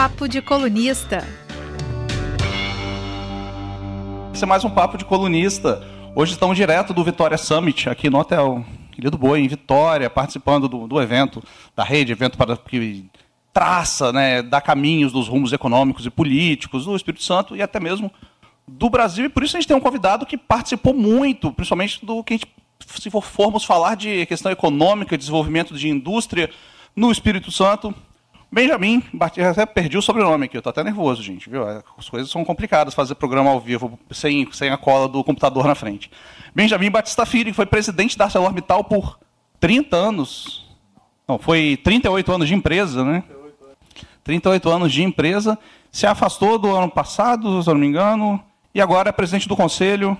Papo 0.00 0.26
de 0.26 0.40
Colunista. 0.40 1.28
Esse 4.32 4.42
é 4.42 4.46
mais 4.46 4.64
um 4.64 4.70
Papo 4.70 4.96
de 4.96 5.04
Colunista. 5.04 5.86
Hoje 6.16 6.32
estamos 6.32 6.56
direto 6.56 6.94
do 6.94 7.04
Vitória 7.04 7.36
Summit, 7.36 7.86
aqui 7.86 8.08
no 8.08 8.18
Hotel 8.18 8.64
Querido 8.92 9.18
Boi, 9.18 9.40
em 9.40 9.46
Vitória, 9.46 10.08
participando 10.08 10.70
do, 10.70 10.88
do 10.88 11.02
evento, 11.02 11.42
da 11.76 11.84
rede, 11.84 12.12
evento 12.12 12.38
para 12.38 12.56
que 12.56 13.04
traça, 13.52 14.10
né, 14.10 14.40
dá 14.40 14.58
caminhos 14.58 15.12
dos 15.12 15.28
rumos 15.28 15.52
econômicos 15.52 16.06
e 16.06 16.10
políticos 16.10 16.86
do 16.86 16.96
Espírito 16.96 17.22
Santo 17.22 17.54
e 17.54 17.60
até 17.60 17.78
mesmo 17.78 18.10
do 18.66 18.88
Brasil. 18.88 19.26
E 19.26 19.28
por 19.28 19.42
isso 19.42 19.54
a 19.54 19.60
gente 19.60 19.68
tem 19.68 19.76
um 19.76 19.80
convidado 19.80 20.24
que 20.24 20.38
participou 20.38 20.94
muito, 20.94 21.52
principalmente 21.52 22.06
do 22.06 22.24
que 22.24 22.32
a 22.32 22.36
gente, 22.38 22.48
se 22.98 23.10
formos 23.10 23.64
falar 23.64 23.96
de 23.96 24.24
questão 24.24 24.50
econômica, 24.50 25.18
desenvolvimento 25.18 25.74
de 25.74 25.90
indústria 25.90 26.48
no 26.96 27.12
Espírito 27.12 27.52
Santo, 27.52 27.94
Benjamin, 28.52 29.02
até 29.48 29.64
perdi 29.64 29.96
o 29.96 30.02
sobrenome 30.02 30.46
aqui, 30.46 30.56
eu 30.56 30.62
tô 30.62 30.70
até 30.70 30.82
nervoso, 30.82 31.22
gente, 31.22 31.48
viu? 31.48 31.62
As 31.96 32.08
coisas 32.08 32.28
são 32.28 32.44
complicadas 32.44 32.94
fazer 32.94 33.14
programa 33.14 33.50
ao 33.50 33.60
vivo 33.60 33.96
sem, 34.10 34.50
sem 34.50 34.70
a 34.70 34.76
cola 34.76 35.06
do 35.06 35.22
computador 35.22 35.66
na 35.66 35.76
frente. 35.76 36.10
Benjamin 36.52 36.90
Batista 36.90 37.24
Filho, 37.24 37.50
que 37.50 37.56
foi 37.56 37.66
presidente 37.66 38.18
da 38.18 38.24
ArcelorMittal 38.24 38.82
por 38.82 39.20
30 39.60 39.96
anos. 39.96 40.68
Não, 41.28 41.38
foi 41.38 41.78
38 41.84 42.32
anos 42.32 42.48
de 42.48 42.54
empresa, 42.54 43.04
né? 43.04 43.22
38 44.24 44.68
anos 44.68 44.92
de 44.92 45.04
empresa. 45.04 45.56
Se 45.92 46.04
afastou 46.04 46.58
do 46.58 46.74
ano 46.74 46.90
passado, 46.90 47.62
se 47.62 47.70
eu 47.70 47.74
não 47.74 47.80
me 47.80 47.86
engano, 47.86 48.42
e 48.74 48.80
agora 48.80 49.10
é 49.10 49.12
presidente 49.12 49.48
do 49.48 49.54
conselho. 49.54 50.18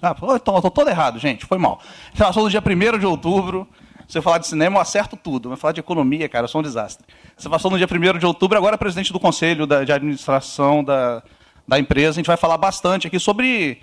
Ah, 0.00 0.16
estou 0.36 0.70
todo 0.70 0.88
errado, 0.88 1.18
gente, 1.18 1.44
foi 1.44 1.58
mal. 1.58 1.80
Se 2.14 2.22
afastou 2.22 2.44
no 2.44 2.50
dia 2.50 2.62
1 2.64 2.98
de 2.98 3.04
outubro 3.04 3.68
você 4.08 4.22
falar 4.22 4.38
de 4.38 4.46
cinema, 4.46 4.78
eu 4.78 4.80
acerto 4.80 5.16
tudo. 5.16 5.50
Mas 5.50 5.60
falar 5.60 5.72
de 5.72 5.80
economia, 5.80 6.28
cara, 6.28 6.44
eu 6.44 6.48
sou 6.48 6.60
um 6.60 6.64
desastre. 6.64 7.06
Você 7.36 7.48
passou 7.48 7.70
no 7.70 7.76
dia 7.76 7.86
1 7.86 8.18
de 8.18 8.26
outubro, 8.26 8.56
agora 8.56 8.74
é 8.74 8.78
presidente 8.78 9.12
do 9.12 9.20
conselho 9.20 9.66
da, 9.66 9.84
de 9.84 9.92
administração 9.92 10.82
da, 10.82 11.22
da 11.66 11.78
empresa. 11.78 12.10
A 12.10 12.14
gente 12.14 12.26
vai 12.26 12.38
falar 12.38 12.56
bastante 12.56 13.06
aqui 13.06 13.18
sobre 13.18 13.82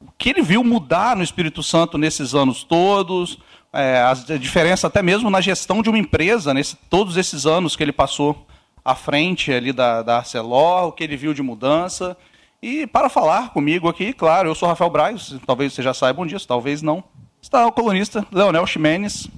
o 0.00 0.08
que 0.16 0.30
ele 0.30 0.40
viu 0.40 0.64
mudar 0.64 1.14
no 1.14 1.22
Espírito 1.22 1.62
Santo 1.62 1.98
nesses 1.98 2.34
anos 2.34 2.64
todos, 2.64 3.38
é, 3.72 4.00
a 4.00 4.14
diferença 4.38 4.86
até 4.86 5.02
mesmo 5.02 5.28
na 5.28 5.40
gestão 5.42 5.82
de 5.82 5.90
uma 5.90 5.98
empresa, 5.98 6.54
nesse, 6.54 6.76
todos 6.88 7.18
esses 7.18 7.44
anos 7.44 7.76
que 7.76 7.82
ele 7.82 7.92
passou 7.92 8.46
à 8.82 8.94
frente 8.94 9.52
ali 9.52 9.72
da, 9.72 10.00
da 10.02 10.18
Arcelor, 10.18 10.86
o 10.86 10.92
que 10.92 11.04
ele 11.04 11.16
viu 11.16 11.34
de 11.34 11.42
mudança. 11.42 12.16
E 12.62 12.86
para 12.86 13.10
falar 13.10 13.50
comigo 13.50 13.88
aqui, 13.88 14.14
claro, 14.14 14.48
eu 14.48 14.54
sou 14.54 14.68
Rafael 14.68 14.90
Braz, 14.90 15.34
talvez 15.46 15.74
você 15.74 15.82
já 15.82 15.92
saiba 15.92 16.24
disso, 16.24 16.48
talvez 16.48 16.80
não. 16.80 17.04
Está 17.42 17.66
o 17.66 17.72
colunista 17.72 18.26
Leonel 18.32 18.66
Ximenes, 18.66 19.28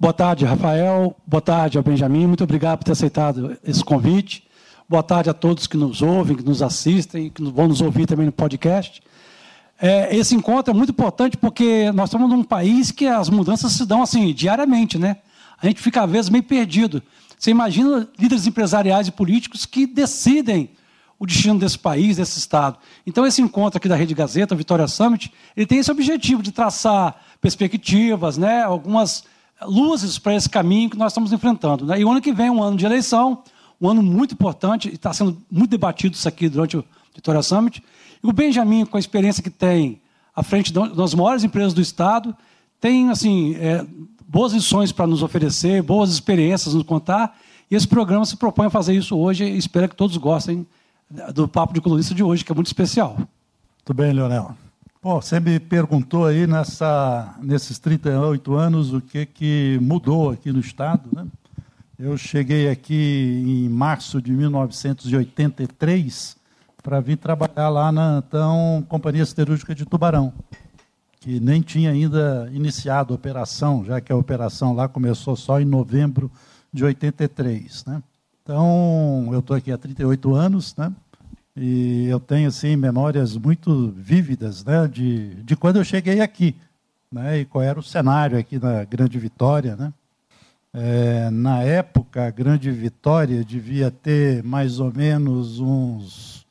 Boa 0.00 0.14
tarde, 0.14 0.46
Rafael. 0.46 1.14
Boa 1.26 1.42
tarde 1.42 1.76
ao 1.76 1.84
Benjamin. 1.84 2.26
Muito 2.26 2.42
obrigado 2.42 2.78
por 2.78 2.84
ter 2.84 2.92
aceitado 2.92 3.58
esse 3.62 3.84
convite. 3.84 4.42
Boa 4.88 5.02
tarde 5.02 5.28
a 5.28 5.34
todos 5.34 5.66
que 5.66 5.76
nos 5.76 6.00
ouvem, 6.00 6.38
que 6.38 6.42
nos 6.42 6.62
assistem, 6.62 7.28
que 7.28 7.42
vão 7.42 7.68
nos 7.68 7.82
ouvir 7.82 8.06
também 8.06 8.24
no 8.24 8.32
podcast. 8.32 9.02
É, 9.78 10.16
esse 10.16 10.34
encontro 10.34 10.72
é 10.72 10.74
muito 10.74 10.88
importante 10.88 11.36
porque 11.36 11.92
nós 11.92 12.08
estamos 12.08 12.30
num 12.30 12.42
país 12.42 12.90
que 12.90 13.06
as 13.06 13.28
mudanças 13.28 13.72
se 13.72 13.84
dão 13.84 14.02
assim, 14.02 14.32
diariamente, 14.32 14.96
né? 14.96 15.18
A 15.60 15.66
gente 15.66 15.82
fica, 15.82 16.02
às 16.02 16.10
vezes, 16.10 16.30
meio 16.30 16.44
perdido. 16.44 17.02
Você 17.38 17.50
imagina 17.50 18.08
líderes 18.18 18.46
empresariais 18.46 19.06
e 19.06 19.12
políticos 19.12 19.66
que 19.66 19.86
decidem 19.86 20.70
o 21.18 21.26
destino 21.26 21.58
desse 21.58 21.78
país, 21.78 22.16
desse 22.16 22.38
Estado. 22.38 22.78
Então, 23.06 23.26
esse 23.26 23.42
encontro 23.42 23.76
aqui 23.76 23.86
da 23.86 23.96
Rede 23.96 24.14
Gazeta, 24.14 24.54
Vitória 24.54 24.88
Summit, 24.88 25.30
ele 25.54 25.66
tem 25.66 25.78
esse 25.78 25.90
objetivo 25.90 26.42
de 26.42 26.52
traçar 26.52 27.20
perspectivas, 27.38 28.38
né, 28.38 28.62
algumas 28.62 29.24
luzes 29.62 30.18
para 30.18 30.34
esse 30.34 30.48
caminho 30.48 30.90
que 30.90 30.96
nós 30.96 31.12
estamos 31.12 31.32
enfrentando. 31.32 31.84
Né? 31.84 32.00
E 32.00 32.04
o 32.04 32.10
ano 32.10 32.20
que 32.20 32.32
vem 32.32 32.46
é 32.46 32.50
um 32.50 32.62
ano 32.62 32.76
de 32.76 32.84
eleição, 32.84 33.42
um 33.80 33.88
ano 33.88 34.02
muito 34.02 34.34
importante, 34.34 34.88
e 34.88 34.94
está 34.94 35.12
sendo 35.12 35.36
muito 35.50 35.70
debatido 35.70 36.14
isso 36.14 36.28
aqui 36.28 36.48
durante 36.48 36.76
o 36.76 36.84
Vitória 37.14 37.42
Summit. 37.42 37.82
E 38.22 38.26
o 38.26 38.32
Benjamin, 38.32 38.84
com 38.84 38.96
a 38.96 39.00
experiência 39.00 39.42
que 39.42 39.50
tem 39.50 40.00
à 40.34 40.42
frente 40.42 40.72
das 40.72 41.14
maiores 41.14 41.44
empresas 41.44 41.72
do 41.72 41.80
Estado, 41.80 42.34
tem 42.80 43.10
assim 43.10 43.54
é, 43.56 43.84
boas 44.26 44.52
lições 44.52 44.92
para 44.92 45.06
nos 45.06 45.22
oferecer, 45.22 45.82
boas 45.82 46.10
experiências 46.10 46.74
nos 46.74 46.84
contar. 46.84 47.36
E 47.70 47.74
esse 47.74 47.86
programa 47.86 48.24
se 48.24 48.36
propõe 48.36 48.66
a 48.66 48.70
fazer 48.70 48.94
isso 48.94 49.16
hoje 49.16 49.44
e 49.44 49.56
espero 49.56 49.88
que 49.88 49.96
todos 49.96 50.16
gostem 50.16 50.66
do 51.34 51.48
Papo 51.48 51.74
de 51.74 51.80
Colunista 51.80 52.14
de 52.14 52.22
hoje, 52.22 52.44
que 52.44 52.52
é 52.52 52.54
muito 52.54 52.68
especial. 52.68 53.16
Tudo 53.84 53.96
bem, 53.96 54.12
Leonel. 54.12 54.54
Bom, 55.02 55.18
você 55.18 55.40
me 55.40 55.58
perguntou 55.58 56.26
aí 56.26 56.46
nessa, 56.46 57.34
nesses 57.40 57.78
38 57.78 58.52
anos 58.52 58.92
o 58.92 59.00
que, 59.00 59.24
que 59.24 59.78
mudou 59.80 60.28
aqui 60.28 60.52
no 60.52 60.60
Estado. 60.60 61.08
Né? 61.10 61.26
Eu 61.98 62.18
cheguei 62.18 62.68
aqui 62.68 63.42
em 63.46 63.66
março 63.70 64.20
de 64.20 64.30
1983 64.30 66.36
para 66.82 67.00
vir 67.00 67.16
trabalhar 67.16 67.70
lá 67.70 67.90
na 67.90 68.22
então 68.26 68.84
Companhia 68.90 69.24
Siderúrgica 69.24 69.74
de 69.74 69.86
Tubarão, 69.86 70.34
que 71.18 71.40
nem 71.40 71.62
tinha 71.62 71.92
ainda 71.92 72.50
iniciado 72.52 73.14
a 73.14 73.16
operação, 73.16 73.82
já 73.82 74.02
que 74.02 74.12
a 74.12 74.16
operação 74.16 74.74
lá 74.74 74.86
começou 74.86 75.34
só 75.34 75.58
em 75.58 75.64
novembro 75.64 76.30
de 76.70 76.84
83. 76.84 77.86
Né? 77.86 78.02
Então, 78.42 79.30
eu 79.32 79.38
estou 79.38 79.56
aqui 79.56 79.72
há 79.72 79.78
38 79.78 80.34
anos, 80.34 80.76
né? 80.76 80.92
E 81.62 82.06
eu 82.06 82.18
tenho 82.18 82.48
assim 82.48 82.74
memórias 82.74 83.36
muito 83.36 83.90
vívidas, 83.94 84.64
né, 84.64 84.88
de, 84.88 85.34
de 85.42 85.54
quando 85.54 85.76
eu 85.76 85.84
cheguei 85.84 86.22
aqui, 86.22 86.56
né, 87.12 87.40
e 87.40 87.44
qual 87.44 87.62
era 87.62 87.78
o 87.78 87.82
cenário 87.82 88.38
aqui 88.38 88.58
na 88.58 88.82
Grande 88.84 89.18
Vitória, 89.18 89.76
né? 89.76 89.92
É, 90.72 91.28
na 91.28 91.62
época, 91.62 92.26
a 92.26 92.30
Grande 92.30 92.70
Vitória 92.70 93.44
devia 93.44 93.90
ter 93.90 94.42
mais 94.42 94.80
ou 94.80 94.90
menos 94.90 95.60
uns 95.60 96.46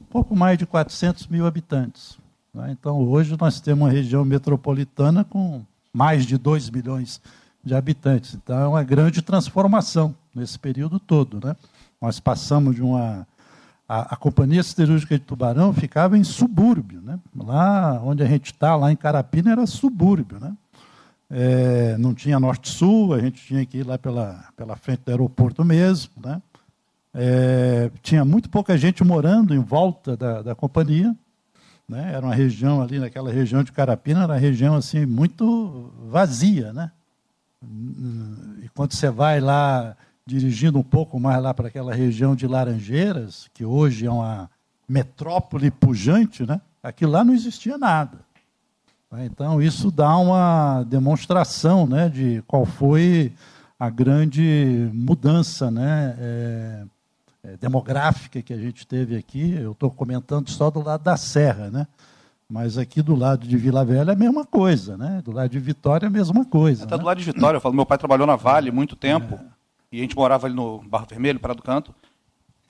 um 0.00 0.04
pouco 0.04 0.36
mais 0.36 0.56
de 0.56 0.64
400 0.64 1.26
mil 1.26 1.44
habitantes. 1.44 2.16
Né? 2.54 2.68
Então, 2.70 3.00
hoje 3.00 3.36
nós 3.36 3.60
temos 3.60 3.84
uma 3.84 3.90
região 3.90 4.24
metropolitana 4.24 5.24
com 5.24 5.62
mais 5.92 6.24
de 6.24 6.38
2 6.38 6.70
milhões 6.70 7.20
de 7.64 7.74
habitantes. 7.74 8.34
Então, 8.34 8.60
é 8.60 8.68
uma 8.68 8.84
grande 8.84 9.22
transformação 9.22 10.14
nesse 10.32 10.56
período 10.56 11.00
todo. 11.00 11.44
Né? 11.44 11.56
Nós 12.00 12.20
passamos 12.20 12.76
de 12.76 12.82
uma 12.82 13.26
a, 13.90 14.14
a, 14.14 14.16
Companhia 14.16 14.62
Siderúrgica 14.62 15.18
de 15.18 15.24
Tubarão 15.24 15.72
ficava 15.72 16.16
em 16.16 16.22
subúrbio. 16.22 17.02
Né? 17.02 17.18
Lá 17.36 18.00
onde 18.04 18.22
a 18.22 18.26
gente 18.26 18.52
está, 18.52 18.76
lá 18.76 18.92
em 18.92 18.94
Carapina, 18.94 19.50
era 19.50 19.66
subúrbio. 19.66 20.38
Né? 20.38 20.56
É, 21.28 21.98
não 21.98 22.14
tinha 22.14 22.38
norte-sul, 22.38 23.12
a 23.12 23.18
gente 23.18 23.44
tinha 23.44 23.66
que 23.66 23.78
ir 23.78 23.82
lá 23.84 23.98
pela, 23.98 24.44
pela 24.56 24.76
frente 24.76 25.00
do 25.04 25.10
aeroporto 25.10 25.64
mesmo. 25.64 26.12
Né? 26.24 26.40
É, 27.12 27.90
tinha 28.00 28.24
muito 28.24 28.48
pouca 28.48 28.78
gente 28.78 29.02
morando 29.02 29.52
em 29.52 29.58
volta 29.58 30.16
da, 30.16 30.40
da 30.40 30.54
companhia. 30.54 31.12
Né? 31.88 32.12
Era 32.14 32.24
uma 32.24 32.34
região 32.34 32.80
ali, 32.80 33.00
naquela 33.00 33.32
região 33.32 33.64
de 33.64 33.72
Carapina, 33.72 34.22
era 34.22 34.34
uma 34.34 34.38
região 34.38 34.76
assim, 34.76 35.04
muito 35.04 35.92
vazia. 36.08 36.72
Né? 36.72 36.92
E 38.62 38.68
quando 38.68 38.92
você 38.92 39.10
vai 39.10 39.40
lá 39.40 39.96
dirigindo 40.30 40.78
um 40.78 40.82
pouco 40.82 41.18
mais 41.18 41.42
lá 41.42 41.52
para 41.52 41.66
aquela 41.66 41.92
região 41.92 42.36
de 42.36 42.46
Laranjeiras, 42.46 43.50
que 43.52 43.64
hoje 43.64 44.06
é 44.06 44.10
uma 44.10 44.48
metrópole 44.88 45.72
pujante, 45.72 46.46
né? 46.46 46.60
aqui 46.80 47.04
lá 47.04 47.24
não 47.24 47.34
existia 47.34 47.76
nada. 47.76 48.18
Então, 49.18 49.60
isso 49.60 49.90
dá 49.90 50.16
uma 50.16 50.84
demonstração 50.84 51.84
né, 51.84 52.08
de 52.08 52.44
qual 52.46 52.64
foi 52.64 53.32
a 53.76 53.90
grande 53.90 54.88
mudança 54.94 55.68
né, 55.68 56.16
é, 56.16 56.84
é, 57.42 57.56
demográfica 57.56 58.40
que 58.40 58.52
a 58.52 58.56
gente 58.56 58.86
teve 58.86 59.16
aqui. 59.16 59.56
Eu 59.56 59.72
estou 59.72 59.90
comentando 59.90 60.48
só 60.48 60.70
do 60.70 60.80
lado 60.80 61.02
da 61.02 61.16
Serra, 61.16 61.70
né? 61.70 61.88
mas 62.48 62.78
aqui 62.78 63.02
do 63.02 63.16
lado 63.16 63.48
de 63.48 63.56
Vila 63.56 63.84
Velha 63.84 64.12
é 64.12 64.14
a 64.14 64.16
mesma 64.16 64.44
coisa, 64.44 64.96
né? 64.96 65.20
do 65.24 65.32
lado 65.32 65.50
de 65.50 65.58
Vitória 65.58 66.06
é 66.06 66.08
a 66.08 66.10
mesma 66.10 66.44
coisa. 66.44 66.84
Até 66.84 66.94
né? 66.94 67.00
do 67.00 67.06
lado 67.06 67.18
de 67.18 67.24
Vitória, 67.24 67.56
eu 67.56 67.60
falo, 67.60 67.74
meu 67.74 67.86
pai 67.86 67.98
trabalhou 67.98 68.28
na 68.28 68.36
Vale 68.36 68.70
muito 68.70 68.94
tempo. 68.94 69.34
É 69.34 69.49
e 69.92 69.98
a 69.98 70.02
gente 70.02 70.16
morava 70.16 70.46
ali 70.46 70.54
no 70.54 70.78
Barro 70.82 71.06
Vermelho, 71.08 71.40
Praia 71.40 71.54
do 71.54 71.62
Canto, 71.62 71.94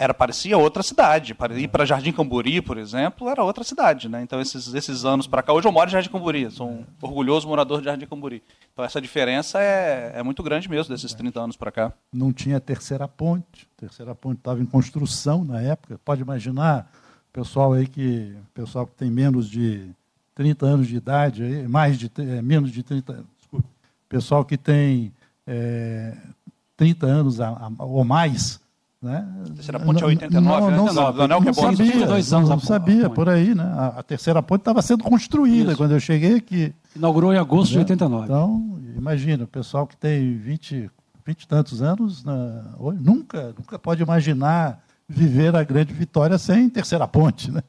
era 0.01 0.15
parecia 0.15 0.57
outra 0.57 0.83
cidade. 0.83 1.35
Para 1.35 1.59
ir 1.59 1.69
para 1.69 1.85
Jardim 1.85 2.11
Camburi, 2.11 2.63
por 2.63 2.79
exemplo, 2.79 3.29
era 3.29 3.45
outra 3.45 3.63
cidade, 3.63 4.09
né? 4.09 4.23
Então 4.23 4.41
esses 4.41 4.73
esses 4.73 5.05
anos 5.05 5.27
para 5.27 5.43
cá, 5.43 5.53
hoje 5.53 5.69
eu 5.69 5.73
moro 5.73 5.91
em 5.91 5.93
Jardim 5.93 6.09
Camburi, 6.09 6.51
sou 6.51 6.71
um 6.71 6.85
orgulhoso 7.03 7.47
morador 7.47 7.81
de 7.81 7.85
Jardim 7.85 8.07
Camburi. 8.07 8.43
Então 8.73 8.83
essa 8.83 8.99
diferença 8.99 9.61
é, 9.61 10.13
é 10.15 10.23
muito 10.23 10.43
grande 10.43 10.71
mesmo 10.71 10.95
desses 10.95 11.13
30 11.13 11.39
anos 11.39 11.57
para 11.57 11.71
cá. 11.71 11.93
Não 12.11 12.33
tinha 12.33 12.59
terceira 12.59 13.07
ponte, 13.07 13.69
a 13.77 13.81
terceira 13.81 14.15
ponte 14.15 14.39
estava 14.39 14.63
em 14.63 14.65
construção 14.65 15.45
na 15.45 15.61
época. 15.61 16.01
Pode 16.03 16.23
imaginar, 16.23 16.91
pessoal 17.31 17.75
aí 17.75 17.87
que 17.87 18.35
pessoal 18.55 18.87
que 18.87 18.95
tem 18.95 19.11
menos 19.11 19.51
de 19.51 19.91
30 20.35 20.65
anos 20.65 20.89
de 20.89 20.97
idade, 20.97 21.43
mais 21.69 21.99
de 21.99 22.11
é, 22.17 22.41
menos 22.41 22.73
de 22.73 22.83
30, 22.83 23.23
desculpa, 23.39 23.69
pessoal 24.09 24.47
que 24.47 24.57
tem 24.57 25.13
é, 25.47 26.17
30 26.81 27.07
anos 27.07 27.41
a, 27.43 27.49
a, 27.49 27.85
ou 27.85 28.03
mais. 28.05 28.59
Né? 29.03 29.27
A 29.45 29.51
terceira 29.51 29.79
ponte 29.79 30.03
é 30.03 30.07
89, 30.07 30.61
não, 30.61 30.71
não, 30.71 30.85
89. 30.87 31.19
Não, 31.19 31.29
não, 31.29 31.41
não 31.41 31.53
sabia, 31.53 32.07
dois 32.07 32.33
anos 32.33 32.49
não 32.49 32.59
sabia, 32.59 33.11
por 33.11 33.29
aí. 33.29 33.55
Né? 33.55 33.65
A, 33.65 33.87
a 33.99 34.03
terceira 34.03 34.43
ponte 34.43 34.63
estava 34.63 34.81
sendo 34.81 35.05
construída 35.05 35.73
Isso. 35.73 35.77
quando 35.77 35.93
eu 35.93 36.01
cheguei 36.01 36.37
aqui. 36.37 36.75
Inaugurou 36.97 37.35
em 37.35 37.37
agosto 37.37 37.73
né? 37.73 37.85
de 37.85 37.93
89. 37.93 38.25
Então, 38.25 38.81
imagina, 38.97 39.45
o 39.45 39.47
pessoal 39.47 39.87
que 39.87 39.95
tem 39.95 40.39
20, 40.39 40.91
vinte 41.27 41.43
e 41.43 41.49
tantos 41.49 41.83
anos, 41.83 42.25
na, 42.25 42.65
nunca, 42.99 43.55
nunca 43.59 43.79
pode 43.79 44.03
imaginar 44.03 44.83
viver 45.07 45.55
a 45.55 45.63
grande 45.63 45.93
vitória 45.93 46.39
sem 46.39 46.71
terceira 46.71 47.07
ponte, 47.07 47.51
né? 47.51 47.63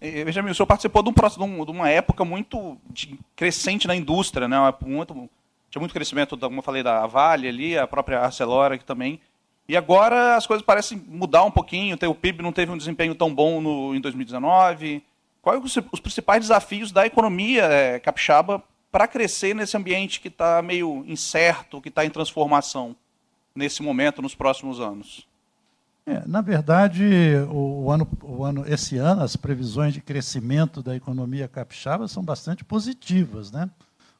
Benjamin, 0.00 0.50
o 0.50 0.54
senhor 0.54 0.66
participou 0.66 1.02
de, 1.02 1.10
um, 1.10 1.64
de, 1.64 1.70
uma 1.70 1.88
época 1.88 2.24
muito 2.24 2.76
crescente 3.34 3.86
na 3.86 3.94
indústria, 3.94 4.48
né? 4.48 4.56
Muito, 4.84 5.28
tinha 5.72 5.80
muito 5.80 5.94
crescimento, 5.94 6.36
como 6.36 6.58
eu 6.58 6.62
falei, 6.62 6.82
da 6.82 7.06
Vale 7.06 7.48
ali, 7.48 7.78
a 7.78 7.86
própria 7.86 8.20
Arcelor 8.20 8.72
aqui 8.72 8.84
também. 8.84 9.18
E 9.66 9.74
agora 9.74 10.36
as 10.36 10.46
coisas 10.46 10.64
parecem 10.64 11.02
mudar 11.08 11.44
um 11.44 11.50
pouquinho. 11.50 11.96
O 12.10 12.14
PIB 12.14 12.42
não 12.42 12.52
teve 12.52 12.70
um 12.70 12.76
desempenho 12.76 13.14
tão 13.14 13.34
bom 13.34 13.58
no, 13.58 13.94
em 13.94 14.00
2019. 14.00 15.02
Quais 15.40 15.64
os, 15.64 15.84
os 15.90 15.98
principais 15.98 16.42
desafios 16.42 16.92
da 16.92 17.06
economia 17.06 17.64
é, 17.64 17.98
capixaba 17.98 18.62
para 18.90 19.08
crescer 19.08 19.54
nesse 19.54 19.74
ambiente 19.74 20.20
que 20.20 20.28
está 20.28 20.60
meio 20.60 21.04
incerto, 21.06 21.80
que 21.80 21.88
está 21.88 22.04
em 22.04 22.10
transformação 22.10 22.94
nesse 23.54 23.82
momento, 23.82 24.20
nos 24.20 24.34
próximos 24.34 24.78
anos? 24.78 25.26
É, 26.04 26.22
na 26.26 26.42
verdade, 26.42 27.02
o 27.50 27.90
ano, 27.90 28.06
o 28.22 28.44
ano, 28.44 28.64
esse 28.68 28.98
ano, 28.98 29.22
as 29.22 29.36
previsões 29.36 29.94
de 29.94 30.02
crescimento 30.02 30.82
da 30.82 30.94
economia 30.94 31.48
capixaba 31.48 32.06
são 32.08 32.22
bastante 32.22 32.62
positivas. 32.62 33.50
Né? 33.50 33.70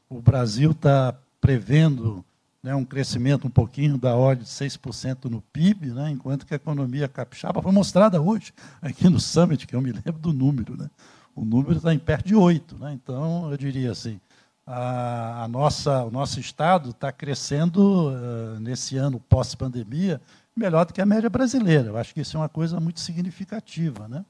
O 0.08 0.19
Brasil 0.19 0.70
está 0.70 1.14
prevendo 1.43 2.25
né, 2.62 2.73
um 2.75 2.85
crescimento 2.85 3.49
um 3.49 3.50
pouquinho 3.50 3.99
da 3.99 4.15
ordem 4.15 4.44
de 4.44 4.50
6% 4.50 5.25
no 5.25 5.43
PIB, 5.53 5.89
né, 5.89 6.11
enquanto 6.11 6.47
que 6.47 6.55
a 6.55 6.56
economia 6.56 7.09
capixaba 7.09 7.61
foi 7.61 7.73
mostrada 7.73 8.23
hoje 8.23 8.55
aqui 8.81 9.11
no 9.11 9.19
Summit, 9.19 9.67
que 9.67 9.75
eu 9.75 9.83
me 9.83 9.91
lembro 9.91 10.21
do 10.21 10.33
número. 10.33 10.77
Né? 10.77 10.89
O 11.35 11.44
número 11.44 11.77
está 11.77 11.93
em 11.93 11.99
perto 11.99 12.29
de 12.29 12.37
8. 12.37 12.79
Né? 12.79 12.93
Então, 12.93 13.50
eu 13.50 13.56
diria 13.56 13.91
assim, 13.91 14.21
a, 14.65 15.43
a 15.43 15.49
nossa, 15.49 16.05
o 16.05 16.11
nosso 16.12 16.39
Estado 16.39 16.91
está 16.91 17.11
crescendo 17.11 18.11
uh, 18.11 18.61
nesse 18.61 18.97
ano 18.97 19.19
pós-pandemia 19.19 20.21
melhor 20.55 20.87
do 20.87 20.93
que 20.93 21.00
a 21.00 21.06
média 21.06 21.29
brasileira. 21.29 21.89
Eu 21.89 21.97
acho 21.97 22.15
que 22.15 22.21
isso 22.21 22.37
é 22.37 22.41
uma 22.41 22.49
coisa 22.49 22.79
muito 22.79 23.00
significativa. 23.00 24.06
Né? 24.06 24.25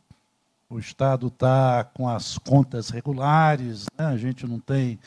O 0.70 0.79
Estado 0.79 1.26
está 1.26 1.85
com 1.85 2.09
as 2.09 2.38
contas 2.38 2.88
regulares, 2.88 3.85
né? 3.99 4.06
a 4.06 4.17
gente 4.17 4.47
não 4.47 4.59
tem 4.59 4.99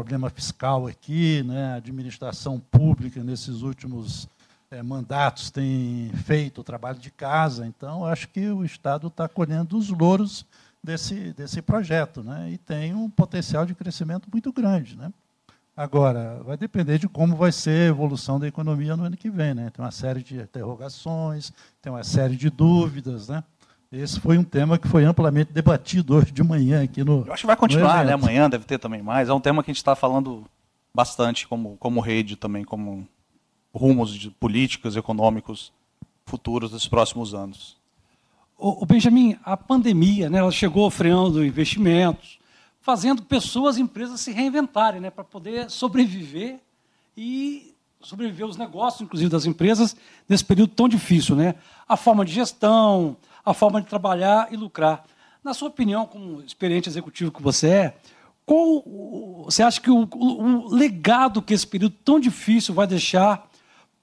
problema 0.00 0.30
fiscal 0.30 0.86
aqui, 0.86 1.42
né? 1.42 1.74
a 1.74 1.74
administração 1.74 2.58
pública 2.58 3.22
nesses 3.22 3.60
últimos 3.60 4.26
é, 4.70 4.82
mandatos 4.82 5.50
tem 5.50 6.10
feito 6.24 6.62
o 6.62 6.64
trabalho 6.64 6.98
de 6.98 7.10
casa, 7.10 7.66
então 7.66 8.06
acho 8.06 8.26
que 8.28 8.48
o 8.48 8.64
Estado 8.64 9.08
está 9.08 9.28
colhendo 9.28 9.76
os 9.76 9.90
louros 9.90 10.46
desse, 10.82 11.34
desse 11.34 11.60
projeto, 11.60 12.22
né? 12.22 12.50
e 12.50 12.56
tem 12.56 12.94
um 12.94 13.10
potencial 13.10 13.66
de 13.66 13.74
crescimento 13.74 14.26
muito 14.32 14.50
grande. 14.50 14.96
Né? 14.96 15.12
Agora, 15.76 16.42
vai 16.44 16.56
depender 16.56 16.98
de 16.98 17.06
como 17.06 17.36
vai 17.36 17.52
ser 17.52 17.82
a 17.82 17.90
evolução 17.90 18.40
da 18.40 18.48
economia 18.48 18.96
no 18.96 19.04
ano 19.04 19.18
que 19.18 19.28
vem. 19.28 19.52
Né? 19.52 19.68
Tem 19.68 19.84
uma 19.84 19.90
série 19.90 20.22
de 20.22 20.40
interrogações, 20.40 21.52
tem 21.82 21.92
uma 21.92 22.04
série 22.04 22.36
de 22.36 22.48
dúvidas. 22.48 23.28
Né? 23.28 23.44
Esse 23.92 24.20
foi 24.20 24.38
um 24.38 24.44
tema 24.44 24.78
que 24.78 24.86
foi 24.86 25.04
amplamente 25.04 25.52
debatido 25.52 26.14
hoje 26.14 26.30
de 26.30 26.44
manhã 26.44 26.84
aqui 26.84 27.02
no. 27.02 27.26
Eu 27.26 27.32
acho 27.32 27.42
que 27.42 27.46
vai 27.48 27.56
continuar, 27.56 28.04
né? 28.04 28.12
Amanhã 28.12 28.48
deve 28.48 28.64
ter 28.64 28.78
também 28.78 29.02
mais. 29.02 29.28
É 29.28 29.32
um 29.32 29.40
tema 29.40 29.64
que 29.64 29.70
a 29.70 29.72
gente 29.72 29.78
está 29.78 29.96
falando 29.96 30.44
bastante 30.94 31.48
como, 31.48 31.76
como 31.76 32.00
rede 32.00 32.36
também, 32.36 32.64
como 32.64 33.06
rumos 33.74 34.14
de 34.14 34.30
políticos 34.30 34.96
econômicos 34.96 35.72
futuros 36.24 36.70
dos 36.70 36.86
próximos 36.86 37.34
anos. 37.34 37.76
O, 38.56 38.86
Benjamin, 38.86 39.36
a 39.42 39.56
pandemia, 39.56 40.28
né, 40.30 40.38
ela 40.38 40.52
chegou 40.52 40.88
freando 40.90 41.44
investimentos, 41.44 42.38
fazendo 42.80 43.22
pessoas 43.22 43.76
e 43.76 43.80
empresas 43.80 44.20
se 44.20 44.30
reinventarem, 44.30 45.00
né, 45.00 45.10
para 45.10 45.24
poder 45.24 45.70
sobreviver 45.70 46.60
e 47.16 47.74
sobreviver 48.02 48.46
os 48.46 48.56
negócios, 48.56 49.02
inclusive 49.02 49.30
das 49.30 49.46
empresas, 49.46 49.96
nesse 50.28 50.44
período 50.44 50.72
tão 50.74 50.88
difícil. 50.88 51.36
Né? 51.36 51.54
A 51.88 51.96
forma 51.96 52.24
de 52.24 52.32
gestão, 52.32 53.16
a 53.44 53.54
forma 53.54 53.80
de 53.80 53.86
trabalhar 53.86 54.52
e 54.52 54.56
lucrar. 54.56 55.04
Na 55.42 55.54
sua 55.54 55.68
opinião, 55.68 56.06
como 56.06 56.42
experiente 56.42 56.88
executivo 56.88 57.32
que 57.32 57.42
você 57.42 57.68
é, 57.68 57.96
qual 58.44 58.82
você 59.44 59.62
acha 59.62 59.80
que 59.80 59.90
o, 59.90 60.08
o, 60.12 60.42
o 60.66 60.74
legado 60.74 61.40
que 61.40 61.54
esse 61.54 61.66
período 61.66 61.94
tão 62.04 62.18
difícil 62.18 62.74
vai 62.74 62.86
deixar 62.86 63.48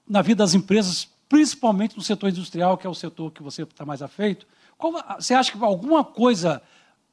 na 0.08 0.22
vida 0.22 0.42
das 0.42 0.54
empresas, 0.54 1.08
principalmente 1.28 1.96
no 1.96 2.02
setor 2.02 2.30
industrial, 2.30 2.78
que 2.78 2.86
é 2.86 2.90
o 2.90 2.94
setor 2.94 3.30
que 3.30 3.42
você 3.42 3.62
está 3.62 3.84
mais 3.84 4.00
afeito? 4.00 4.46
Qual, 4.78 4.92
você 5.18 5.34
acha 5.34 5.52
que 5.52 5.62
alguma 5.62 6.02
coisa 6.02 6.62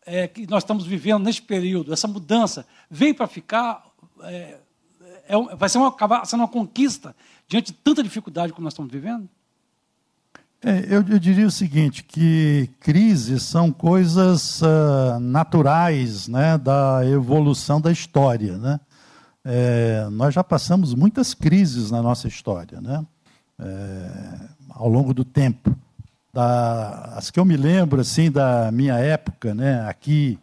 é, 0.06 0.28
que 0.28 0.48
nós 0.48 0.64
estamos 0.64 0.86
vivendo 0.86 1.24
neste 1.24 1.42
período, 1.42 1.92
essa 1.92 2.08
mudança, 2.08 2.66
veio 2.90 3.16
para 3.16 3.28
ficar, 3.28 3.84
é, 4.22 4.60
é, 5.27 5.56
vai 5.56 5.69
ser 5.69 5.77
uma, 5.77 5.89
acabar 5.89 6.25
sendo 6.25 6.42
uma 6.42 6.48
conquista 6.48 7.16
diante 7.48 7.72
de 7.72 7.74
tanta 7.74 8.01
dificuldade 8.01 8.54
como 8.54 8.63
nós 8.63 8.74
estamos 8.74 8.92
vivendo? 8.92 9.27
É, 10.63 10.80
eu, 10.89 11.04
eu, 11.07 11.19
diria 11.19 11.45
o 11.45 11.51
seguinte, 11.51 12.04
que 12.04 12.69
crises 12.80 13.44
são 13.44 13.72
coisas 13.72 14.62
uh, 14.62 15.19
naturais 15.19 16.27
né, 16.27 16.57
da 16.57 17.01
evolução 17.06 17.80
da 17.80 17.92
história. 17.92 18.57
Né? 18.57 18.80
É, 19.44 20.07
nós 20.12 20.33
já 20.33 20.44
passamos 20.44 20.95
muitas 20.95 21.36
crises 21.36 21.92
na 21.92 22.01
nossa 22.01 22.27
história, 22.27 22.81
né? 22.81 23.06
É, 23.57 24.39
ao 24.69 24.89
longo 24.89 25.13
do 25.13 25.24
tempo 25.24 25.74
da, 26.36 27.13
as 27.16 27.31
que 27.31 27.39
eu 27.39 27.45
me 27.45 27.56
lembro 27.56 28.01
assim 28.01 28.30
da 28.30 28.69
minha 28.69 28.95
época, 28.95 29.56
né, 29.56 29.88
aqui 29.88 30.38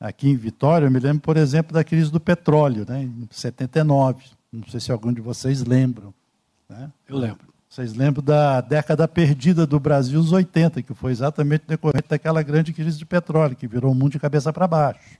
aqui 0.00 0.28
em 0.28 0.36
Vitória, 0.36 0.86
eu 0.86 0.90
me 0.90 0.98
lembro, 0.98 1.20
por 1.20 1.36
exemplo, 1.36 1.72
da 1.72 1.82
crise 1.82 2.10
do 2.10 2.20
petróleo, 2.20 2.84
né, 2.88 3.02
em 3.02 3.28
79. 3.30 4.24
Não 4.52 4.66
sei 4.68 4.80
se 4.80 4.92
algum 4.92 5.12
de 5.12 5.20
vocês 5.20 5.64
lembram. 5.64 6.12
Né? 6.68 6.90
Eu 7.08 7.18
lembro. 7.18 7.48
Vocês 7.68 7.94
lembram 7.94 8.24
da 8.24 8.60
década 8.60 9.06
perdida 9.06 9.66
do 9.66 9.78
Brasil, 9.78 10.18
os 10.18 10.32
80, 10.32 10.82
que 10.82 10.94
foi 10.94 11.12
exatamente 11.12 11.64
decorrente 11.66 12.08
daquela 12.08 12.42
grande 12.42 12.72
crise 12.72 12.96
de 12.96 13.04
petróleo, 13.04 13.54
que 13.54 13.68
virou 13.68 13.92
o 13.92 13.94
mundo 13.94 14.12
de 14.12 14.18
cabeça 14.18 14.52
para 14.52 14.66
baixo. 14.66 15.18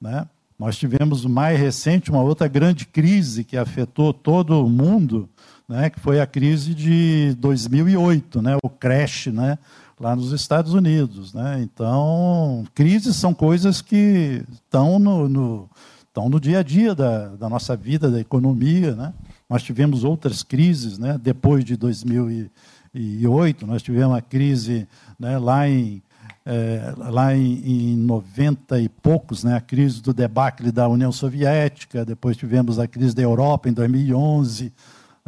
Né? 0.00 0.26
Nós 0.58 0.76
tivemos 0.76 1.24
mais 1.24 1.58
recente 1.58 2.10
uma 2.10 2.20
outra 2.20 2.48
grande 2.48 2.84
crise 2.84 3.44
que 3.44 3.56
afetou 3.56 4.12
todo 4.12 4.64
o 4.64 4.68
mundo, 4.68 5.28
né, 5.68 5.88
que 5.88 6.00
foi 6.00 6.20
a 6.20 6.26
crise 6.26 6.74
de 6.74 7.36
2008, 7.38 8.42
né, 8.42 8.56
o 8.62 8.68
crash 8.68 9.28
né, 9.28 9.56
lá 10.00 10.14
nos 10.14 10.32
Estados 10.32 10.74
Unidos. 10.74 11.32
Né? 11.34 11.60
Então, 11.62 12.64
crises 12.74 13.16
são 13.16 13.34
coisas 13.34 13.80
que 13.82 14.44
estão 14.52 14.98
no, 14.98 15.28
no, 15.28 15.70
estão 16.06 16.28
no 16.28 16.40
dia 16.40 16.60
a 16.60 16.62
dia 16.62 16.94
da, 16.94 17.28
da 17.28 17.48
nossa 17.48 17.76
vida, 17.76 18.10
da 18.10 18.20
economia. 18.20 18.94
Né? 18.94 19.12
Nós 19.48 19.62
tivemos 19.62 20.04
outras 20.04 20.42
crises 20.42 20.98
né, 20.98 21.18
depois 21.20 21.64
de 21.64 21.76
2008, 21.76 23.66
nós 23.66 23.82
tivemos 23.82 24.16
a 24.16 24.20
crise 24.20 24.86
né, 25.18 25.38
lá 25.38 25.68
em 25.68 26.02
é, 26.48 26.94
lá 26.96 27.36
em, 27.36 27.92
em 27.92 27.96
90 27.96 28.80
e 28.80 28.88
poucos, 28.88 29.44
né, 29.44 29.54
a 29.54 29.60
crise 29.60 30.00
do 30.00 30.14
debacle 30.14 30.72
da 30.72 30.88
União 30.88 31.12
Soviética, 31.12 32.06
depois 32.06 32.38
tivemos 32.38 32.78
a 32.78 32.86
crise 32.88 33.14
da 33.14 33.20
Europa 33.20 33.68
em 33.68 33.72
2011, 33.74 34.72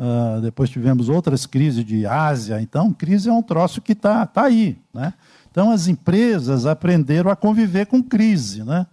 Uh, 0.01 0.41
depois 0.41 0.71
tivemos 0.71 1.11
outras 1.11 1.45
crises 1.45 1.85
de 1.85 2.07
Ásia. 2.07 2.59
Então, 2.63 2.91
crise 2.91 3.29
é 3.29 3.33
um 3.33 3.43
troço 3.43 3.83
que 3.83 3.93
está 3.93 4.25
tá 4.25 4.45
aí. 4.45 4.79
Né? 4.95 5.13
Então, 5.51 5.71
as 5.71 5.89
empresas 5.89 6.65
aprenderam 6.65 7.31
a 7.31 7.37
conviver 7.37 7.85
com 7.85 8.03
crise. 8.03 8.65
Né? 8.65 8.87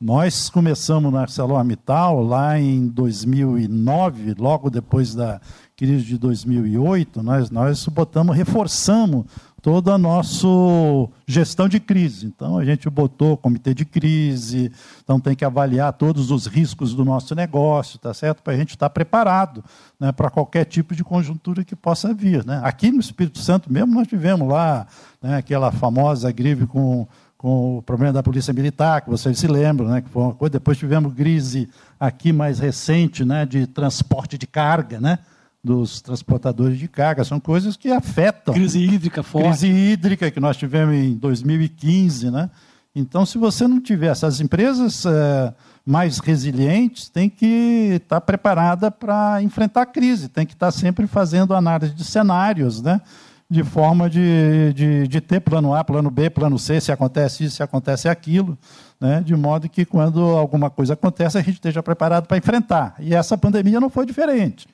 Nós 0.00 0.50
começamos 0.50 1.12
na 1.12 1.20
ArcelorMittal 1.20 2.24
lá 2.24 2.58
em 2.58 2.88
2009, 2.88 4.34
logo 4.36 4.68
depois 4.68 5.14
da 5.14 5.40
crise 5.76 6.02
de 6.02 6.18
2008, 6.18 7.22
nós, 7.22 7.50
nós 7.52 7.86
botamos, 7.86 8.36
reforçamos 8.36 9.26
toda 9.60 9.92
a 9.94 9.98
nossa 9.98 10.46
gestão 11.26 11.68
de 11.68 11.80
crise. 11.80 12.26
Então, 12.26 12.58
a 12.58 12.64
gente 12.64 12.88
botou 12.88 13.36
comitê 13.36 13.74
de 13.74 13.84
crise, 13.84 14.70
então 15.02 15.18
tem 15.18 15.34
que 15.34 15.44
avaliar 15.44 15.92
todos 15.92 16.30
os 16.30 16.46
riscos 16.46 16.94
do 16.94 17.04
nosso 17.04 17.34
negócio, 17.34 17.98
tá 17.98 18.14
certo? 18.14 18.42
Para 18.42 18.52
a 18.52 18.56
gente 18.56 18.70
estar 18.70 18.88
preparado 18.90 19.64
né, 19.98 20.12
para 20.12 20.30
qualquer 20.30 20.64
tipo 20.64 20.94
de 20.94 21.02
conjuntura 21.02 21.64
que 21.64 21.74
possa 21.74 22.14
vir. 22.14 22.44
Né? 22.44 22.60
Aqui 22.62 22.90
no 22.90 23.00
Espírito 23.00 23.38
Santo 23.38 23.72
mesmo, 23.72 23.94
nós 23.94 24.06
tivemos 24.06 24.48
lá 24.48 24.86
né, 25.20 25.36
aquela 25.36 25.72
famosa 25.72 26.30
gripe 26.30 26.66
com, 26.66 27.06
com 27.36 27.78
o 27.78 27.82
problema 27.82 28.12
da 28.12 28.22
polícia 28.22 28.52
militar, 28.52 29.02
que 29.02 29.10
vocês 29.10 29.38
se 29.38 29.46
lembram, 29.46 29.88
né, 29.88 30.00
que 30.00 30.08
foi 30.08 30.22
uma 30.22 30.34
coisa. 30.34 30.52
Depois 30.52 30.78
tivemos 30.78 31.12
crise 31.14 31.68
aqui 31.98 32.32
mais 32.32 32.60
recente 32.60 33.24
né, 33.24 33.44
de 33.44 33.66
transporte 33.66 34.38
de 34.38 34.46
carga, 34.46 35.00
né? 35.00 35.18
Dos 35.68 36.00
transportadores 36.00 36.78
de 36.78 36.88
carga. 36.88 37.22
São 37.24 37.38
coisas 37.38 37.76
que 37.76 37.90
afetam. 37.90 38.54
Crise 38.54 38.78
hídrica 38.78 39.22
forte. 39.22 39.48
Crise 39.48 39.68
hídrica 39.68 40.30
que 40.30 40.40
nós 40.40 40.56
tivemos 40.56 40.94
em 40.94 41.14
2015. 41.14 42.30
Né? 42.30 42.48
Então, 42.94 43.26
se 43.26 43.36
você 43.36 43.68
não 43.68 43.78
tiver 43.78 44.06
essas 44.06 44.40
empresas 44.40 45.04
é, 45.04 45.52
mais 45.84 46.20
resilientes, 46.20 47.10
tem 47.10 47.28
que 47.28 47.98
estar 48.00 48.22
preparada 48.22 48.90
para 48.90 49.42
enfrentar 49.42 49.82
a 49.82 49.86
crise, 49.86 50.28
tem 50.28 50.46
que 50.46 50.54
estar 50.54 50.70
sempre 50.70 51.06
fazendo 51.06 51.54
análise 51.54 51.92
de 51.92 52.02
cenários, 52.02 52.80
né? 52.80 53.02
de 53.50 53.62
forma 53.62 54.08
de, 54.08 54.72
de, 54.74 55.08
de, 55.08 55.20
ter 55.20 55.40
plano 55.40 55.74
A, 55.74 55.82
plano 55.82 56.10
B, 56.10 56.28
plano 56.28 56.58
C, 56.58 56.80
se 56.80 56.92
acontece 56.92 57.44
isso, 57.44 57.56
se 57.56 57.62
acontece 57.62 58.08
aquilo, 58.08 58.58
né? 58.98 59.22
de 59.22 59.36
modo 59.36 59.68
que 59.68 59.84
quando 59.84 60.20
alguma 60.22 60.70
coisa 60.70 60.94
acontece, 60.94 61.36
a 61.36 61.42
gente 61.42 61.54
esteja 61.54 61.82
preparado 61.82 62.26
para 62.26 62.38
enfrentar. 62.38 62.94
E 62.98 63.14
essa 63.14 63.36
pandemia 63.36 63.80
não 63.80 63.90
foi 63.90 64.06
diferente. 64.06 64.66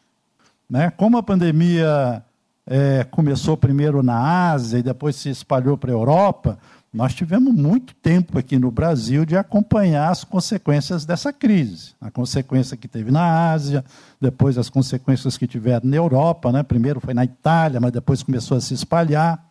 Né? 0.68 0.90
Como 0.90 1.16
a 1.16 1.22
pandemia 1.22 2.22
é, 2.66 3.04
começou 3.10 3.56
primeiro 3.56 4.02
na 4.02 4.50
Ásia 4.52 4.78
e 4.78 4.82
depois 4.82 5.16
se 5.16 5.28
espalhou 5.28 5.76
para 5.76 5.90
a 5.90 5.94
Europa, 5.94 6.58
nós 6.94 7.12
tivemos 7.12 7.52
muito 7.52 7.92
tempo 7.96 8.38
aqui 8.38 8.56
no 8.56 8.70
Brasil 8.70 9.24
de 9.24 9.36
acompanhar 9.36 10.10
as 10.10 10.22
consequências 10.22 11.04
dessa 11.04 11.32
crise. 11.32 11.92
A 12.00 12.08
consequência 12.08 12.76
que 12.76 12.86
teve 12.86 13.10
na 13.10 13.50
Ásia, 13.50 13.84
depois 14.20 14.56
as 14.56 14.68
consequências 14.68 15.36
que 15.36 15.48
tiveram 15.48 15.88
na 15.88 15.96
Europa. 15.96 16.52
Né? 16.52 16.62
Primeiro 16.62 17.00
foi 17.00 17.12
na 17.12 17.24
Itália, 17.24 17.80
mas 17.80 17.90
depois 17.90 18.22
começou 18.22 18.56
a 18.56 18.60
se 18.60 18.74
espalhar. 18.74 19.44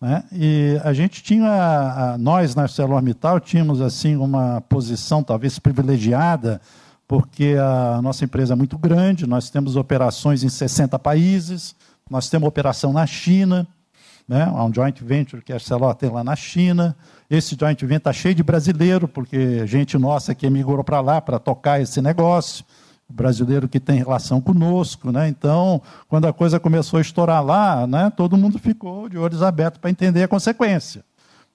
Né? 0.00 0.22
E 0.30 0.80
a 0.84 0.92
gente 0.92 1.24
tinha, 1.24 2.16
nós 2.20 2.54
na 2.54 2.62
ArcelorMittal 2.62 3.40
tínhamos 3.40 3.80
assim 3.80 4.14
uma 4.14 4.60
posição 4.60 5.24
talvez 5.24 5.58
privilegiada, 5.58 6.60
porque 7.08 7.56
a 7.60 8.00
nossa 8.02 8.24
empresa 8.24 8.54
é 8.54 8.56
muito 8.56 8.76
grande, 8.76 9.26
nós 9.26 9.48
temos 9.50 9.76
operações 9.76 10.42
em 10.42 10.48
60 10.48 10.98
países, 10.98 11.74
nós 12.10 12.28
temos 12.28 12.48
operação 12.48 12.92
na 12.92 13.06
China, 13.06 13.66
né? 14.28 14.42
Há 14.42 14.64
um 14.64 14.74
joint 14.74 15.00
venture 15.04 15.42
que 15.42 15.52
a 15.52 15.56
Arcelor 15.56 15.94
tem 15.94 16.10
lá 16.10 16.24
na 16.24 16.34
China. 16.34 16.96
Esse 17.30 17.56
joint 17.58 17.80
venture 17.80 17.96
está 17.96 18.12
cheio 18.12 18.34
de 18.34 18.42
brasileiro, 18.42 19.06
porque 19.06 19.64
gente 19.66 19.96
nossa 19.96 20.34
que 20.34 20.46
emigrou 20.46 20.82
para 20.82 21.00
lá 21.00 21.20
para 21.20 21.38
tocar 21.38 21.80
esse 21.80 22.00
negócio. 22.00 22.64
brasileiro 23.08 23.68
que 23.68 23.78
tem 23.78 23.98
relação 23.98 24.40
conosco. 24.40 25.12
Né? 25.12 25.28
Então, 25.28 25.80
quando 26.08 26.26
a 26.26 26.32
coisa 26.32 26.58
começou 26.58 26.98
a 26.98 27.00
estourar 27.00 27.44
lá, 27.44 27.86
né, 27.86 28.10
todo 28.10 28.36
mundo 28.36 28.58
ficou 28.58 29.08
de 29.08 29.16
olhos 29.16 29.44
abertos 29.44 29.80
para 29.80 29.90
entender 29.90 30.24
a 30.24 30.28
consequência. 30.28 31.04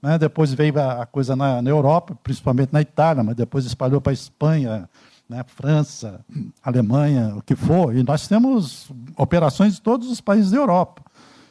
Né? 0.01 0.17
Depois 0.17 0.53
veio 0.53 0.79
a 0.79 1.05
coisa 1.05 1.35
na, 1.35 1.61
na, 1.61 1.69
Europa, 1.69 2.17
principalmente 2.23 2.71
na 2.71 2.79
Itália, 2.79 3.21
mas 3.21 3.35
depois 3.35 3.65
espalhou 3.65 3.99
para 3.99 4.11
a 4.11 4.13
Espanha, 4.13 4.89
né, 5.31 5.45
França, 5.47 6.19
Alemanha, 6.61 7.33
o 7.37 7.41
que 7.41 7.55
for. 7.55 7.95
E 7.95 8.03
nós 8.03 8.27
temos 8.27 8.91
operações 9.15 9.77
em 9.77 9.81
todos 9.81 10.11
os 10.11 10.19
países 10.19 10.51
da 10.51 10.57
Europa. 10.57 11.01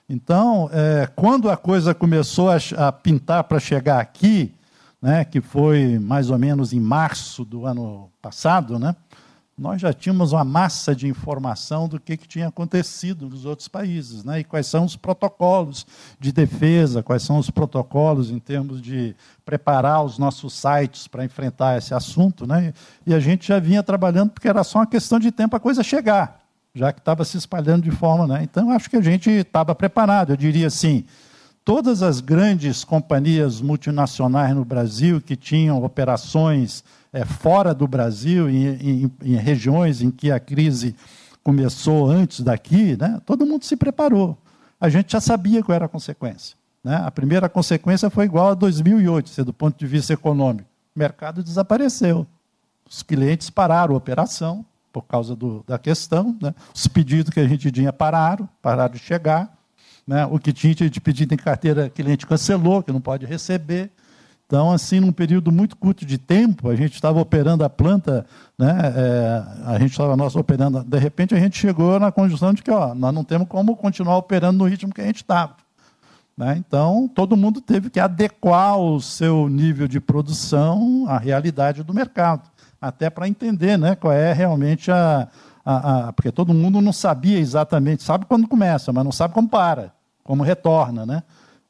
Então, 0.07 0.69
é, 0.71 1.09
quando 1.17 1.49
a 1.49 1.57
coisa 1.57 1.95
começou 1.95 2.51
a, 2.51 2.59
a 2.77 2.93
pintar 2.93 3.45
para 3.45 3.59
chegar 3.59 3.99
aqui, 3.99 4.53
né, 5.01 5.25
que 5.25 5.41
foi 5.41 5.99
mais 5.99 6.29
ou 6.29 6.39
menos 6.39 6.75
em 6.75 6.81
março 6.81 7.43
do 7.43 7.65
ano 7.65 8.11
passado, 8.21 8.79
né, 8.79 8.95
nós 9.61 9.79
já 9.79 9.93
tínhamos 9.93 10.33
uma 10.33 10.43
massa 10.43 10.97
de 10.97 11.07
informação 11.07 11.87
do 11.87 12.01
que, 12.01 12.17
que 12.17 12.27
tinha 12.27 12.49
acontecido 12.49 13.29
nos 13.29 13.45
outros 13.45 13.69
países, 13.69 14.25
né, 14.25 14.41
e 14.41 14.45
quais 14.45 14.67
são 14.67 14.87
os 14.87 14.97
protocolos 14.97 15.87
de 16.19 16.33
defesa, 16.33 17.03
quais 17.03 17.23
são 17.23 17.37
os 17.37 17.51
protocolos 17.51 18.31
em 18.31 18.39
termos 18.39 18.81
de 18.81 19.15
preparar 19.45 20.03
os 20.03 20.17
nossos 20.17 20.55
sites 20.55 21.07
para 21.07 21.27
enfrentar 21.27 21.77
esse 21.77 21.93
assunto. 21.93 22.47
Né, 22.47 22.73
e 23.07 23.13
a 23.13 23.21
gente 23.21 23.47
já 23.47 23.59
vinha 23.59 23.83
trabalhando 23.83 24.31
porque 24.31 24.49
era 24.49 24.65
só 24.65 24.79
uma 24.79 24.87
questão 24.87 25.19
de 25.19 25.31
tempo 25.31 25.55
a 25.55 25.61
coisa 25.61 25.83
chegar 25.83 26.41
já 26.73 26.93
que 26.93 27.01
estava 27.01 27.25
se 27.25 27.37
espalhando 27.37 27.83
de 27.83 27.91
forma. 27.91 28.29
Né? 28.29 28.45
Então, 28.45 28.71
acho 28.71 28.89
que 28.89 28.97
a 28.97 29.03
gente 29.03 29.29
estava 29.29 29.75
preparado. 29.75 30.31
Eu 30.31 30.37
diria 30.37 30.69
assim: 30.69 31.05
todas 31.71 32.03
as 32.03 32.21
grandes 32.21 32.83
companhias 32.83 33.61
multinacionais 33.61 34.53
no 34.57 34.65
Brasil 34.65 35.21
que 35.21 35.37
tinham 35.37 35.85
operações 35.85 36.83
é, 37.13 37.25
fora 37.25 37.73
do 37.73 37.87
Brasil, 37.87 38.51
em, 38.51 38.67
em, 38.67 39.13
em, 39.23 39.37
regiões 39.37 40.03
em 40.03 40.11
que 40.11 40.33
a 40.33 40.41
crise 40.41 40.97
começou 41.45 42.11
antes 42.11 42.41
daqui, 42.41 42.97
né? 42.97 43.21
todo 43.25 43.47
mundo 43.47 43.65
se 43.65 43.77
preparou. 43.77 44.37
A 44.81 44.89
gente 44.89 45.13
já 45.13 45.21
sabia 45.21 45.63
qual 45.63 45.77
era 45.77 45.85
a 45.85 45.89
consequência. 45.89 46.57
Né? 46.83 46.97
A 46.97 47.11
primeira 47.13 47.49
consequência 47.49 48.11
foi 48.11 48.25
igual 48.25 48.49
a 48.49 48.55
2008, 48.55 49.45
do 49.45 49.53
ponto 49.53 49.79
de 49.79 49.87
vista 49.87 50.13
econômico. 50.13 50.69
O 50.97 50.99
mercado 50.99 51.41
desapareceu. 51.41 52.27
Os 52.85 53.01
clientes 53.01 53.49
pararam 53.49 53.95
a 53.95 53.97
operação, 53.97 54.67
por 54.93 55.03
causa 55.03 55.37
do, 55.37 55.65
da 55.69 55.79
questão. 55.79 56.37
Né? 56.43 56.53
Os 56.75 56.89
pedidos 56.89 57.33
que 57.33 57.39
a 57.39 57.47
gente 57.47 57.71
tinha 57.71 57.93
pararam, 57.93 58.49
pararam 58.61 58.93
de 58.93 58.99
chegar. 58.99 59.57
Né? 60.07 60.27
O 60.27 60.39
que 60.39 60.53
tinha 60.53 60.75
de 60.75 61.01
pedido 61.01 61.35
em 61.35 61.37
carteira, 61.37 61.89
cliente 61.89 62.27
cancelou, 62.27 62.83
que 62.83 62.93
não 62.93 63.01
pode 63.01 63.27
receber. 63.27 63.91
Então, 64.47 64.73
assim, 64.73 64.99
num 64.99 65.13
período 65.13 65.53
muito 65.53 65.77
curto 65.77 66.05
de 66.05 66.19
tempo, 66.19 66.69
a 66.69 66.75
gente 66.75 66.95
estava 66.95 67.21
operando 67.21 67.63
a 67.63 67.71
planta, 67.71 68.27
né? 68.59 68.93
É, 68.97 69.43
a 69.65 69.79
gente 69.79 69.93
estava 69.93 70.17
nós 70.17 70.35
operando, 70.35 70.83
de 70.83 70.99
repente 70.99 71.37
a 71.37 71.39
gente 71.39 71.57
chegou 71.57 72.01
na 72.01 72.11
condição 72.11 72.53
de 72.53 72.61
que 72.61 72.71
ó, 72.71 72.93
nós 72.93 73.15
não 73.15 73.23
temos 73.23 73.47
como 73.47 73.77
continuar 73.77 74.17
operando 74.17 74.59
no 74.59 74.65
ritmo 74.65 74.93
que 74.93 75.01
a 75.01 75.07
gente 75.07 75.19
estava. 75.19 75.55
Né? 76.37 76.57
Então, 76.59 77.09
todo 77.15 77.37
mundo 77.37 77.61
teve 77.61 77.91
que 77.91 78.01
adequar 78.01 78.77
o 78.77 79.01
seu 79.01 79.49
nível 79.49 79.87
de 79.87 80.01
produção 80.01 81.05
à 81.07 81.17
realidade 81.17 81.85
do 81.85 81.95
mercado 81.95 82.51
até 82.81 83.11
para 83.11 83.29
entender 83.29 83.77
né, 83.77 83.95
qual 83.95 84.13
é 84.13 84.33
realmente 84.33 84.91
a, 84.91 85.29
a, 85.65 86.09
a, 86.09 86.13
Porque 86.13 86.33
todo 86.33 86.55
mundo 86.55 86.81
não 86.81 86.93
sabia 86.93 87.39
exatamente, 87.39 88.03
sabe 88.03 88.25
quando 88.27 88.49
começa, 88.49 88.93
mas 88.93 89.05
não 89.05 89.13
sabe 89.13 89.35
como 89.35 89.49
para, 89.49 89.93
como 90.25 90.43
retorna. 90.43 91.05
Né? 91.05 91.23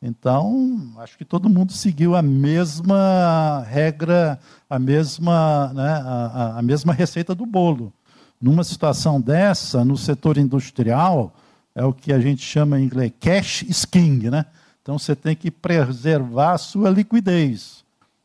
Então, 0.02 0.94
acho 0.98 1.18
que 1.18 1.24
todo 1.24 1.50
mundo 1.50 1.72
seguiu 1.72 2.16
a 2.16 2.22
mesma 2.22 3.64
regra, 3.68 4.40
a 4.68 4.78
mesma, 4.78 5.72
né, 5.74 6.02
a, 6.04 6.58
a 6.58 6.62
mesma 6.62 6.92
receita 6.92 7.34
do 7.34 7.44
bolo. 7.44 7.92
Numa 8.40 8.64
situação 8.64 9.20
dessa, 9.20 9.84
no 9.84 9.98
setor 9.98 10.38
industrial, 10.38 11.34
é 11.74 11.84
o 11.84 11.92
que 11.92 12.12
a 12.12 12.18
gente 12.18 12.42
chama 12.42 12.80
em 12.80 12.84
inglês 12.84 13.12
cash 13.20 13.62
is 13.62 13.84
king. 13.84 14.30
Né? 14.30 14.46
Então, 14.80 14.98
você 14.98 15.14
tem 15.14 15.36
que 15.36 15.50
preservar 15.50 16.52
a 16.52 16.58
sua 16.58 16.88
liquidez. 16.88 17.84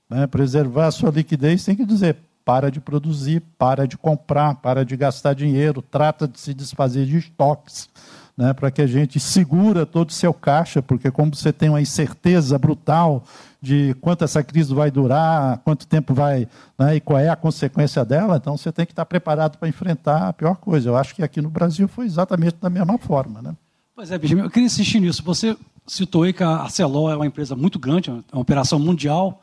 Né? 0.10 0.26
Preservar 0.28 0.88
a 0.88 0.92
sua 0.92 1.12
liquidez 1.12 1.66
tem 1.66 1.76
que 1.76 1.86
dizer, 1.86 2.16
para 2.46 2.70
de 2.70 2.80
produzir, 2.80 3.42
para 3.58 3.88
de 3.88 3.98
comprar, 3.98 4.56
para 4.56 4.86
de 4.86 4.96
gastar 4.96 5.34
dinheiro, 5.34 5.82
trata 5.82 6.28
de 6.28 6.40
se 6.40 6.54
desfazer 6.54 7.08
de 7.08 7.18
estoques, 7.18 7.90
né, 8.38 8.54
para 8.54 8.70
que 8.70 8.82
a 8.82 8.88
gente 8.88 9.20
segura 9.20 9.86
todo 9.86 10.10
o 10.10 10.14
seu 10.14 10.34
caixa, 10.34 10.82
porque 10.82 11.10
como 11.10 11.36
você 11.36 11.52
tem 11.52 11.70
uma 11.70 11.82
incerteza 11.82 12.58
brutal 12.60 13.24
de 13.62 13.96
quanto 14.00 14.24
essa 14.24 14.44
crise 14.44 14.74
vai 14.74 14.92
durar, 14.92 15.58
quanto 15.64 15.88
tempo 15.88 16.14
vai, 16.14 16.48
né, 16.78 16.98
e 16.98 17.00
qual 17.00 17.18
é 17.18 17.30
a 17.30 17.36
consequência 17.36 18.06
dela, 18.06 18.38
então 18.38 18.56
você 18.56 18.72
tem 18.72 18.86
que 18.86 18.92
estar 18.92 19.06
preparado 19.06 19.58
para 19.58 19.68
enfrentar 19.68 20.28
a 20.28 20.34
pior 20.34 20.56
coisa. 20.58 20.90
Eu 20.90 20.96
acho 20.96 21.16
que 21.16 21.24
aqui 21.24 21.42
no 21.42 21.50
Brasil 21.50 21.88
foi 21.88 22.06
exatamente 22.06 22.58
da 22.62 22.70
mesma 22.70 22.98
forma. 23.00 23.42
Né? 23.42 23.56
Pois 23.96 24.12
é, 24.12 24.18
Benjamin, 24.20 24.44
eu 24.44 24.52
queria 24.52 24.68
insistir 24.68 25.00
nisso. 25.00 25.24
Você 25.24 25.58
citou 25.88 26.24
aí 26.24 26.34
que 26.34 26.44
a 26.44 26.50
Arcelor 26.50 27.12
é 27.12 27.16
uma 27.16 27.26
empresa 27.26 27.56
muito 27.56 27.80
grande, 27.80 28.12
é 28.12 28.14
uma 28.34 28.42
operação 28.42 28.78
mundial, 28.78 29.42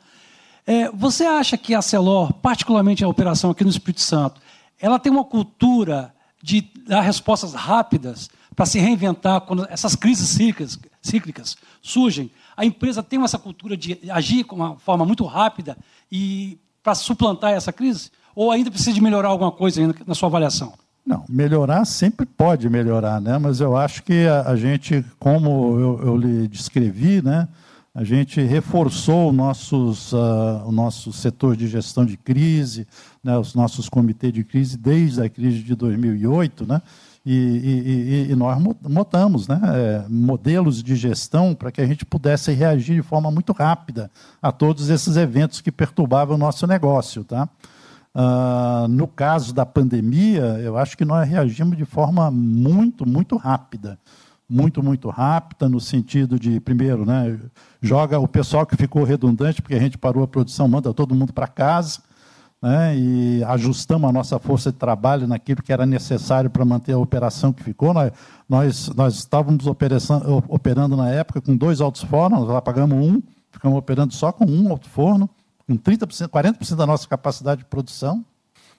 é, 0.65 0.89
você 0.91 1.25
acha 1.25 1.57
que 1.57 1.75
a 1.75 1.81
Celor, 1.81 2.33
particularmente 2.33 3.03
a 3.03 3.07
operação 3.07 3.51
aqui 3.51 3.63
no 3.63 3.69
Espírito 3.69 4.01
Santo, 4.01 4.41
ela 4.79 4.99
tem 4.99 5.11
uma 5.11 5.23
cultura 5.23 6.13
de 6.41 6.61
dar 6.87 7.01
respostas 7.01 7.53
rápidas 7.53 8.29
para 8.55 8.65
se 8.65 8.79
reinventar 8.79 9.41
quando 9.41 9.65
essas 9.69 9.95
crises 9.95 10.29
cíclicas, 10.29 10.79
cíclicas 11.01 11.55
surgem? 11.81 12.31
A 12.55 12.65
empresa 12.65 13.01
tem 13.01 13.21
essa 13.23 13.39
cultura 13.39 13.75
de 13.75 13.99
agir 14.09 14.43
com 14.43 14.55
uma 14.55 14.75
forma 14.77 15.05
muito 15.05 15.25
rápida 15.25 15.77
e 16.11 16.57
para 16.83 16.95
suplantar 16.95 17.51
essa 17.51 17.73
crise? 17.73 18.11
Ou 18.35 18.51
ainda 18.51 18.69
precisa 18.69 18.93
de 18.93 19.01
melhorar 19.01 19.29
alguma 19.29 19.51
coisa 19.51 19.81
na 20.05 20.13
sua 20.13 20.27
avaliação? 20.27 20.73
Não, 21.05 21.25
melhorar 21.27 21.83
sempre 21.85 22.25
pode 22.25 22.69
melhorar, 22.69 23.19
né? 23.19 23.37
mas 23.37 23.59
eu 23.59 23.75
acho 23.75 24.03
que 24.03 24.25
a, 24.25 24.49
a 24.49 24.55
gente, 24.55 25.03
como 25.19 25.77
eu, 25.77 26.01
eu 26.05 26.17
lhe 26.17 26.47
descrevi, 26.47 27.21
né? 27.21 27.47
A 27.95 28.03
gente 28.03 28.41
reforçou 28.41 29.31
nossos, 29.31 30.13
uh, 30.13 30.63
o 30.65 30.71
nosso 30.71 31.13
setor 31.13 31.55
de 31.55 31.67
gestão 31.67 32.03
de 32.03 32.17
crise, 32.17 32.87
né, 33.23 33.37
os 33.37 33.53
nossos 33.53 33.87
comitês 33.87 34.33
de 34.33 34.43
crise 34.43 34.75
desde 34.75 35.21
a 35.21 35.29
crise 35.29 35.59
de 35.59 35.75
2008, 35.75 36.65
né, 36.65 36.81
e, 37.23 38.27
e, 38.27 38.31
e 38.31 38.35
nós 38.35 38.59
montamos 38.81 39.47
né, 39.47 39.61
é, 39.63 40.05
modelos 40.09 40.81
de 40.81 40.95
gestão 40.95 41.53
para 41.53 41.71
que 41.71 41.81
a 41.81 41.85
gente 41.85 42.03
pudesse 42.03 42.51
reagir 42.51 42.95
de 42.95 43.07
forma 43.07 43.29
muito 43.29 43.53
rápida 43.53 44.09
a 44.41 44.51
todos 44.51 44.89
esses 44.89 45.15
eventos 45.15 45.61
que 45.61 45.71
perturbavam 45.71 46.35
o 46.35 46.39
nosso 46.39 46.65
negócio. 46.65 47.23
Tá? 47.23 47.47
Uh, 48.15 48.87
no 48.89 49.07
caso 49.07 49.53
da 49.53 49.65
pandemia, 49.65 50.59
eu 50.63 50.77
acho 50.77 50.97
que 50.97 51.05
nós 51.05 51.29
reagimos 51.29 51.77
de 51.77 51.85
forma 51.85 52.29
muito, 52.31 53.07
muito 53.07 53.37
rápida 53.37 53.99
muito, 54.49 54.83
muito 54.83 55.09
rápida, 55.09 55.67
no 55.69 55.79
sentido 55.79 56.39
de, 56.39 56.59
primeiro, 56.59 57.05
né, 57.05 57.39
joga 57.81 58.19
o 58.19 58.27
pessoal 58.27 58.65
que 58.65 58.75
ficou 58.75 59.03
redundante, 59.03 59.61
porque 59.61 59.75
a 59.75 59.79
gente 59.79 59.97
parou 59.97 60.23
a 60.23 60.27
produção, 60.27 60.67
manda 60.67 60.93
todo 60.93 61.15
mundo 61.15 61.33
para 61.33 61.47
casa, 61.47 62.01
né, 62.61 62.95
e 62.95 63.43
ajustamos 63.43 64.09
a 64.09 64.13
nossa 64.13 64.39
força 64.39 64.71
de 64.71 64.77
trabalho 64.77 65.27
naquilo 65.27 65.61
que 65.61 65.73
era 65.73 65.85
necessário 65.85 66.49
para 66.49 66.63
manter 66.63 66.93
a 66.93 66.97
operação 66.97 67.51
que 67.51 67.63
ficou. 67.63 67.93
Nós, 67.93 68.11
nós, 68.47 68.89
nós 68.95 69.15
estávamos 69.15 69.67
operando, 69.67 70.43
operando 70.47 70.95
na 70.95 71.09
época 71.09 71.41
com 71.41 71.57
dois 71.57 71.81
altos 71.81 72.03
fornos, 72.03 72.47
lá 72.47 72.61
pagamos 72.61 72.97
um, 72.97 73.21
ficamos 73.51 73.77
operando 73.77 74.13
só 74.13 74.31
com 74.31 74.45
um 74.45 74.69
alto 74.69 74.89
forno, 74.89 75.29
com 75.67 75.77
30%, 75.77 76.27
40% 76.27 76.75
da 76.75 76.85
nossa 76.85 77.07
capacidade 77.07 77.59
de 77.59 77.65
produção, 77.65 78.23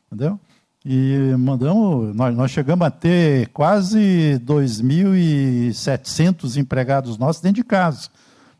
entendeu? 0.06 0.38
E 0.84 1.34
mandamos, 1.38 2.14
nós, 2.14 2.36
nós 2.36 2.50
chegamos 2.50 2.86
a 2.86 2.90
ter 2.90 3.48
quase 3.48 4.38
2.700 4.44 6.58
empregados 6.58 7.16
nossos 7.16 7.40
dentro 7.40 7.62
de 7.62 7.64
casa. 7.64 8.10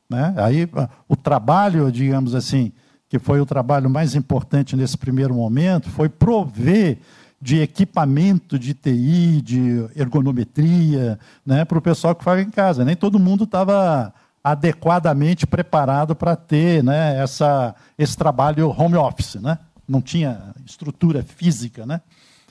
Né? 0.08 0.32
Aí 0.38 0.66
o 1.06 1.16
trabalho, 1.16 1.92
digamos 1.92 2.34
assim, 2.34 2.72
que 3.10 3.18
foi 3.18 3.40
o 3.40 3.46
trabalho 3.46 3.90
mais 3.90 4.14
importante 4.14 4.74
nesse 4.74 4.96
primeiro 4.96 5.34
momento, 5.34 5.90
foi 5.90 6.08
prover 6.08 6.96
de 7.40 7.60
equipamento 7.60 8.58
de 8.58 8.72
TI, 8.72 9.42
de 9.42 9.86
ergonometria, 9.94 11.18
né, 11.44 11.66
para 11.66 11.76
o 11.76 11.82
pessoal 11.82 12.14
que 12.14 12.24
faz 12.24 12.40
em 12.40 12.48
casa. 12.50 12.86
Nem 12.86 12.96
todo 12.96 13.18
mundo 13.18 13.44
estava 13.44 14.14
adequadamente 14.42 15.46
preparado 15.46 16.16
para 16.16 16.34
ter 16.36 16.82
né, 16.82 17.22
essa, 17.22 17.74
esse 17.98 18.16
trabalho 18.16 18.70
home 18.70 18.96
office. 18.96 19.34
Né? 19.34 19.58
Não 19.86 20.00
tinha 20.00 20.54
estrutura 20.64 21.22
física. 21.22 21.84
Né? 21.84 22.00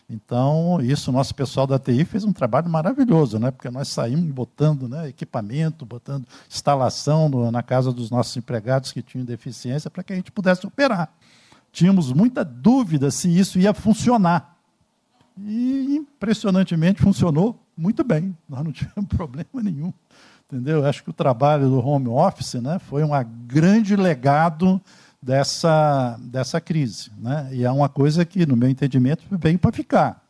Então, 0.10 0.80
isso, 0.82 1.10
o 1.10 1.14
nosso 1.14 1.34
pessoal 1.34 1.66
da 1.66 1.80
TI 1.80 2.06
fez 2.06 2.24
um 2.24 2.34
trabalho 2.34 2.70
maravilhoso, 2.70 3.40
né? 3.40 3.52
porque 3.52 3.70
nós 3.70 3.88
saímos 3.88 4.32
botando 4.32 4.88
né, 4.88 5.10
equipamento, 5.10 5.86
botando 5.86 6.26
instalação 6.50 7.30
no, 7.30 7.52
na 7.52 7.64
casa 7.64 7.92
dos 7.92 8.10
nossos 8.12 8.36
empregados 8.38 8.92
que 8.92 9.02
tinham 9.02 9.26
deficiência 9.26 9.90
para 9.90 10.04
que 10.04 10.14
a 10.14 10.16
gente 10.16 10.32
pudesse 10.32 10.66
operar. 10.66 11.12
Tínhamos 11.72 12.12
muita 12.12 12.46
dúvida 12.46 13.10
se 13.10 13.28
isso 13.28 13.58
ia 13.60 13.74
funcionar. 13.74 14.56
E, 15.38 15.96
impressionantemente, 15.96 17.02
funcionou 17.02 17.60
muito 17.76 18.04
bem. 18.04 18.38
Nós 18.48 18.64
não 18.64 18.72
tivemos 18.72 19.10
problema 19.10 19.64
nenhum. 19.64 19.92
Entendeu? 20.46 20.86
Acho 20.86 21.04
que 21.04 21.10
o 21.10 21.14
trabalho 21.14 21.68
do 21.68 21.80
home 21.80 22.08
office 22.10 22.56
né, 22.56 22.78
foi 22.78 23.04
um 23.04 23.10
grande 23.48 23.96
legado 23.96 24.80
dessa, 25.24 26.18
dessa 26.20 26.60
crise. 26.60 27.10
Né? 27.18 27.50
E 27.52 27.64
é 27.64 27.72
uma 27.72 27.88
coisa 27.88 28.26
que, 28.26 28.46
no 28.46 28.58
meu 28.58 28.70
entendimento, 28.70 29.24
veio 29.32 29.58
para 29.58 29.72
ficar. 29.72 30.22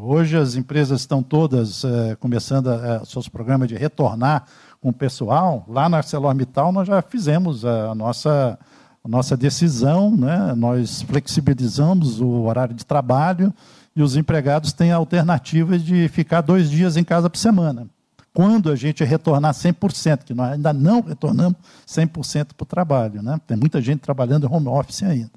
Hoje 0.00 0.36
as 0.36 0.54
empresas 0.54 1.00
estão 1.00 1.22
todas 1.22 1.82
é, 1.82 2.14
começando 2.16 2.68
a, 2.68 3.04
seus 3.06 3.26
programas 3.26 3.68
de 3.68 3.74
retornar 3.74 4.44
com 4.82 4.90
o 4.90 4.92
pessoal. 4.92 5.64
Lá 5.66 5.88
na 5.88 5.96
ArcelorMittal 5.96 6.70
nós 6.72 6.86
já 6.86 7.00
fizemos 7.00 7.64
a, 7.64 7.92
a 7.92 7.94
nossa, 7.94 8.58
a 9.02 9.08
nossa 9.08 9.34
decisão, 9.34 10.14
né? 10.14 10.52
nós 10.54 11.00
flexibilizamos 11.02 12.20
o 12.20 12.42
horário 12.42 12.74
de 12.74 12.84
trabalho 12.84 13.52
e 13.96 14.02
os 14.02 14.14
empregados 14.14 14.74
têm 14.74 14.92
a 14.92 14.96
alternativa 14.96 15.78
de 15.78 16.06
ficar 16.08 16.42
dois 16.42 16.68
dias 16.68 16.98
em 16.98 17.02
casa 17.02 17.30
por 17.30 17.38
semana 17.38 17.88
quando 18.32 18.70
a 18.70 18.76
gente 18.76 19.02
retornar 19.04 19.52
100%, 19.52 20.24
que 20.24 20.34
nós 20.34 20.52
ainda 20.52 20.72
não 20.72 21.00
retornamos 21.00 21.56
100% 21.86 22.54
para 22.56 22.62
o 22.62 22.66
trabalho. 22.66 23.22
Né? 23.22 23.40
Tem 23.46 23.56
muita 23.56 23.80
gente 23.80 24.00
trabalhando 24.00 24.46
em 24.46 24.52
home 24.52 24.68
office 24.68 25.02
ainda. 25.02 25.30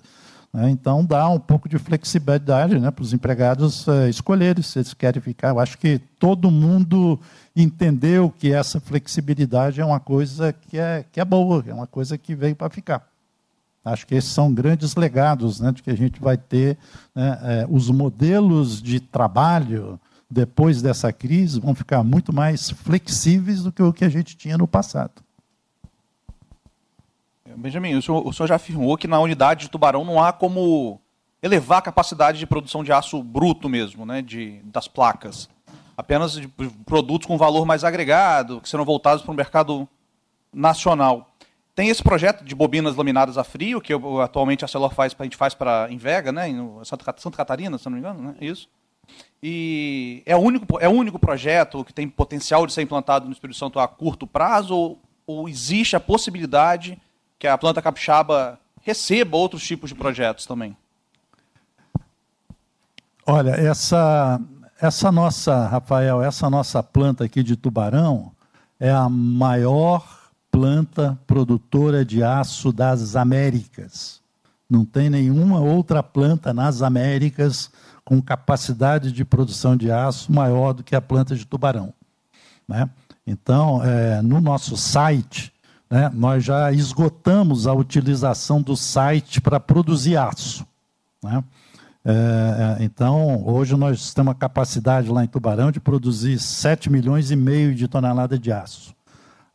Né? 0.53 0.69
Então, 0.69 1.03
dá 1.03 1.27
um 1.29 1.39
pouco 1.39 1.69
de 1.69 1.77
flexibilidade 1.77 2.77
né, 2.79 2.91
para 2.91 3.01
os 3.01 3.13
empregados 3.13 3.87
uh, 3.87 4.07
escolherem 4.09 4.61
se 4.61 4.79
eles 4.79 4.93
querem 4.93 5.21
ficar. 5.21 5.49
Eu 5.49 5.59
acho 5.59 5.77
que 5.77 5.99
todo 6.19 6.51
mundo 6.51 7.19
entendeu 7.55 8.29
que 8.37 8.51
essa 8.51 8.79
flexibilidade 8.79 9.79
é 9.79 9.85
uma 9.85 9.99
coisa 9.99 10.53
que 10.53 10.77
é, 10.77 11.05
que 11.11 11.19
é 11.19 11.25
boa, 11.25 11.63
é 11.67 11.73
uma 11.73 11.87
coisa 11.87 12.17
que 12.17 12.35
veio 12.35 12.55
para 12.55 12.69
ficar. 12.69 13.07
Acho 13.83 14.05
que 14.05 14.13
esses 14.13 14.29
são 14.29 14.53
grandes 14.53 14.95
legados 14.95 15.59
né, 15.59 15.71
de 15.71 15.81
que 15.81 15.89
a 15.89 15.97
gente 15.97 16.21
vai 16.21 16.37
ter 16.37 16.77
né, 17.15 17.39
é, 17.41 17.67
os 17.67 17.89
modelos 17.89 18.81
de 18.81 18.99
trabalho 18.99 19.99
depois 20.31 20.81
dessa 20.81 21.11
crise, 21.11 21.59
vão 21.59 21.75
ficar 21.75 22.03
muito 22.03 22.33
mais 22.33 22.69
flexíveis 22.69 23.61
do 23.63 23.71
que 23.71 23.83
o 23.83 23.91
que 23.91 24.05
a 24.05 24.09
gente 24.09 24.37
tinha 24.37 24.57
no 24.57 24.65
passado. 24.65 25.21
Benjamin, 27.57 27.95
o 27.95 28.01
senhor, 28.01 28.25
o 28.25 28.31
senhor 28.31 28.47
já 28.47 28.55
afirmou 28.55 28.97
que 28.97 29.09
na 29.09 29.19
unidade 29.19 29.65
de 29.65 29.69
Tubarão 29.69 30.05
não 30.05 30.23
há 30.23 30.31
como 30.31 31.01
elevar 31.43 31.79
a 31.79 31.81
capacidade 31.81 32.39
de 32.39 32.47
produção 32.47 32.81
de 32.81 32.93
aço 32.93 33.21
bruto 33.21 33.67
mesmo, 33.67 34.05
né, 34.05 34.21
de, 34.21 34.61
das 34.63 34.87
placas. 34.87 35.49
Apenas 35.97 36.31
de 36.31 36.47
produtos 36.85 37.27
com 37.27 37.37
valor 37.37 37.65
mais 37.65 37.83
agregado, 37.83 38.61
que 38.61 38.69
serão 38.69 38.85
voltados 38.85 39.21
para 39.21 39.33
o 39.33 39.35
mercado 39.35 39.87
nacional. 40.53 41.29
Tem 41.75 41.89
esse 41.89 42.01
projeto 42.01 42.45
de 42.45 42.55
bobinas 42.55 42.95
laminadas 42.95 43.37
a 43.37 43.43
frio, 43.43 43.81
que 43.81 43.93
atualmente 44.23 44.63
a 44.63 44.67
Celor 44.67 44.93
faz, 44.93 45.13
a 45.17 45.23
gente 45.23 45.35
faz 45.35 45.53
para 45.53 45.91
Invega, 45.91 46.31
né, 46.31 46.47
em 46.47 46.85
Santa, 46.85 47.13
Santa 47.17 47.35
Catarina, 47.35 47.77
se 47.77 47.85
não 47.85 47.93
me 47.93 47.99
engano, 47.99 48.21
né, 48.21 48.35
isso. 48.39 48.69
E 49.43 50.21
é 50.25 50.35
o 50.35 50.39
único, 50.39 50.79
é 50.79 50.87
o 50.87 50.91
único 50.91 51.17
projeto 51.17 51.83
que 51.83 51.93
tem 51.93 52.07
potencial 52.07 52.67
de 52.67 52.73
ser 52.73 52.83
implantado 52.83 53.25
no 53.25 53.31
Espírito 53.31 53.57
Santo 53.57 53.79
a 53.79 53.87
curto 53.87 54.27
prazo 54.27 54.75
ou, 54.75 55.01
ou 55.25 55.49
existe 55.49 55.95
a 55.95 55.99
possibilidade 55.99 56.99
que 57.39 57.47
a 57.47 57.57
planta 57.57 57.81
capixaba 57.81 58.59
receba 58.81 59.35
outros 59.37 59.63
tipos 59.63 59.89
de 59.89 59.95
projetos 59.95 60.45
também? 60.45 60.77
Olha, 63.25 63.51
essa, 63.51 64.39
essa 64.79 65.11
nossa, 65.11 65.67
Rafael, 65.67 66.21
essa 66.21 66.49
nossa 66.49 66.83
planta 66.83 67.23
aqui 67.23 67.41
de 67.41 67.55
Tubarão 67.55 68.31
é 68.79 68.91
a 68.91 69.09
maior 69.09 70.21
planta 70.51 71.17
produtora 71.25 72.03
de 72.03 72.23
aço 72.23 72.71
das 72.71 73.15
Américas. 73.15 74.21
Não 74.69 74.85
tem 74.85 75.09
nenhuma 75.09 75.59
outra 75.59 76.03
planta 76.03 76.53
nas 76.53 76.81
Américas 76.81 77.71
com 78.11 78.21
capacidade 78.21 79.09
de 79.09 79.23
produção 79.23 79.77
de 79.77 79.89
aço 79.89 80.33
maior 80.33 80.73
do 80.73 80.83
que 80.83 80.97
a 80.97 80.99
planta 80.99 81.33
de 81.33 81.45
tubarão. 81.45 81.93
Né? 82.67 82.89
Então, 83.25 83.81
é, 83.85 84.21
no 84.21 84.41
nosso 84.41 84.75
site, 84.75 85.53
né, 85.89 86.11
nós 86.13 86.43
já 86.43 86.73
esgotamos 86.73 87.67
a 87.67 87.73
utilização 87.73 88.61
do 88.61 88.75
site 88.75 89.39
para 89.39 89.61
produzir 89.61 90.17
aço. 90.17 90.67
Né? 91.23 91.41
É, 92.03 92.77
é 92.81 92.83
então, 92.83 93.47
hoje 93.47 93.77
nós 93.77 94.13
temos 94.13 94.33
a 94.33 94.35
capacidade 94.35 95.09
lá 95.09 95.23
em 95.23 95.27
Tubarão 95.27 95.71
de 95.71 95.79
produzir 95.79 96.37
7 96.37 96.89
milhões 96.89 97.31
e 97.31 97.37
meio 97.37 97.73
de 97.73 97.87
toneladas 97.87 98.41
de 98.41 98.51
aço. 98.51 98.93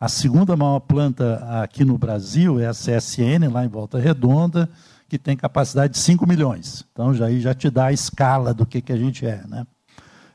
A 0.00 0.08
segunda 0.08 0.56
maior 0.56 0.80
planta 0.80 1.46
aqui 1.62 1.84
no 1.84 1.98
Brasil 1.98 2.58
é 2.58 2.66
a 2.66 2.72
CSN, 2.72 3.52
lá 3.52 3.66
em 3.66 3.68
Volta 3.68 3.98
Redonda, 3.98 4.66
que 5.08 5.18
tem 5.18 5.36
capacidade 5.36 5.94
de 5.94 5.98
5 5.98 6.26
milhões. 6.26 6.84
Então, 6.92 7.14
já, 7.14 7.30
já 7.32 7.54
te 7.54 7.70
dá 7.70 7.86
a 7.86 7.92
escala 7.92 8.52
do 8.52 8.66
que, 8.66 8.80
que 8.80 8.92
a 8.92 8.96
gente 8.96 9.26
é. 9.26 9.42
Né? 9.46 9.66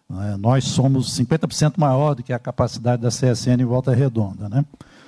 É, 0.10 0.38
nós 0.38 0.66
somos 0.66 1.18
50% 1.18 1.74
maior 1.78 2.16
do 2.16 2.24
que 2.24 2.34
a 2.34 2.40
capacidade 2.40 3.02
da 3.02 3.10
CSN 3.10 3.62
em 3.62 3.66
Volta 3.66 3.94
Redonda. 3.94 4.50
Né? 4.50 4.66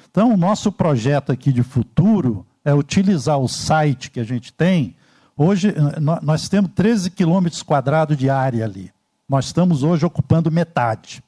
Então, 0.10 0.34
o 0.34 0.38
nosso 0.38 0.72
projeto 0.72 1.32
aqui 1.32 1.52
de 1.52 1.64
futuro 1.64 2.46
é 2.64 2.74
utilizar 2.74 3.38
o 3.38 3.48
site 3.48 4.12
que 4.12 4.20
a 4.20 4.24
gente 4.24 4.54
tem. 4.54 4.96
Hoje, 5.36 5.74
nós 6.22 6.48
temos 6.48 6.72
13 6.76 7.10
quilômetros 7.12 7.64
quadrados 7.64 8.16
de 8.18 8.30
área 8.30 8.66
ali. 8.66 8.92
Nós 9.28 9.46
estamos 9.46 9.84
hoje 9.84 10.06
ocupando 10.06 10.52
metade. 10.52 11.24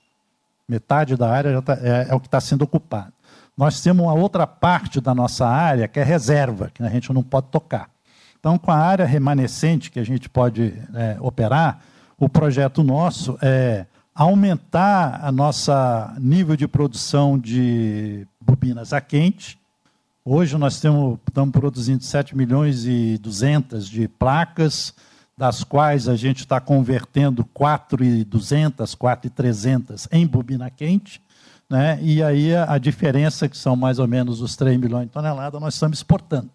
Metade 0.67 1.15
da 1.15 1.29
área 1.29 1.61
tá, 1.61 1.73
é, 1.81 2.07
é 2.09 2.15
o 2.15 2.19
que 2.19 2.27
está 2.27 2.39
sendo 2.39 2.63
ocupado. 2.63 3.13
Nós 3.57 3.81
temos 3.81 4.05
uma 4.05 4.13
outra 4.13 4.45
parte 4.45 4.99
da 4.99 5.15
nossa 5.15 5.47
área 5.47 5.87
que 5.87 5.99
é 5.99 6.03
reserva, 6.03 6.69
que 6.73 6.83
a 6.83 6.89
gente 6.89 7.11
não 7.13 7.23
pode 7.23 7.47
tocar. 7.47 7.89
Então, 8.45 8.59
com 8.59 8.69
a 8.69 8.77
área 8.77 9.07
remanescente 9.07 9.89
que 9.89 9.99
a 9.99 10.03
gente 10.03 10.29
pode 10.29 10.71
é, 10.93 11.17
operar, 11.19 11.81
o 12.15 12.29
projeto 12.29 12.83
nosso 12.83 13.39
é 13.41 13.87
aumentar 14.13 15.19
a 15.25 15.31
nossa 15.31 16.15
nível 16.19 16.55
de 16.55 16.67
produção 16.67 17.39
de 17.39 18.27
bobinas 18.39 18.93
a 18.93 19.01
quente. 19.01 19.57
Hoje 20.23 20.59
nós 20.59 20.79
temos, 20.79 21.17
estamos 21.27 21.51
produzindo 21.53 22.03
7 22.03 22.37
milhões 22.37 22.85
e 22.85 23.17
200 23.17 23.89
de 23.89 24.07
placas, 24.07 24.93
das 25.35 25.63
quais 25.63 26.07
a 26.07 26.15
gente 26.15 26.41
está 26.41 26.61
convertendo 26.61 27.43
4,200, 27.45 28.93
4,300 28.93 30.07
em 30.11 30.27
bobina 30.27 30.69
quente. 30.69 31.19
Né? 31.67 31.97
E 31.99 32.21
aí 32.21 32.55
a, 32.55 32.77
diferença, 32.77 33.49
que 33.49 33.57
são 33.57 33.75
mais 33.75 33.97
ou 33.97 34.07
menos 34.07 34.39
os 34.39 34.55
3 34.55 34.79
milhões 34.79 35.07
de 35.07 35.13
toneladas, 35.13 35.59
nós 35.59 35.73
estamos 35.73 35.97
exportando. 35.97 36.51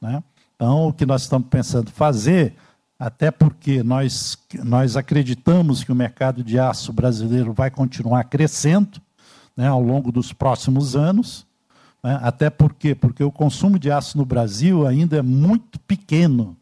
Né? 0.00 0.20
Então, 0.54 0.88
o 0.88 0.92
que 0.92 1.04
nós 1.04 1.22
estamos 1.22 1.48
pensando 1.48 1.90
fazer, 1.90 2.54
até 2.98 3.30
porque 3.30 3.82
nós, 3.82 4.38
nós 4.62 4.96
acreditamos 4.96 5.82
que 5.82 5.90
o 5.90 5.94
mercado 5.94 6.44
de 6.44 6.58
aço 6.58 6.92
brasileiro 6.92 7.52
vai 7.52 7.70
continuar 7.70 8.24
crescendo 8.24 9.00
né, 9.56 9.66
ao 9.66 9.80
longo 9.80 10.12
dos 10.12 10.32
próximos 10.32 10.94
anos, 10.94 11.46
né, 12.02 12.18
até 12.22 12.48
porque 12.48 12.94
porque 12.94 13.24
o 13.24 13.32
consumo 13.32 13.78
de 13.78 13.90
aço 13.90 14.16
no 14.16 14.24
Brasil 14.24 14.86
ainda 14.86 15.16
é 15.16 15.22
muito 15.22 15.78
pequeno. 15.80 16.56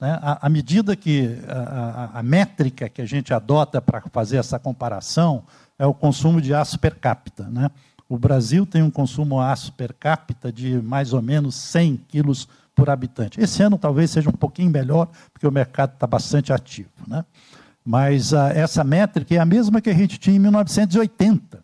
Né, 0.00 0.18
à, 0.22 0.48
medida 0.48 0.96
que 0.96 1.38
a, 1.46 2.14
a, 2.14 2.20
a 2.20 2.22
métrica 2.22 2.88
que 2.88 3.02
a 3.02 3.06
gente 3.06 3.34
adota 3.34 3.82
para 3.82 4.00
fazer 4.12 4.38
essa 4.38 4.58
comparação 4.58 5.42
é 5.78 5.84
o 5.84 5.92
consumo 5.92 6.40
de 6.40 6.54
aço 6.54 6.78
per 6.78 6.94
capita. 6.94 7.44
Né? 7.44 7.70
O 8.08 8.18
Brasil 8.18 8.64
tem 8.64 8.82
um 8.82 8.90
consumo 8.90 9.40
aço 9.40 9.72
per 9.72 9.92
capita 9.92 10.52
de 10.52 10.80
mais 10.80 11.12
ou 11.12 11.20
menos 11.20 11.54
100 11.54 11.96
quilos 12.08 12.48
por 12.80 12.88
habitante. 12.88 13.38
Esse 13.38 13.62
ano 13.62 13.76
talvez 13.76 14.10
seja 14.10 14.30
um 14.30 14.32
pouquinho 14.32 14.70
melhor, 14.70 15.08
porque 15.32 15.46
o 15.46 15.52
mercado 15.52 15.92
está 15.92 16.06
bastante 16.06 16.50
ativo. 16.50 16.88
Né? 17.06 17.22
Mas 17.84 18.32
ah, 18.32 18.50
essa 18.54 18.82
métrica 18.82 19.34
é 19.34 19.38
a 19.38 19.44
mesma 19.44 19.82
que 19.82 19.90
a 19.90 19.94
gente 19.94 20.18
tinha 20.18 20.36
em 20.36 20.38
1980. 20.38 21.62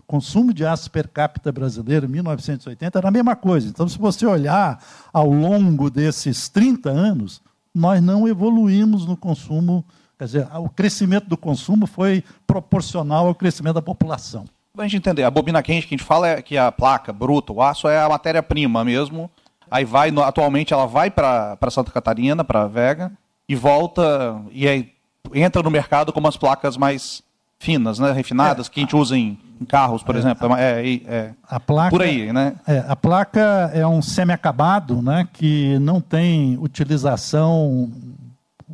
O 0.00 0.02
consumo 0.06 0.54
de 0.54 0.64
aço 0.64 0.90
per 0.90 1.08
capita 1.08 1.52
brasileiro 1.52 2.06
em 2.06 2.08
1980 2.08 2.98
era 2.98 3.08
a 3.08 3.10
mesma 3.10 3.36
coisa. 3.36 3.68
Então, 3.68 3.86
se 3.86 3.98
você 3.98 4.24
olhar 4.24 4.82
ao 5.12 5.28
longo 5.28 5.90
desses 5.90 6.48
30 6.48 6.90
anos, 6.90 7.42
nós 7.74 8.02
não 8.02 8.26
evoluímos 8.26 9.06
no 9.06 9.16
consumo, 9.16 9.84
quer 10.18 10.24
dizer, 10.24 10.48
o 10.56 10.70
crescimento 10.70 11.26
do 11.26 11.36
consumo 11.36 11.86
foi 11.86 12.24
proporcional 12.46 13.26
ao 13.26 13.34
crescimento 13.34 13.74
da 13.74 13.82
população. 13.82 14.46
Para 14.74 14.86
a 14.86 14.88
gente 14.88 14.96
entender, 14.96 15.24
a 15.24 15.30
bobina 15.30 15.62
quente 15.62 15.86
que 15.86 15.94
a 15.94 15.98
gente 15.98 16.06
fala 16.06 16.28
é 16.28 16.42
que 16.42 16.56
a 16.56 16.72
placa 16.72 17.12
bruta, 17.12 17.52
o 17.52 17.62
aço 17.62 17.86
é 17.86 18.02
a 18.02 18.08
matéria-prima 18.08 18.84
mesmo, 18.84 19.30
Aí 19.70 19.84
vai, 19.84 20.10
atualmente 20.24 20.72
ela 20.72 20.86
vai 20.86 21.10
para 21.10 21.58
Santa 21.70 21.90
Catarina, 21.90 22.44
para 22.44 22.66
Vega, 22.66 23.12
e 23.48 23.54
volta, 23.54 24.40
e 24.50 24.68
aí 24.68 24.92
entra 25.32 25.62
no 25.62 25.70
mercado 25.70 26.12
como 26.12 26.28
as 26.28 26.36
placas 26.36 26.76
mais 26.76 27.22
finas, 27.58 27.98
né, 27.98 28.12
refinadas, 28.12 28.66
é, 28.66 28.70
que 28.70 28.80
a 28.80 28.82
gente 28.82 28.96
usa 28.96 29.16
em, 29.16 29.38
em 29.60 29.64
carros, 29.64 30.02
por 30.02 30.14
é, 30.14 30.18
exemplo. 30.18 30.56
É, 30.56 30.86
é, 30.86 31.02
é, 31.06 31.30
a 31.48 31.58
placa, 31.58 31.90
por 31.90 32.02
aí, 32.02 32.32
né? 32.32 32.54
É, 32.66 32.84
a 32.86 32.94
placa 32.94 33.70
é 33.72 33.86
um 33.86 34.02
semi-acabado, 34.02 35.00
né, 35.00 35.26
que 35.32 35.78
não 35.78 36.00
tem 36.00 36.58
utilização, 36.58 37.90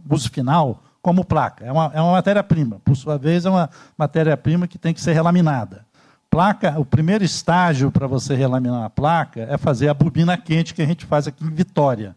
uso 0.08 0.30
final, 0.30 0.82
como 1.00 1.24
placa. 1.24 1.64
É 1.64 1.72
uma, 1.72 1.90
é 1.94 2.00
uma 2.00 2.12
matéria-prima. 2.12 2.80
Por 2.84 2.96
sua 2.96 3.16
vez, 3.16 3.46
é 3.46 3.50
uma 3.50 3.70
matéria-prima 3.96 4.66
que 4.66 4.78
tem 4.78 4.92
que 4.92 5.00
ser 5.00 5.12
relaminada. 5.12 5.84
Placa, 6.30 6.78
o 6.78 6.84
primeiro 6.84 7.24
estágio 7.24 7.90
para 7.90 8.06
você 8.06 8.36
relaminar 8.36 8.84
a 8.84 8.88
placa 8.88 9.48
é 9.50 9.58
fazer 9.58 9.88
a 9.88 9.94
bobina 9.94 10.38
quente 10.38 10.72
que 10.72 10.80
a 10.80 10.86
gente 10.86 11.04
faz 11.04 11.26
aqui 11.26 11.44
em 11.44 11.50
Vitória. 11.50 12.16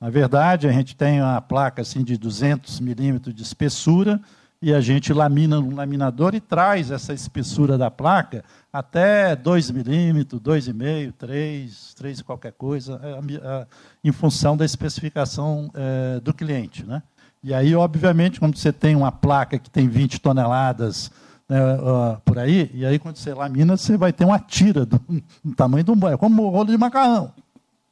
Na 0.00 0.10
verdade, 0.10 0.66
a 0.66 0.72
gente 0.72 0.96
tem 0.96 1.22
uma 1.22 1.40
placa 1.40 1.80
assim 1.80 2.02
de 2.02 2.18
200 2.18 2.80
milímetros 2.80 3.32
de 3.32 3.42
espessura 3.44 4.20
e 4.60 4.74
a 4.74 4.80
gente 4.80 5.12
lamina 5.12 5.60
no 5.60 5.76
laminador 5.76 6.34
e 6.34 6.40
traz 6.40 6.90
essa 6.90 7.14
espessura 7.14 7.78
da 7.78 7.88
placa 7.88 8.44
até 8.72 9.36
2 9.36 9.70
milímetros, 9.70 10.40
2,5, 10.40 11.12
3, 11.16 11.94
3 11.94 12.18
e 12.18 12.24
qualquer 12.24 12.52
coisa, 12.54 13.00
é, 13.00 13.66
em 14.02 14.10
função 14.10 14.56
da 14.56 14.64
especificação 14.64 15.70
é, 15.72 16.18
do 16.18 16.34
cliente. 16.34 16.84
Né? 16.84 17.00
E 17.44 17.54
aí, 17.54 17.76
obviamente, 17.76 18.40
quando 18.40 18.56
você 18.56 18.72
tem 18.72 18.96
uma 18.96 19.12
placa 19.12 19.56
que 19.56 19.70
tem 19.70 19.88
20 19.88 20.20
toneladas 20.20 21.12
né, 21.52 21.74
uh, 21.74 22.18
por 22.24 22.38
aí, 22.38 22.70
e 22.72 22.86
aí 22.86 22.98
quando 22.98 23.16
você 23.16 23.34
lamina, 23.34 23.76
você 23.76 23.98
vai 23.98 24.10
ter 24.10 24.24
uma 24.24 24.38
tira 24.38 24.86
do, 24.86 24.98
do 25.44 25.54
tamanho 25.54 25.84
um 25.86 26.08
é 26.08 26.16
como 26.16 26.46
um 26.46 26.48
rolo 26.48 26.70
de 26.70 26.78
macarrão. 26.78 27.30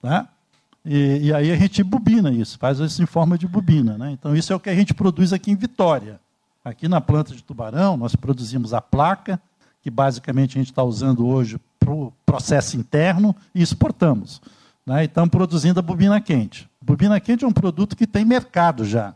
Né? 0.02 0.26
E, 0.82 1.26
e, 1.26 1.34
aí 1.34 1.52
a 1.52 1.56
gente 1.56 1.82
bobina 1.82 2.30
isso, 2.30 2.58
faz 2.58 2.78
isso 2.78 3.02
em 3.02 3.06
forma 3.06 3.36
de 3.36 3.46
bobina. 3.46 3.98
Né? 3.98 4.12
Então, 4.12 4.34
isso 4.34 4.50
é 4.50 4.56
o 4.56 4.60
que 4.60 4.70
a 4.70 4.74
gente 4.74 4.94
produz 4.94 5.34
aqui 5.34 5.50
em 5.50 5.56
Vitória. 5.56 6.18
Aqui 6.64 6.88
na 6.88 7.02
planta 7.02 7.34
de 7.34 7.44
tubarão, 7.44 7.98
nós 7.98 8.16
produzimos 8.16 8.72
a 8.72 8.80
placa, 8.80 9.38
que 9.82 9.90
basicamente 9.90 10.56
a 10.56 10.60
gente 10.60 10.70
está 10.70 10.82
usando 10.82 11.26
hoje 11.26 11.60
para 11.78 11.92
o 11.92 12.10
processo 12.24 12.78
interno, 12.78 13.36
e 13.54 13.60
exportamos. 13.60 14.40
Né? 14.86 15.02
E 15.02 15.04
estamos 15.04 15.28
produzindo 15.28 15.80
a 15.80 15.82
bobina 15.82 16.18
quente. 16.18 16.66
bobina 16.80 17.20
quente 17.20 17.44
é 17.44 17.48
um 17.48 17.52
produto 17.52 17.94
que 17.94 18.06
tem 18.06 18.24
mercado 18.24 18.86
já. 18.86 19.14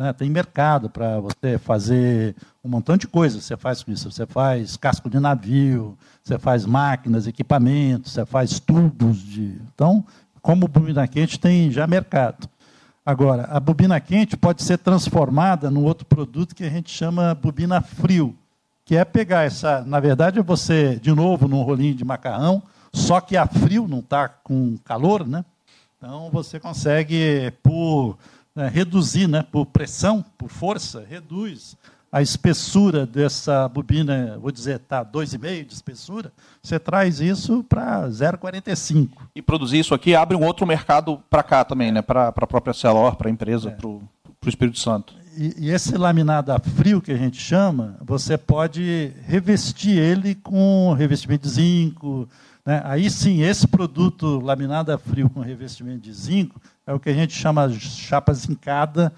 Né? 0.00 0.14
Tem 0.14 0.30
mercado 0.30 0.88
para 0.88 1.20
você 1.20 1.58
fazer 1.58 2.34
um 2.64 2.70
montão 2.70 2.96
de 2.96 3.06
coisas. 3.06 3.44
Você 3.44 3.54
faz 3.54 3.82
com 3.82 3.92
isso. 3.92 4.10
Você 4.10 4.24
faz 4.24 4.74
casco 4.78 5.10
de 5.10 5.20
navio, 5.20 5.94
você 6.22 6.38
faz 6.38 6.64
máquinas, 6.64 7.26
equipamentos, 7.26 8.12
você 8.12 8.24
faz 8.24 8.58
tubos 8.58 9.18
de. 9.18 9.60
Então, 9.74 10.02
como 10.40 10.66
bobina 10.66 11.06
quente 11.06 11.38
tem 11.38 11.70
já 11.70 11.86
mercado. 11.86 12.48
Agora, 13.04 13.44
a 13.50 13.60
bobina 13.60 14.00
quente 14.00 14.38
pode 14.38 14.62
ser 14.62 14.78
transformada 14.78 15.70
num 15.70 15.84
outro 15.84 16.06
produto 16.06 16.54
que 16.54 16.64
a 16.64 16.70
gente 16.70 16.90
chama 16.90 17.34
bobina 17.34 17.82
frio, 17.82 18.34
que 18.86 18.96
é 18.96 19.04
pegar 19.04 19.42
essa, 19.42 19.82
na 19.82 20.00
verdade, 20.00 20.38
é 20.38 20.42
você, 20.42 20.96
de 20.96 21.12
novo, 21.12 21.46
num 21.46 21.62
rolinho 21.62 21.94
de 21.94 22.04
macarrão, 22.04 22.62
só 22.92 23.20
que 23.20 23.36
a 23.36 23.46
frio, 23.46 23.86
não 23.88 23.98
está 23.98 24.28
com 24.28 24.78
calor, 24.84 25.26
né? 25.26 25.44
Então 25.98 26.30
você 26.30 26.58
consegue, 26.60 27.52
por 27.62 28.16
né, 28.60 28.68
reduzir, 28.68 29.26
né, 29.26 29.42
por 29.50 29.64
pressão, 29.64 30.22
por 30.36 30.50
força, 30.50 31.02
reduz 31.08 31.76
a 32.12 32.20
espessura 32.20 33.06
dessa 33.06 33.66
bobina, 33.68 34.36
vou 34.38 34.50
dizer, 34.50 34.76
está 34.76 35.02
2,5 35.02 35.64
de 35.64 35.72
espessura, 35.72 36.32
você 36.62 36.78
traz 36.78 37.20
isso 37.20 37.64
para 37.64 38.06
0,45. 38.08 39.08
E 39.34 39.40
produzir 39.40 39.78
isso 39.78 39.94
aqui 39.94 40.14
abre 40.14 40.36
um 40.36 40.44
outro 40.44 40.66
mercado 40.66 41.22
para 41.30 41.42
cá 41.42 41.64
também, 41.64 41.90
né? 41.90 42.02
para 42.02 42.28
a 42.28 42.32
própria 42.32 42.74
Celor, 42.74 43.16
para 43.16 43.28
a 43.28 43.30
empresa, 43.30 43.70
é. 43.70 43.72
para 43.72 43.88
o 43.88 44.02
Espírito 44.46 44.78
Santo. 44.78 45.14
E, 45.38 45.54
e, 45.66 45.70
esse 45.70 45.96
laminado 45.96 46.52
a 46.52 46.58
frio 46.58 47.00
que 47.00 47.12
a 47.12 47.16
gente 47.16 47.40
chama, 47.40 47.96
você 48.04 48.36
pode 48.36 49.12
revestir 49.24 49.96
ele 49.96 50.34
com 50.34 50.92
revestimento 50.92 51.44
de 51.44 51.54
zinco. 51.54 52.28
Né? 52.66 52.82
Aí 52.84 53.08
sim, 53.08 53.40
esse 53.40 53.66
produto 53.66 54.40
laminado 54.40 54.92
a 54.92 54.98
frio 54.98 55.30
com 55.30 55.40
revestimento 55.40 56.00
de 56.00 56.12
zinco 56.12 56.60
é 56.90 56.94
o 56.94 56.98
que 56.98 57.08
a 57.08 57.14
gente 57.14 57.32
chama 57.32 57.68
de 57.68 57.78
chapa 57.78 58.34
zincada, 58.34 59.12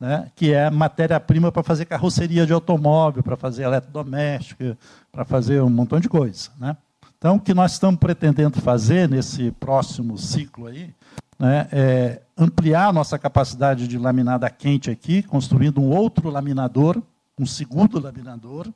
né, 0.00 0.30
que 0.34 0.52
é 0.52 0.70
matéria-prima 0.70 1.52
para 1.52 1.62
fazer 1.62 1.84
carroceria 1.84 2.46
de 2.46 2.54
automóvel, 2.54 3.22
para 3.22 3.36
fazer 3.36 3.64
eletrodoméstica, 3.64 4.78
para 5.12 5.26
fazer 5.26 5.62
um 5.62 5.68
montão 5.68 6.00
de 6.00 6.08
coisa. 6.08 6.48
Né? 6.58 6.74
Então, 7.18 7.36
o 7.36 7.40
que 7.40 7.52
nós 7.52 7.72
estamos 7.72 8.00
pretendendo 8.00 8.60
fazer 8.60 9.08
nesse 9.08 9.50
próximo 9.50 10.16
ciclo 10.16 10.68
aí, 10.68 10.94
né, 11.38 11.68
é 11.70 12.22
ampliar 12.36 12.88
a 12.88 12.92
nossa 12.92 13.18
capacidade 13.18 13.86
de 13.86 13.98
laminada 13.98 14.48
quente 14.48 14.90
aqui, 14.90 15.22
construindo 15.22 15.82
um 15.82 15.90
outro 15.90 16.30
laminador, 16.30 17.02
um 17.38 17.44
segundo 17.44 18.00
laminador, 18.00 18.68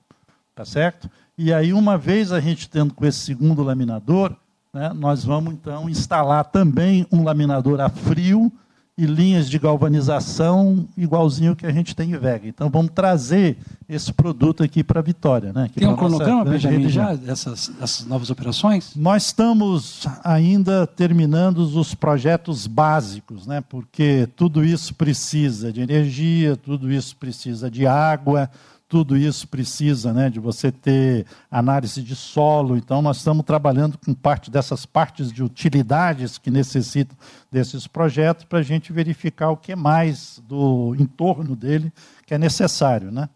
tá 0.54 0.64
certo? 0.64 1.10
E 1.38 1.54
aí, 1.54 1.72
uma 1.72 1.96
vez 1.96 2.32
a 2.32 2.38
gente 2.38 2.68
tendo 2.68 2.92
com 2.92 3.06
esse 3.06 3.18
segundo 3.20 3.62
laminador, 3.62 4.36
né, 4.74 4.90
nós 4.94 5.22
vamos 5.22 5.52
então 5.52 5.88
instalar 5.88 6.44
também 6.46 7.06
um 7.12 7.22
laminador 7.22 7.78
a 7.78 7.90
frio 7.90 8.50
e 8.96 9.04
linhas 9.04 9.48
de 9.48 9.58
galvanização 9.58 10.88
igualzinho 10.96 11.56
que 11.56 11.66
a 11.66 11.72
gente 11.72 11.94
tem 11.94 12.10
em 12.10 12.18
Vega. 12.18 12.46
Então 12.46 12.70
vamos 12.70 12.92
trazer 12.94 13.58
esse 13.88 14.12
produto 14.12 14.62
aqui 14.62 14.82
para 14.82 15.00
a 15.00 15.02
Vitória. 15.02 15.52
Né? 15.52 15.70
tem 15.74 15.88
um 15.88 15.96
cronograma, 15.96 16.44
Benjamin, 16.44 16.88
já 16.88 17.14
dessas, 17.14 17.68
dessas 17.68 18.06
novas 18.06 18.30
operações? 18.30 18.94
Nós 18.96 19.26
estamos 19.26 20.06
ainda 20.24 20.86
terminando 20.86 21.58
os 21.58 21.94
projetos 21.94 22.66
básicos, 22.66 23.46
né? 23.46 23.62
porque 23.66 24.28
tudo 24.36 24.64
isso 24.64 24.94
precisa 24.94 25.72
de 25.72 25.82
energia, 25.82 26.56
tudo 26.56 26.90
isso 26.90 27.16
precisa 27.16 27.70
de 27.70 27.86
água, 27.86 28.48
tudo 28.92 29.16
isso 29.16 29.48
precisa 29.48 30.12
né, 30.12 30.28
de 30.28 30.38
você 30.38 30.70
ter 30.70 31.24
análise 31.50 32.02
de 32.02 32.14
solo. 32.14 32.76
Então, 32.76 33.00
nós 33.00 33.16
estamos 33.16 33.42
trabalhando 33.42 33.96
com 33.96 34.12
parte 34.12 34.50
dessas 34.50 34.84
partes 34.84 35.32
de 35.32 35.42
utilidades 35.42 36.36
que 36.36 36.50
necessitam 36.50 37.16
desses 37.50 37.86
projetos 37.86 38.44
para 38.44 38.58
a 38.58 38.62
gente 38.62 38.92
verificar 38.92 39.48
o 39.48 39.56
que 39.56 39.74
mais 39.74 40.42
do 40.46 40.94
entorno 40.98 41.56
dele 41.56 41.90
que 42.26 42.34
é 42.34 42.38
necessário. 42.38 43.10
Né? 43.10 43.30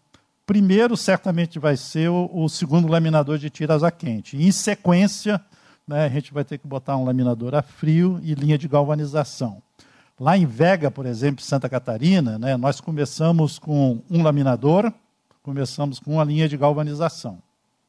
Primeiro, 0.45 0.95
certamente, 0.95 1.57
vai 1.57 1.75
ser 1.75 2.07
o, 2.11 2.29
o 2.31 2.47
segundo 2.47 2.87
laminador 2.87 3.39
de 3.39 3.49
tiras 3.49 3.83
a 3.83 3.89
quente. 3.89 4.37
Em 4.37 4.51
sequência, 4.51 5.41
né, 5.87 6.05
a 6.05 6.09
gente 6.09 6.31
vai 6.31 6.43
ter 6.43 6.59
que 6.59 6.67
botar 6.67 6.95
um 6.97 7.03
laminador 7.03 7.55
a 7.55 7.63
frio 7.63 8.19
e 8.21 8.35
linha 8.35 8.59
de 8.59 8.67
galvanização. 8.67 9.59
Lá 10.19 10.37
em 10.37 10.45
Vega, 10.45 10.91
por 10.91 11.07
exemplo, 11.07 11.43
Santa 11.43 11.67
Catarina, 11.67 12.37
né, 12.37 12.55
nós 12.57 12.79
começamos 12.79 13.57
com 13.57 14.03
um 14.07 14.21
laminador, 14.21 14.93
começamos 15.47 15.97
com 15.97 16.15
uma 16.15 16.25
linha 16.25 16.49
de 16.49 16.57
galvanização. 16.57 17.37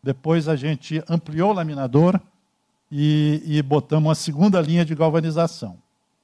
Depois 0.00 0.46
a 0.46 0.54
gente 0.54 1.02
ampliou 1.08 1.50
o 1.50 1.52
laminador 1.52 2.20
e, 2.88 3.42
e 3.44 3.60
botamos 3.62 4.06
uma 4.06 4.14
segunda 4.14 4.60
linha 4.60 4.84
de 4.84 4.94
galvanização. 4.94 5.76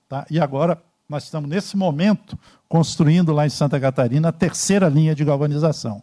Tá? 0.08 0.24
E 0.30 0.38
agora 0.38 0.80
nós 1.08 1.24
estamos, 1.24 1.50
nesse 1.50 1.76
momento, 1.76 2.38
construindo 2.68 3.32
lá 3.32 3.44
em 3.44 3.50
Santa 3.50 3.80
Catarina 3.80 4.28
a 4.28 4.32
terceira 4.32 4.88
linha 4.88 5.12
de 5.12 5.24
galvanização. 5.24 6.00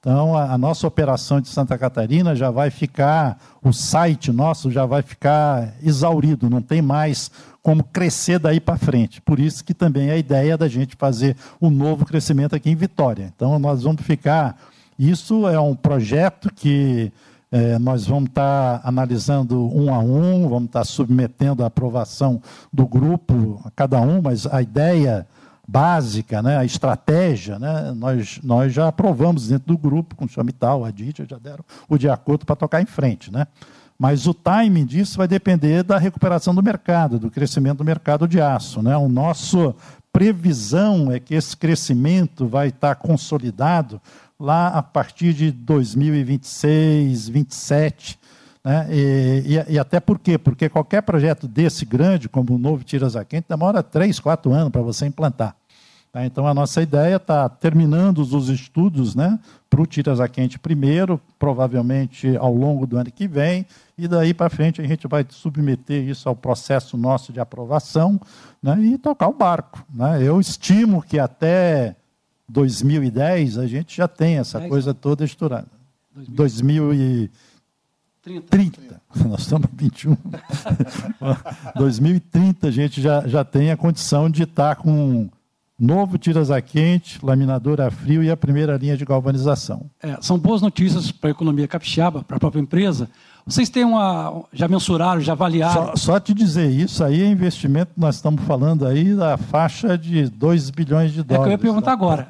Então, 0.00 0.36
a, 0.36 0.54
a, 0.54 0.58
nossa 0.58 0.88
operação 0.88 1.40
de 1.40 1.46
Santa 1.46 1.78
Catarina 1.78 2.34
já 2.34 2.50
vai 2.50 2.68
ficar, 2.68 3.38
o 3.62 3.72
site 3.72 4.32
nosso 4.32 4.72
já 4.72 4.84
vai 4.84 5.02
ficar 5.02 5.72
exaurido, 5.84 6.50
não 6.50 6.60
tem 6.60 6.82
mais 6.82 7.30
como 7.64 7.82
crescer 7.82 8.38
daí 8.38 8.60
para 8.60 8.76
frente. 8.76 9.22
Por 9.22 9.40
isso 9.40 9.64
que 9.64 9.72
também 9.72 10.10
é 10.10 10.12
a 10.12 10.18
ideia 10.18 10.56
da 10.56 10.68
gente 10.68 10.94
fazer 10.96 11.34
um 11.60 11.70
novo 11.70 12.04
crescimento 12.04 12.54
aqui 12.54 12.68
em 12.68 12.76
Vitória. 12.76 13.32
Então, 13.34 13.58
nós 13.58 13.84
vamos 13.84 14.02
ficar. 14.02 14.60
Isso 14.98 15.48
é 15.48 15.58
um 15.58 15.74
projeto 15.74 16.52
que 16.54 17.10
é, 17.50 17.78
nós 17.78 18.06
vamos 18.06 18.28
estar 18.28 18.80
tá 18.80 18.86
analisando 18.86 19.74
um 19.74 19.92
a 19.94 19.98
um, 19.98 20.46
vamos 20.46 20.66
estar 20.66 20.80
tá 20.80 20.84
submetendo 20.84 21.64
a 21.64 21.66
aprovação 21.68 22.42
do 22.70 22.86
grupo 22.86 23.58
a 23.64 23.70
cada 23.70 23.98
um, 23.98 24.20
mas 24.20 24.46
a 24.46 24.60
ideia 24.60 25.26
básica, 25.66 26.42
né, 26.42 26.58
a 26.58 26.66
estratégia, 26.66 27.58
né, 27.58 27.94
nós, 27.96 28.40
nós 28.42 28.74
já 28.74 28.88
aprovamos 28.88 29.48
dentro 29.48 29.68
do 29.68 29.78
grupo, 29.78 30.14
com 30.14 30.26
o 30.26 30.28
Chamital, 30.28 30.84
a 30.84 30.90
Dítia, 30.90 31.26
já 31.26 31.38
deram 31.38 31.64
o 31.88 31.96
de 31.96 32.10
acordo 32.10 32.44
para 32.44 32.56
tocar 32.56 32.82
em 32.82 32.86
frente. 32.86 33.32
Né? 33.32 33.46
Mas 33.98 34.26
o 34.26 34.34
timing 34.34 34.84
disso 34.84 35.16
vai 35.16 35.28
depender 35.28 35.82
da 35.82 35.98
recuperação 35.98 36.54
do 36.54 36.62
mercado, 36.62 37.18
do 37.18 37.30
crescimento 37.30 37.78
do 37.78 37.84
mercado 37.84 38.26
de 38.26 38.40
aço. 38.40 38.82
Né? 38.82 38.96
O 38.96 39.08
nosso 39.08 39.74
previsão 40.12 41.10
é 41.10 41.18
que 41.18 41.34
esse 41.34 41.56
crescimento 41.56 42.46
vai 42.46 42.68
estar 42.68 42.94
consolidado 42.96 44.00
lá 44.38 44.68
a 44.68 44.82
partir 44.82 45.32
de 45.32 45.50
2026, 45.50 47.28
2027, 47.28 48.18
né? 48.64 48.86
E, 48.90 49.42
e, 49.46 49.74
e, 49.74 49.78
até 49.78 50.00
por 50.00 50.18
quê? 50.18 50.38
Porque 50.38 50.70
qualquer 50.70 51.02
projeto 51.02 51.46
desse 51.46 51.84
grande, 51.84 52.30
como 52.30 52.54
o 52.54 52.58
novo 52.58 52.82
Tiras 52.82 53.14
a 53.14 53.24
Quente, 53.24 53.46
demora 53.48 53.82
três, 53.82 54.18
quatro 54.18 54.52
anos 54.52 54.70
para 54.70 54.80
você 54.80 55.04
implantar. 55.04 55.54
Tá? 56.14 56.24
Então, 56.24 56.46
a 56.46 56.54
nossa 56.54 56.80
ideia 56.80 57.16
está 57.16 57.48
terminando 57.48 58.18
os 58.18 58.48
estudos 58.48 59.16
né, 59.16 59.36
para 59.68 59.82
o 59.82 59.86
Tiras 59.86 60.20
a 60.20 60.28
Quente 60.28 60.60
primeiro, 60.60 61.20
provavelmente 61.40 62.36
ao 62.36 62.54
longo 62.54 62.86
do 62.86 62.96
ano 62.96 63.10
que 63.10 63.26
vem, 63.26 63.66
e 63.98 64.06
daí 64.06 64.32
para 64.32 64.48
frente 64.48 64.80
a 64.80 64.86
gente 64.86 65.08
vai 65.08 65.26
submeter 65.28 66.08
isso 66.08 66.28
ao 66.28 66.36
processo 66.36 66.96
nosso 66.96 67.32
de 67.32 67.40
aprovação 67.40 68.20
né, 68.62 68.80
e 68.80 68.96
tocar 68.96 69.26
o 69.26 69.32
barco. 69.32 69.84
Né? 69.92 70.22
Eu 70.22 70.40
estimo 70.40 71.02
que 71.02 71.18
até 71.18 71.96
2010, 72.48 73.58
a 73.58 73.66
gente 73.66 73.96
já 73.96 74.06
tem 74.06 74.38
essa 74.38 74.60
10, 74.60 74.70
coisa 74.70 74.94
toda 74.94 75.24
estourada. 75.24 75.66
2030. 76.14 77.32
30. 78.48 79.02
Nós 79.28 79.40
estamos 79.40 79.68
em 79.68 79.76
21. 79.76 80.16
2030 81.74 82.68
a 82.68 82.70
gente 82.70 83.02
já, 83.02 83.26
já 83.26 83.44
tem 83.44 83.72
a 83.72 83.76
condição 83.76 84.30
de 84.30 84.44
estar 84.44 84.76
com 84.76 85.28
novo 85.78 86.16
tiras 86.16 86.50
a 86.50 86.60
quente, 86.60 87.18
laminador 87.24 87.80
a 87.80 87.90
frio 87.90 88.22
e 88.22 88.30
a 88.30 88.36
primeira 88.36 88.76
linha 88.76 88.96
de 88.96 89.04
galvanização. 89.04 89.90
É, 90.02 90.16
são 90.20 90.38
boas 90.38 90.62
notícias 90.62 91.10
para 91.10 91.30
a 91.30 91.32
economia 91.32 91.66
capixaba, 91.66 92.22
para 92.22 92.36
a 92.36 92.40
própria 92.40 92.60
empresa. 92.60 93.08
Vocês 93.46 93.68
têm 93.68 93.84
uma. 93.84 94.42
Já 94.54 94.66
mensuraram, 94.66 95.20
já 95.20 95.32
avaliaram? 95.32 95.88
Só, 95.88 95.96
só 95.96 96.20
te 96.20 96.32
dizer, 96.32 96.70
isso 96.70 97.04
aí 97.04 97.22
é 97.22 97.26
investimento, 97.26 97.90
nós 97.94 98.14
estamos 98.14 98.42
falando 98.44 98.86
aí 98.86 99.14
da 99.14 99.36
faixa 99.36 99.98
de 99.98 100.30
2 100.30 100.70
bilhões 100.70 101.12
de 101.12 101.22
dólares. 101.22 101.40
É 101.40 101.44
que 101.44 101.48
eu 101.48 101.52
ia 101.52 101.58
perguntar 101.58 101.92
agora. 101.92 102.26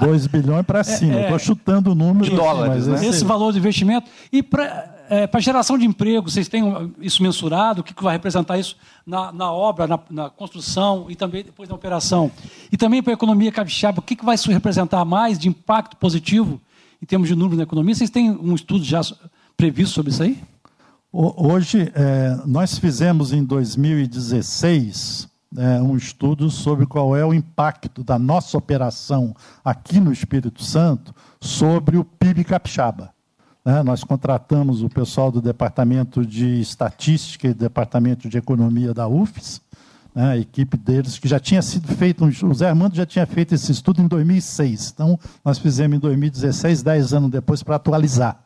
2 0.00 0.26
bilhões 0.28 0.64
para 0.64 0.82
cima. 0.84 1.20
Estou 1.20 1.32
é, 1.32 1.36
é, 1.36 1.38
chutando 1.38 1.92
o 1.92 1.94
número. 1.94 2.30
De 2.30 2.36
dólares, 2.36 2.86
né? 2.86 3.04
Esse 3.04 3.22
valor 3.22 3.52
de 3.52 3.58
investimento. 3.58 4.08
E 4.32 4.42
para 4.42 4.93
é, 5.08 5.26
para 5.26 5.40
geração 5.40 5.76
de 5.76 5.84
emprego, 5.84 6.30
vocês 6.30 6.48
têm 6.48 6.64
isso 7.00 7.22
mensurado? 7.22 7.80
O 7.80 7.84
que, 7.84 7.94
vai 8.02 8.14
representar 8.14 8.58
isso 8.58 8.76
na, 9.06 9.32
na 9.32 9.52
obra, 9.52 9.86
na, 9.86 9.98
na, 10.10 10.30
construção 10.30 11.06
e 11.08 11.16
também 11.16 11.44
depois 11.44 11.68
na 11.68 11.74
operação? 11.74 12.30
E 12.70 12.76
também 12.76 13.02
para 13.02 13.12
a 13.12 13.14
economia 13.14 13.52
capixaba, 13.52 14.00
o 14.00 14.02
que, 14.02 14.16
vai 14.24 14.36
representar 14.48 15.04
mais 15.04 15.38
de 15.38 15.48
impacto 15.48 15.96
positivo 15.96 16.60
em 17.02 17.06
termos 17.06 17.28
de 17.28 17.34
número 17.34 17.56
na 17.56 17.64
economia? 17.64 17.94
Vocês 17.94 18.10
têm 18.10 18.30
um 18.30 18.54
estudo 18.54 18.84
já 18.84 19.00
previsto 19.56 19.94
sobre 19.94 20.10
isso 20.10 20.22
aí? 20.22 20.42
Hoje, 21.12 21.92
é, 21.94 22.38
nós 22.44 22.78
fizemos 22.78 23.32
em 23.32 23.44
2016 23.44 25.28
é, 25.56 25.80
um 25.80 25.96
estudo 25.96 26.50
sobre 26.50 26.86
qual 26.86 27.14
é 27.14 27.24
o 27.24 27.32
impacto 27.32 28.02
da 28.02 28.18
nossa 28.18 28.58
operação 28.58 29.34
aqui 29.64 30.00
no 30.00 30.12
Espírito 30.12 30.62
Santo 30.64 31.14
sobre 31.40 31.96
o 31.96 32.04
PIB 32.04 32.42
capixaba. 32.42 33.13
Né? 33.64 33.82
Nós 33.82 34.04
contratamos 34.04 34.82
o 34.82 34.88
pessoal 34.88 35.32
do 35.32 35.40
Departamento 35.40 36.24
de 36.24 36.60
Estatística 36.60 37.48
e 37.48 37.54
Departamento 37.54 38.28
de 38.28 38.36
Economia 38.36 38.92
da 38.92 39.08
UFES, 39.08 39.62
né? 40.14 40.32
a 40.32 40.36
equipe 40.36 40.76
deles, 40.76 41.18
que 41.18 41.26
já 41.26 41.40
tinha 41.40 41.62
sido 41.62 41.88
feito, 41.88 42.24
o 42.24 42.54
Zé 42.54 42.68
Armando 42.68 42.94
já 42.94 43.06
tinha 43.06 43.26
feito 43.26 43.54
esse 43.54 43.72
estudo 43.72 44.02
em 44.02 44.06
2006, 44.06 44.92
então 44.94 45.18
nós 45.44 45.58
fizemos 45.58 45.96
em 45.96 46.00
2016, 46.00 46.82
dez 46.82 47.14
anos 47.14 47.30
depois, 47.30 47.62
para 47.62 47.76
atualizar. 47.76 48.38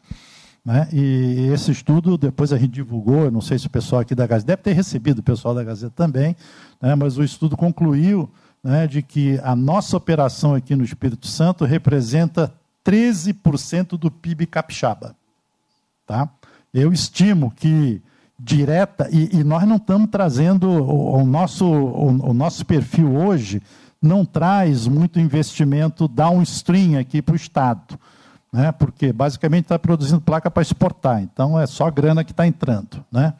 Né? 0.64 0.88
E 0.92 1.50
esse 1.52 1.70
estudo 1.72 2.16
depois 2.16 2.52
a 2.52 2.58
gente 2.58 2.72
divulgou, 2.72 3.30
não 3.30 3.40
sei 3.40 3.58
se 3.58 3.66
o 3.66 3.70
pessoal 3.70 4.02
aqui 4.02 4.14
da 4.14 4.26
Gazeta, 4.26 4.46
deve 4.46 4.62
ter 4.62 4.72
recebido 4.72 5.18
o 5.18 5.22
pessoal 5.22 5.54
da 5.54 5.64
Gazeta 5.64 5.92
também, 5.96 6.36
né? 6.80 6.94
mas 6.94 7.18
o 7.18 7.24
estudo 7.24 7.56
concluiu 7.56 8.30
né, 8.62 8.86
de 8.86 9.02
que 9.02 9.40
a 9.42 9.54
nossa 9.56 9.96
operação 9.96 10.54
aqui 10.54 10.76
no 10.76 10.84
Espírito 10.84 11.26
Santo 11.26 11.64
representa 11.64 12.52
13% 12.88 13.98
do 13.98 14.10
PIB 14.10 14.46
capixaba. 14.46 15.14
Tá? 16.06 16.26
Eu 16.72 16.90
estimo 16.90 17.50
que 17.50 18.00
direta, 18.38 19.08
e, 19.10 19.40
e 19.40 19.44
nós 19.44 19.66
não 19.68 19.76
estamos 19.76 20.08
trazendo, 20.10 20.70
o, 20.70 21.20
o 21.20 21.26
nosso, 21.26 21.66
o, 21.66 22.30
o, 22.30 22.32
nosso 22.32 22.64
perfil 22.64 23.14
hoje 23.14 23.60
não 24.00 24.24
traz 24.24 24.86
muito 24.86 25.20
investimento 25.20 26.08
downstream 26.08 26.98
aqui 26.98 27.20
para 27.20 27.32
o 27.32 27.36
Estado, 27.36 27.98
né? 28.50 28.72
porque 28.72 29.12
basicamente 29.12 29.64
está 29.64 29.78
produzindo 29.78 30.20
placa 30.20 30.50
para 30.50 30.62
exportar, 30.62 31.20
então 31.20 31.60
é 31.60 31.66
só 31.66 31.90
grana 31.90 32.24
que 32.24 32.30
está 32.30 32.46
entrando. 32.46 33.04
Né? 33.10 33.34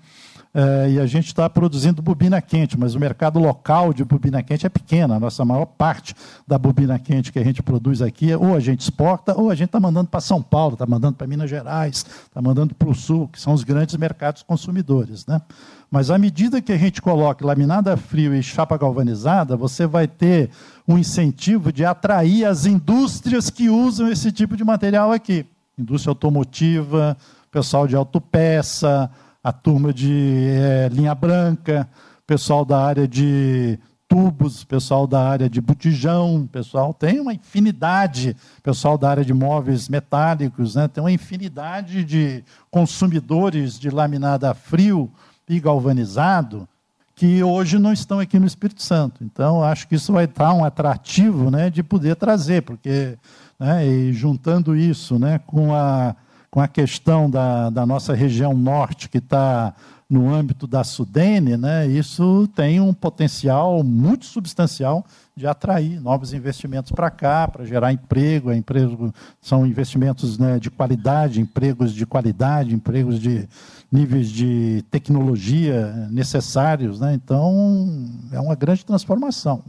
É, 0.60 0.90
e 0.90 0.98
a 0.98 1.06
gente 1.06 1.28
está 1.28 1.48
produzindo 1.48 2.02
bobina 2.02 2.42
quente, 2.42 2.76
mas 2.76 2.96
o 2.96 2.98
mercado 2.98 3.38
local 3.38 3.92
de 3.92 4.04
bobina 4.04 4.42
quente 4.42 4.66
é 4.66 4.68
pequeno. 4.68 5.14
A 5.14 5.20
nossa 5.20 5.44
maior 5.44 5.66
parte 5.66 6.16
da 6.48 6.58
bobina 6.58 6.98
quente 6.98 7.30
que 7.30 7.38
a 7.38 7.44
gente 7.44 7.62
produz 7.62 8.02
aqui, 8.02 8.34
ou 8.34 8.56
a 8.56 8.58
gente 8.58 8.80
exporta, 8.80 9.40
ou 9.40 9.52
a 9.52 9.54
gente 9.54 9.68
está 9.68 9.78
mandando 9.78 10.10
para 10.10 10.20
São 10.20 10.42
Paulo, 10.42 10.72
está 10.72 10.84
mandando 10.84 11.14
para 11.14 11.28
Minas 11.28 11.48
Gerais, 11.48 12.04
está 12.26 12.42
mandando 12.42 12.74
para 12.74 12.88
o 12.88 12.94
Sul, 12.94 13.28
que 13.28 13.40
são 13.40 13.52
os 13.52 13.62
grandes 13.62 13.94
mercados 13.94 14.42
consumidores. 14.42 15.24
Né? 15.26 15.40
Mas 15.88 16.10
à 16.10 16.18
medida 16.18 16.60
que 16.60 16.72
a 16.72 16.76
gente 16.76 17.00
coloca 17.00 17.46
laminada 17.46 17.96
frio 17.96 18.34
e 18.34 18.42
chapa 18.42 18.76
galvanizada, 18.76 19.56
você 19.56 19.86
vai 19.86 20.08
ter 20.08 20.50
um 20.88 20.98
incentivo 20.98 21.72
de 21.72 21.84
atrair 21.84 22.44
as 22.44 22.66
indústrias 22.66 23.48
que 23.48 23.70
usam 23.70 24.08
esse 24.10 24.32
tipo 24.32 24.56
de 24.56 24.64
material 24.64 25.12
aqui. 25.12 25.46
Indústria 25.78 26.10
automotiva, 26.10 27.16
pessoal 27.48 27.86
de 27.86 27.94
autopeça, 27.94 29.08
a 29.42 29.52
turma 29.52 29.92
de 29.92 30.48
é, 30.50 30.88
linha 30.92 31.14
branca, 31.14 31.88
pessoal 32.26 32.64
da 32.64 32.84
área 32.84 33.06
de 33.06 33.78
tubos, 34.08 34.64
pessoal 34.64 35.06
da 35.06 35.22
área 35.22 35.50
de 35.50 35.60
botijão, 35.60 36.48
pessoal 36.50 36.94
tem 36.94 37.20
uma 37.20 37.34
infinidade, 37.34 38.34
pessoal 38.62 38.96
da 38.96 39.10
área 39.10 39.24
de 39.24 39.34
móveis 39.34 39.88
metálicos, 39.88 40.74
né, 40.74 40.88
tem 40.88 41.02
uma 41.02 41.12
infinidade 41.12 42.04
de 42.04 42.42
consumidores 42.70 43.78
de 43.78 43.90
laminada 43.90 44.50
a 44.50 44.54
frio 44.54 45.10
e 45.48 45.60
galvanizado 45.60 46.66
que 47.14 47.42
hoje 47.42 47.78
não 47.78 47.92
estão 47.92 48.20
aqui 48.20 48.38
no 48.38 48.46
Espírito 48.46 48.80
Santo. 48.80 49.24
Então, 49.24 49.60
acho 49.60 49.88
que 49.88 49.96
isso 49.96 50.12
vai 50.12 50.24
estar 50.24 50.54
um 50.54 50.64
atrativo 50.64 51.50
né, 51.50 51.68
de 51.68 51.82
poder 51.82 52.14
trazer, 52.14 52.62
porque, 52.62 53.18
né, 53.58 53.82
juntando 54.12 54.76
isso 54.76 55.18
né, 55.18 55.40
com 55.40 55.74
a 55.74 56.14
com 56.50 56.60
a 56.60 56.68
questão 56.68 57.28
da, 57.28 57.70
da 57.70 57.84
nossa 57.84 58.14
região 58.14 58.54
norte, 58.54 59.08
que 59.08 59.18
está 59.18 59.74
no 60.08 60.32
âmbito 60.32 60.66
da 60.66 60.82
Sudene, 60.82 61.58
né, 61.58 61.86
isso 61.86 62.48
tem 62.54 62.80
um 62.80 62.94
potencial 62.94 63.84
muito 63.84 64.24
substancial 64.24 65.04
de 65.36 65.46
atrair 65.46 66.00
novos 66.00 66.32
investimentos 66.32 66.90
para 66.90 67.10
cá, 67.10 67.46
para 67.46 67.64
gerar 67.66 67.92
emprego, 67.92 68.52
emprego 68.52 69.12
são 69.40 69.66
investimentos 69.66 70.38
né, 70.38 70.58
de 70.58 70.70
qualidade, 70.70 71.40
empregos 71.40 71.92
de 71.92 72.06
qualidade, 72.06 72.74
empregos 72.74 73.20
de 73.20 73.46
níveis 73.92 74.30
de 74.30 74.82
tecnologia 74.90 76.08
necessários. 76.10 76.98
Né, 76.98 77.14
então, 77.14 77.88
é 78.32 78.40
uma 78.40 78.54
grande 78.54 78.84
transformação. 78.84 79.62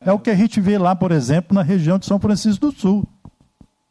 É 0.00 0.12
o 0.12 0.18
que 0.18 0.30
a 0.30 0.34
gente 0.34 0.60
vê 0.60 0.78
lá, 0.78 0.96
por 0.96 1.12
exemplo, 1.12 1.54
na 1.54 1.62
região 1.62 1.98
de 1.98 2.06
São 2.06 2.18
Francisco 2.18 2.70
do 2.70 2.72
Sul. 2.72 3.06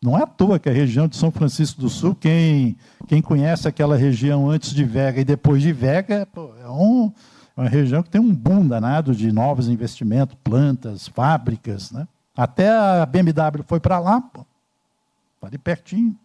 Não 0.04 0.18
é 0.18 0.24
à 0.24 0.26
toa 0.26 0.58
que 0.58 0.68
a 0.68 0.74
região 0.74 1.08
de 1.08 1.16
São 1.16 1.30
Francisco 1.30 1.80
do 1.80 1.88
Sul, 1.88 2.16
quem, 2.16 2.76
quem 3.08 3.22
conhece 3.22 3.68
aquela 3.68 3.96
região 3.96 4.50
antes 4.50 4.74
de 4.74 4.84
Vega 4.84 5.22
e 5.22 5.24
depois 5.24 5.62
de 5.62 5.72
Vega, 5.72 6.28
pô, 6.34 6.56
é, 6.60 6.68
um, 6.68 7.14
é 7.56 7.62
uma 7.62 7.70
região 7.70 8.02
que 8.02 8.10
tem 8.10 8.20
um 8.20 8.34
boom 8.34 8.68
danado 8.68 9.14
de 9.14 9.32
novos 9.32 9.68
investimentos, 9.68 10.36
plantas, 10.44 11.08
fábricas. 11.08 11.92
Né? 11.92 12.08
Até 12.36 12.68
a 12.68 13.06
BMW 13.06 13.64
foi 13.68 13.80
para 13.80 14.00
lá, 14.00 14.20
pô, 14.22 14.44
tá 15.40 15.46
ali 15.46 15.60
pertinho. 15.60 16.18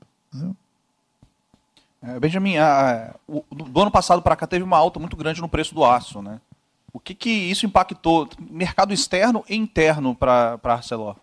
É, 2.03 2.19
Benjamin, 2.19 2.57
a, 2.57 3.15
o, 3.29 3.45
do 3.51 3.83
ano 3.83 3.91
passado 3.91 4.23
para 4.23 4.37
cá 4.37 4.47
teve 4.47 4.65
uma 4.65 4.79
alta 4.79 4.99
muito 4.99 5.19
grande 5.19 5.43
no 5.43 5.51
preço 5.51 5.75
do 5.75 5.85
aço. 5.85 6.23
Né? 6.23 6.41
O 6.95 6.99
que, 6.99 7.15
que 7.15 7.29
isso 7.29 7.67
impactou? 7.67 8.27
Mercado 8.39 8.95
externo 8.95 9.45
e 9.47 9.55
interno 9.55 10.15
para 10.15 10.59
a 10.65 10.73
Arcelor? 10.73 11.17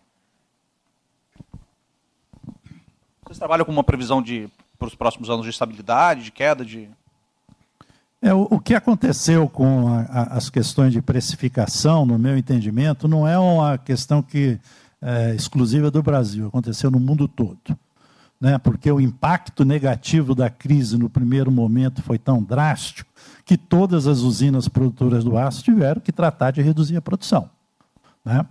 Vocês 3.34 3.40
trabalham 3.40 3.66
com 3.66 3.72
uma 3.72 3.84
previsão 3.84 4.22
de 4.22 4.48
para 4.78 4.88
os 4.88 4.94
próximos 4.94 5.28
anos 5.28 5.44
de 5.44 5.50
estabilidade, 5.50 6.26
de 6.26 6.32
queda, 6.32 6.64
de 6.64 6.88
é, 8.22 8.32
o, 8.32 8.48
o, 8.48 8.60
que 8.60 8.76
aconteceu 8.76 9.50
com 9.50 9.88
a, 9.88 10.02
a, 10.02 10.38
as 10.38 10.52
questões 10.52 10.94
de 10.94 11.02
precificação, 11.02 12.06
no 12.06 12.20
meu 12.20 12.38
entendimento, 12.38 13.08
não 13.08 13.28
é 13.28 13.38
uma 13.40 13.76
questão 13.78 14.22
que 14.22 14.60
é 15.02 15.34
exclusiva 15.34 15.90
do 15.90 16.04
Brasil, 16.04 16.46
aconteceu 16.48 16.92
no 16.92 17.00
mundo 17.00 17.28
todo. 17.28 17.60
Né? 18.40 18.60
Porque 18.60 18.92
o 18.92 19.02
impacto 19.02 19.66
negativo 19.66 20.36
da 20.36 20.50
crise 20.50 20.96
no 20.96 21.10
primeiro 21.10 21.52
momento 21.52 22.04
foi 22.04 22.20
tão 22.20 22.42
drástico 22.42 23.10
que 23.44 23.58
todas 23.58 24.06
as 24.06 24.20
usinas 24.20 24.68
produtoras 24.68 25.24
do 25.24 25.38
aço 25.38 25.64
tiveram 25.64 26.00
que 26.00 26.12
tratar 26.12 26.52
de 26.52 26.62
reduzir 26.62 26.98
a 26.98 27.02
produção. 27.02 27.50
Né? 28.24 28.46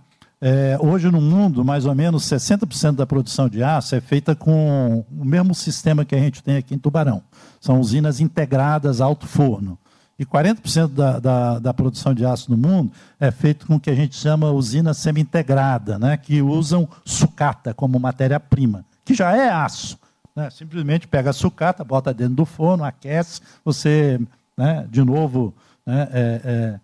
É, 0.45 0.77
hoje 0.77 1.09
no 1.09 1.21
mundo, 1.21 1.63
mais 1.63 1.85
ou 1.85 1.95
menos 1.95 2.25
60% 2.25 2.95
da 2.95 3.05
produção 3.05 3.47
de 3.47 3.63
aço 3.63 3.95
é 3.95 4.01
feita 4.01 4.35
com 4.35 5.05
o 5.09 5.23
mesmo 5.23 5.55
sistema 5.55 6.03
que 6.03 6.13
a 6.13 6.19
gente 6.19 6.43
tem 6.43 6.57
aqui 6.57 6.75
em 6.75 6.77
Tubarão. 6.77 7.23
São 7.61 7.79
usinas 7.79 8.19
integradas 8.19 8.99
alto 8.99 9.25
forno. 9.25 9.79
E 10.19 10.25
40% 10.25 10.89
da, 10.89 11.17
da, 11.17 11.59
da, 11.59 11.73
produção 11.73 12.13
de 12.13 12.25
aço 12.25 12.51
no 12.51 12.57
mundo 12.57 12.91
é 13.21 13.31
feito 13.31 13.65
com 13.65 13.75
o 13.75 13.79
que 13.79 13.89
a 13.89 13.95
gente 13.95 14.17
chama 14.17 14.51
usina 14.51 14.93
semi-integrada, 14.93 15.97
né, 15.97 16.17
que 16.17 16.41
usam 16.41 16.89
sucata 17.05 17.73
como 17.73 17.97
matéria-prima, 17.97 18.83
que 19.05 19.13
já 19.13 19.33
é 19.33 19.49
aço. 19.49 19.97
Né? 20.35 20.49
Simplesmente 20.49 21.07
pega 21.07 21.29
a 21.29 21.33
sucata, 21.33 21.85
bota 21.85 22.13
dentro 22.13 22.35
do 22.35 22.45
forno, 22.45 22.83
aquece, 22.83 23.39
você, 23.63 24.19
né, 24.57 24.85
de 24.91 25.05
novo, 25.05 25.53
né, 25.85 26.09
é, 26.11 26.41
é, 26.43 26.79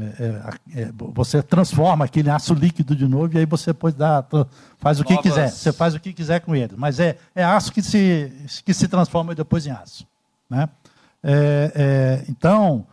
é, 0.00 0.24
é, 0.74 0.82
é, 0.82 0.92
você 0.92 1.42
transforma 1.42 2.04
aquele 2.04 2.28
aço 2.28 2.52
líquido 2.52 2.96
de 2.96 3.06
novo 3.06 3.34
e 3.34 3.38
aí 3.38 3.46
você 3.46 3.72
pode 3.72 3.96
dar, 3.96 4.26
faz 4.78 4.98
o 4.98 5.04
que 5.04 5.14
Novas... 5.14 5.30
quiser. 5.30 5.48
Você 5.50 5.72
faz 5.72 5.94
o 5.94 6.00
que 6.00 6.12
quiser 6.12 6.40
com 6.40 6.54
ele. 6.54 6.74
Mas 6.76 6.98
é, 6.98 7.16
é 7.34 7.44
aço 7.44 7.72
que 7.72 7.80
se, 7.80 8.32
que 8.64 8.74
se 8.74 8.88
transforma 8.88 9.34
depois 9.34 9.66
em 9.66 9.70
aço. 9.70 10.04
Né? 10.50 10.68
É, 11.22 11.72
é, 11.74 12.24
então, 12.28 12.84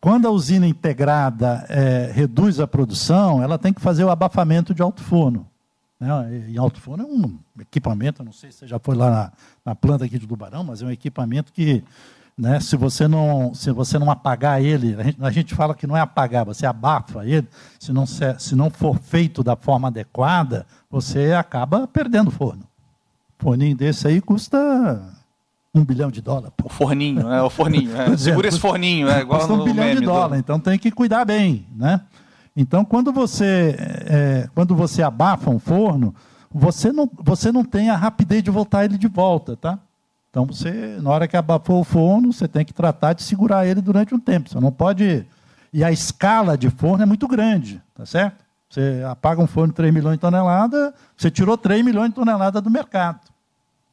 quando 0.00 0.28
a 0.28 0.30
usina 0.30 0.66
integrada 0.66 1.66
reduz 2.12 2.60
a 2.60 2.66
produção, 2.66 3.42
ela 3.42 3.58
tem 3.58 3.72
que 3.72 3.80
fazer 3.80 4.04
o 4.04 4.10
abafamento 4.10 4.74
de 4.74 4.82
alto 4.82 5.02
forno. 5.02 5.46
Né? 5.98 6.08
Em 6.48 6.58
alto 6.58 6.80
forno 6.80 7.04
é 7.04 7.06
um 7.06 7.38
equipamento, 7.58 8.22
não 8.22 8.32
sei 8.32 8.52
se 8.52 8.58
você 8.58 8.66
já 8.66 8.78
foi 8.78 8.94
lá 8.94 9.10
na, 9.10 9.32
na 9.64 9.74
planta 9.74 10.04
aqui 10.04 10.18
de 10.18 10.26
Tubarão, 10.26 10.64
mas 10.64 10.82
é 10.82 10.86
um 10.86 10.90
equipamento 10.90 11.52
que, 11.52 11.82
né, 12.36 12.58
se, 12.60 12.76
você 12.76 13.06
não, 13.06 13.52
se 13.54 13.70
você 13.70 13.98
não 13.98 14.10
apagar 14.10 14.62
ele, 14.62 14.96
a 14.98 15.02
gente, 15.02 15.22
a 15.22 15.30
gente 15.30 15.54
fala 15.54 15.74
que 15.74 15.86
não 15.86 15.96
é 15.96 16.00
apagar, 16.00 16.44
você 16.44 16.64
abafa 16.66 17.24
ele, 17.24 17.46
se 17.78 17.92
não, 17.92 18.06
se, 18.06 18.22
se 18.38 18.54
não 18.54 18.70
for 18.70 18.98
feito 18.98 19.42
da 19.42 19.56
forma 19.56 19.88
adequada, 19.88 20.66
você 20.90 21.32
acaba 21.32 21.86
perdendo 21.86 22.28
o 22.28 22.30
forno. 22.30 22.62
Forninho 23.38 23.76
desse 23.76 24.06
aí 24.06 24.20
custa 24.20 25.02
um 25.74 25.84
bilhão 25.84 26.10
de 26.10 26.20
dólares. 26.20 26.52
O 26.64 26.68
forninho, 26.68 27.28
né? 27.28 27.42
O 27.42 27.50
forninho. 27.50 27.94
É. 27.96 28.14
Segura 28.18 28.48
esse 28.48 28.58
forninho, 28.58 29.08
é 29.08 29.20
igual 29.20 29.40
custa 29.40 29.54
um 29.54 29.64
bilhão 29.64 29.94
de 29.94 30.00
dólares, 30.00 30.38
do... 30.38 30.40
então 30.40 30.60
tem 30.60 30.78
que 30.78 30.90
cuidar 30.90 31.24
bem, 31.24 31.66
né? 31.76 32.00
Então, 32.56 32.84
quando 32.84 33.12
você, 33.12 33.76
é, 33.78 34.48
quando 34.54 34.74
você 34.74 35.02
abafa 35.02 35.50
um 35.50 35.58
forno, 35.58 36.14
você 36.52 36.92
não, 36.92 37.08
você 37.22 37.52
não 37.52 37.64
tem 37.64 37.90
a 37.90 37.96
rapidez 37.96 38.42
de 38.42 38.50
voltar 38.50 38.84
ele 38.84 38.98
de 38.98 39.06
volta, 39.06 39.56
tá? 39.56 39.78
Então, 40.30 40.46
você, 40.46 40.98
na 41.02 41.10
hora 41.10 41.26
que 41.26 41.36
abafou 41.36 41.80
o 41.80 41.84
forno, 41.84 42.32
você 42.32 42.46
tem 42.46 42.64
que 42.64 42.72
tratar 42.72 43.12
de 43.12 43.22
segurar 43.22 43.66
ele 43.66 43.80
durante 43.80 44.14
um 44.14 44.20
tempo. 44.20 44.48
Você 44.48 44.60
não 44.60 44.70
pode. 44.70 45.26
E 45.72 45.82
a 45.82 45.90
escala 45.90 46.56
de 46.56 46.70
forno 46.70 47.02
é 47.02 47.06
muito 47.06 47.26
grande, 47.26 47.82
tá 47.94 48.06
certo? 48.06 48.44
Você 48.68 49.04
apaga 49.08 49.42
um 49.42 49.46
forno 49.48 49.72
de 49.72 49.76
3 49.76 49.92
milhões 49.92 50.14
de 50.14 50.20
toneladas, 50.20 50.92
você 51.16 51.30
tirou 51.30 51.58
3 51.58 51.84
milhões 51.84 52.10
de 52.10 52.14
toneladas 52.14 52.62
do 52.62 52.70
mercado. 52.70 53.20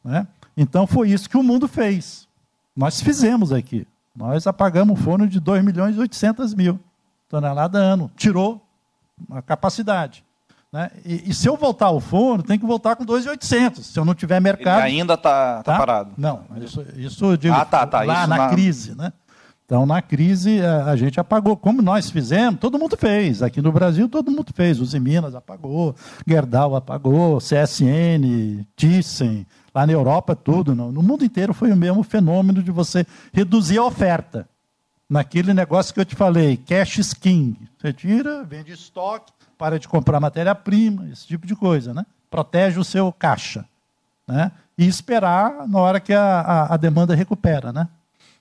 Né? 0.04 0.28
Então, 0.56 0.86
foi 0.86 1.10
isso 1.10 1.28
que 1.28 1.38
o 1.38 1.44
mundo 1.44 1.68
fez. 1.68 2.28
Nós 2.76 3.02
fizemos 3.02 3.52
aqui. 3.52 3.88
Nós 4.16 4.46
apagamos 4.46 5.00
um 5.00 5.04
forno 5.04 5.28
de 5.28 5.40
2 5.40 5.64
milhões 5.64 5.96
e 5.96 6.00
800 6.00 6.54
mil 6.54 6.80
tonelada 7.28 7.80
ano. 7.80 8.12
Tirou 8.16 8.62
a 9.32 9.42
capacidade. 9.42 10.24
Né? 10.72 10.92
E, 11.06 11.30
e, 11.30 11.34
se 11.34 11.48
eu 11.48 11.56
voltar 11.56 11.88
ao 11.88 12.00
forno, 12.00 12.44
tem 12.44 12.60
que 12.60 12.66
voltar 12.66 12.96
com 12.96 13.06
2,800. 13.06 13.86
Se 13.86 13.98
eu 13.98 14.04
não 14.04 14.14
tiver 14.14 14.40
mercado. 14.42 14.86
Ele 14.86 15.00
ainda 15.00 15.14
está 15.14 15.64
tá, 15.64 15.64
tá 15.64 15.78
parado. 15.78 16.12
Não, 16.18 16.44
isso, 16.58 16.86
isso 16.96 17.26
eu 17.26 17.38
digo 17.38 17.56
ah, 17.56 17.64
tá, 17.64 17.88
tá. 17.88 18.02
lá 18.02 18.22
isso 18.22 18.30
na, 18.30 18.38
na, 18.38 18.50
crise. 18.50 18.96
Né? 18.96 19.14
Então, 19.66 19.86
na 19.86 20.02
crise, 20.02 20.62
a, 20.62 20.86
a, 20.86 20.96
gente 20.98 21.20
apagou. 21.20 21.56
Como 21.56 21.82
nós 21.82 22.10
fizemos, 22.10 22.60
todo 22.60 22.78
mundo 22.78 22.98
fez. 22.98 23.42
Aqui 23.42 23.62
no 23.62 23.72
Brasil, 23.72 24.10
todo 24.10 24.30
mundo 24.30 24.52
fez. 24.54 24.80
Os 24.82 24.94
Minas 24.94 25.36
apagou, 25.36 25.96
Gerdau 26.28 26.76
apagou, 26.76 27.38
CSN, 27.38 28.66
Thyssen. 28.76 29.48
Lá 29.74 29.88
na 29.88 29.94
Europa, 29.94 30.36
tudo. 30.36 30.76
No, 30.76 30.92
no 30.92 31.02
mundo 31.02 31.24
inteiro 31.24 31.54
foi 31.54 31.72
o 31.72 31.78
mesmo 31.78 32.04
fenômeno 32.04 32.62
de 32.62 32.72
você 32.72 33.06
reduzir 33.32 33.78
a 33.78 33.86
oferta 33.86 34.48
naquele 35.10 35.54
negócio 35.54 35.94
que 35.94 36.00
eu 36.00 36.06
te 36.06 36.16
falei, 36.16 36.58
cash 36.58 36.98
is 36.98 37.14
king. 37.14 37.58
Você 37.78 37.94
tira, 37.94 38.44
vende 38.44 38.74
estoque, 38.74 39.32
para 39.58 39.80
de 39.80 39.88
comprar 39.88 40.20
matéria-prima, 40.20 41.08
esse 41.12 41.26
tipo 41.26 41.48
de 41.48 41.56
coisa, 41.56 41.94
né? 41.94 42.06
Protege 42.30 42.80
o 42.80 42.84
seu 42.84 43.12
caixa, 43.12 43.66
né? 44.28 44.52
E 44.78 44.88
esperar 44.88 45.68
na 45.68 45.80
hora 45.80 46.00
que 46.00 46.14
a, 46.14 46.42
a, 46.42 46.74
a 46.74 46.78
demanda 46.78 47.16
recupera, 47.16 47.74
né? 47.74 47.88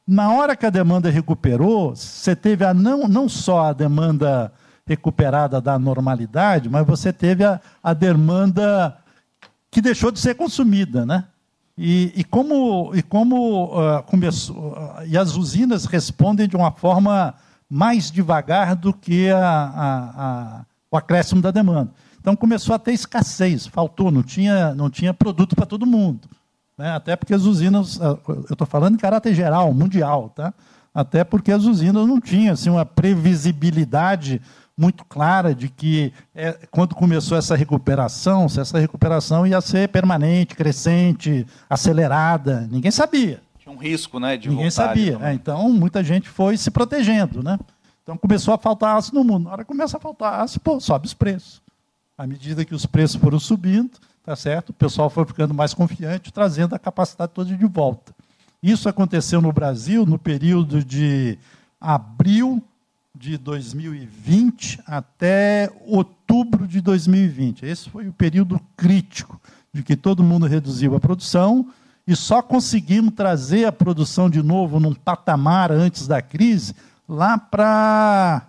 Na 0.07 0.31
hora 0.33 0.55
que 0.55 0.67
a 0.67 0.71
demanda 0.71 1.11
recuperou, 1.11 1.97
você 1.97 2.37
teve 2.37 2.65
a 2.65 2.73
não, 2.73 3.09
não 3.09 3.29
só 3.29 3.67
a 3.67 3.73
demanda 3.73 4.53
recuperada 4.87 5.61
da 5.61 5.79
normalidade, 5.79 6.69
mas 6.69 6.87
você 6.87 7.13
teve 7.13 7.45
a, 7.45 7.61
a 7.83 7.93
demanda 7.93 8.97
que 9.71 9.81
deixou 9.81 10.13
de 10.13 10.21
ser 10.21 10.35
consumida, 10.35 11.05
né? 11.05 11.25
E, 11.77 12.13
e 12.17 12.25
como, 12.25 12.93
e 12.95 13.03
como 13.03 13.65
uh, 13.65 14.03
começou, 14.05 14.57
uh, 14.57 15.05
e 15.07 15.19
as 15.19 15.37
usinas 15.37 15.85
respondem 15.85 16.49
de 16.49 16.57
uma 16.57 16.71
forma 16.71 17.35
mais 17.69 18.11
devagar 18.11 18.75
do 18.75 18.95
que 18.95 19.29
a, 19.29 19.39
a, 19.39 19.99
a, 20.17 20.65
o 20.97 20.99
acréscimo 20.99 21.41
da 21.41 21.51
demanda. 21.51 21.93
Então 22.21 22.35
começou 22.35 22.75
a 22.75 22.79
ter 22.79 22.93
escassez, 22.93 23.67
faltou, 23.67 24.11
não 24.11 24.23
tinha, 24.23 24.75
não 24.75 24.91
tinha 24.91 25.15
produto 25.15 25.55
para 25.55 25.67
todo 25.67 25.87
mundo. 25.87 26.29
Né? 26.77 26.91
Até 26.91 27.15
porque 27.15 27.33
as 27.33 27.43
usinas, 27.43 27.97
uh, 27.97 28.19
eu 28.27 28.53
estou 28.53 28.67
falando 28.67 28.95
em 28.95 28.99
caráter 28.99 29.35
geral, 29.35 29.73
mundial, 29.73 30.31
tá? 30.31 30.53
até 30.97 31.23
porque 31.23 31.53
as 31.53 31.65
usinas 31.65 32.07
não 32.07 32.21
tinham 32.21 32.55
assim, 32.55 32.71
uma 32.71 32.85
previsibilidade 32.85 34.41
muito 34.77 35.05
clara 35.05 35.55
de 35.55 35.69
que 35.69 36.13
é, 36.35 36.53
quando 36.71 36.95
começou 36.95 37.37
essa 37.37 37.55
recuperação, 37.55 38.49
se 38.49 38.61
essa 38.61 38.79
recuperação 38.79 39.47
ia 39.47 39.61
ser 39.61 39.89
permanente, 39.89 40.55
crescente, 40.55 41.47
acelerada, 41.69 42.67
ninguém 42.71 42.91
sabia. 42.91 43.41
Tinha 43.59 43.75
um 43.75 43.79
risco, 43.79 44.19
né, 44.19 44.37
de 44.37 44.49
Ninguém 44.49 44.71
sabia. 44.71 45.19
É, 45.23 45.33
então 45.33 45.71
muita 45.71 46.03
gente 46.03 46.29
foi 46.29 46.57
se 46.57 46.71
protegendo, 46.71 47.43
né? 47.43 47.59
Então 48.07 48.17
começou 48.17 48.55
a 48.55 48.59
faltar 48.59 48.97
aço 48.97 49.13
no 49.13 49.25
mundo. 49.25 49.47
Na 49.47 49.51
hora 49.51 49.65
que 49.65 49.69
começa 49.69 49.97
a 49.97 50.01
faltar 50.01 50.41
aço, 50.41 50.61
pô, 50.61 50.79
sobe 50.79 51.07
os 51.07 51.13
preços. 51.13 51.61
À 52.17 52.25
medida 52.25 52.65
que 52.65 52.73
os 52.73 52.87
preços 52.87 53.21
foram 53.21 53.41
subindo, 53.41 53.99
tá 54.23 54.37
certo? 54.37 54.71
O 54.71 54.73
pessoal 54.73 55.11
foi 55.11 55.27
ficando 55.27 55.53
mais 55.53 55.75
confiante, 55.75 56.33
trazendo 56.33 56.73
a 56.73 56.79
capacidade 56.79 57.33
toda 57.35 57.53
de 57.53 57.67
volta. 57.67 58.15
Isso 58.63 58.89
aconteceu 58.89 59.43
no 59.43 59.53
Brasil 59.53 60.07
no 60.07 60.21
período 60.21 60.85
de 60.85 61.37
abril 61.81 62.63
de 63.13 63.37
2020 63.37 64.79
até 64.87 65.69
outubro 65.85 66.69
de 66.69 66.81
2020. 66.81 67.67
Esse 67.67 67.91
foi 67.91 68.07
o 68.07 68.13
período 68.13 68.61
crítico 68.77 69.41
de 69.73 69.83
que 69.83 69.97
todo 69.97 70.23
mundo 70.23 70.47
reduziu 70.47 70.95
a 70.95 71.01
produção 71.01 71.67
e 72.07 72.15
só 72.15 72.41
conseguimos 72.41 73.15
trazer 73.15 73.65
a 73.65 73.73
produção 73.73 74.31
de 74.31 74.45
novo 74.45 74.79
num 74.79 74.95
patamar 74.95 75.73
antes 75.73 76.07
da 76.07 76.23
crise 76.23 76.73
lá 77.09 77.39
para 77.39 78.47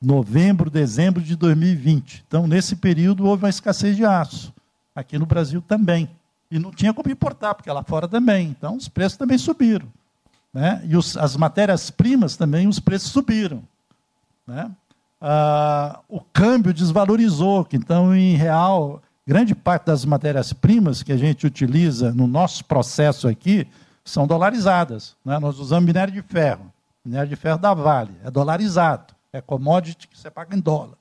novembro, 0.00 0.70
dezembro 0.70 1.22
de 1.22 1.36
2020. 1.36 2.24
Então, 2.26 2.46
nesse 2.46 2.76
período 2.76 3.26
houve 3.26 3.44
uma 3.44 3.50
escassez 3.50 3.96
de 3.96 4.04
aço. 4.04 4.52
Aqui 4.94 5.18
no 5.18 5.26
Brasil 5.26 5.62
também. 5.62 6.08
E 6.50 6.58
não 6.58 6.70
tinha 6.70 6.92
como 6.92 7.10
importar, 7.10 7.54
porque 7.54 7.70
lá 7.70 7.82
fora 7.82 8.08
também. 8.08 8.48
Então, 8.48 8.76
os 8.76 8.88
preços 8.88 9.18
também 9.18 9.38
subiram. 9.38 9.86
Né? 10.52 10.82
E 10.84 10.96
os, 10.96 11.16
as 11.16 11.36
matérias-primas 11.36 12.36
também, 12.36 12.66
os 12.66 12.80
preços 12.80 13.10
subiram. 13.10 13.62
Né? 14.46 14.70
Ah, 15.20 16.00
o 16.08 16.20
câmbio 16.20 16.74
desvalorizou, 16.74 17.66
então, 17.72 18.14
em 18.14 18.34
real, 18.34 19.02
grande 19.26 19.54
parte 19.54 19.86
das 19.86 20.04
matérias-primas 20.04 21.02
que 21.02 21.12
a 21.12 21.16
gente 21.16 21.46
utiliza 21.46 22.12
no 22.12 22.26
nosso 22.26 22.64
processo 22.64 23.28
aqui 23.28 23.66
são 24.04 24.26
dolarizadas. 24.26 25.14
Né? 25.24 25.38
Nós 25.38 25.58
usamos 25.58 25.86
minério 25.86 26.12
de 26.12 26.22
ferro. 26.22 26.72
Minério 27.10 27.28
de 27.28 27.34
ferro 27.34 27.58
da 27.58 27.74
Vale, 27.74 28.12
é 28.22 28.30
dolarizado. 28.30 29.12
É 29.32 29.40
commodity 29.40 30.06
que 30.06 30.16
você 30.16 30.30
paga 30.30 30.56
em 30.56 30.60
dólar. 30.60 30.94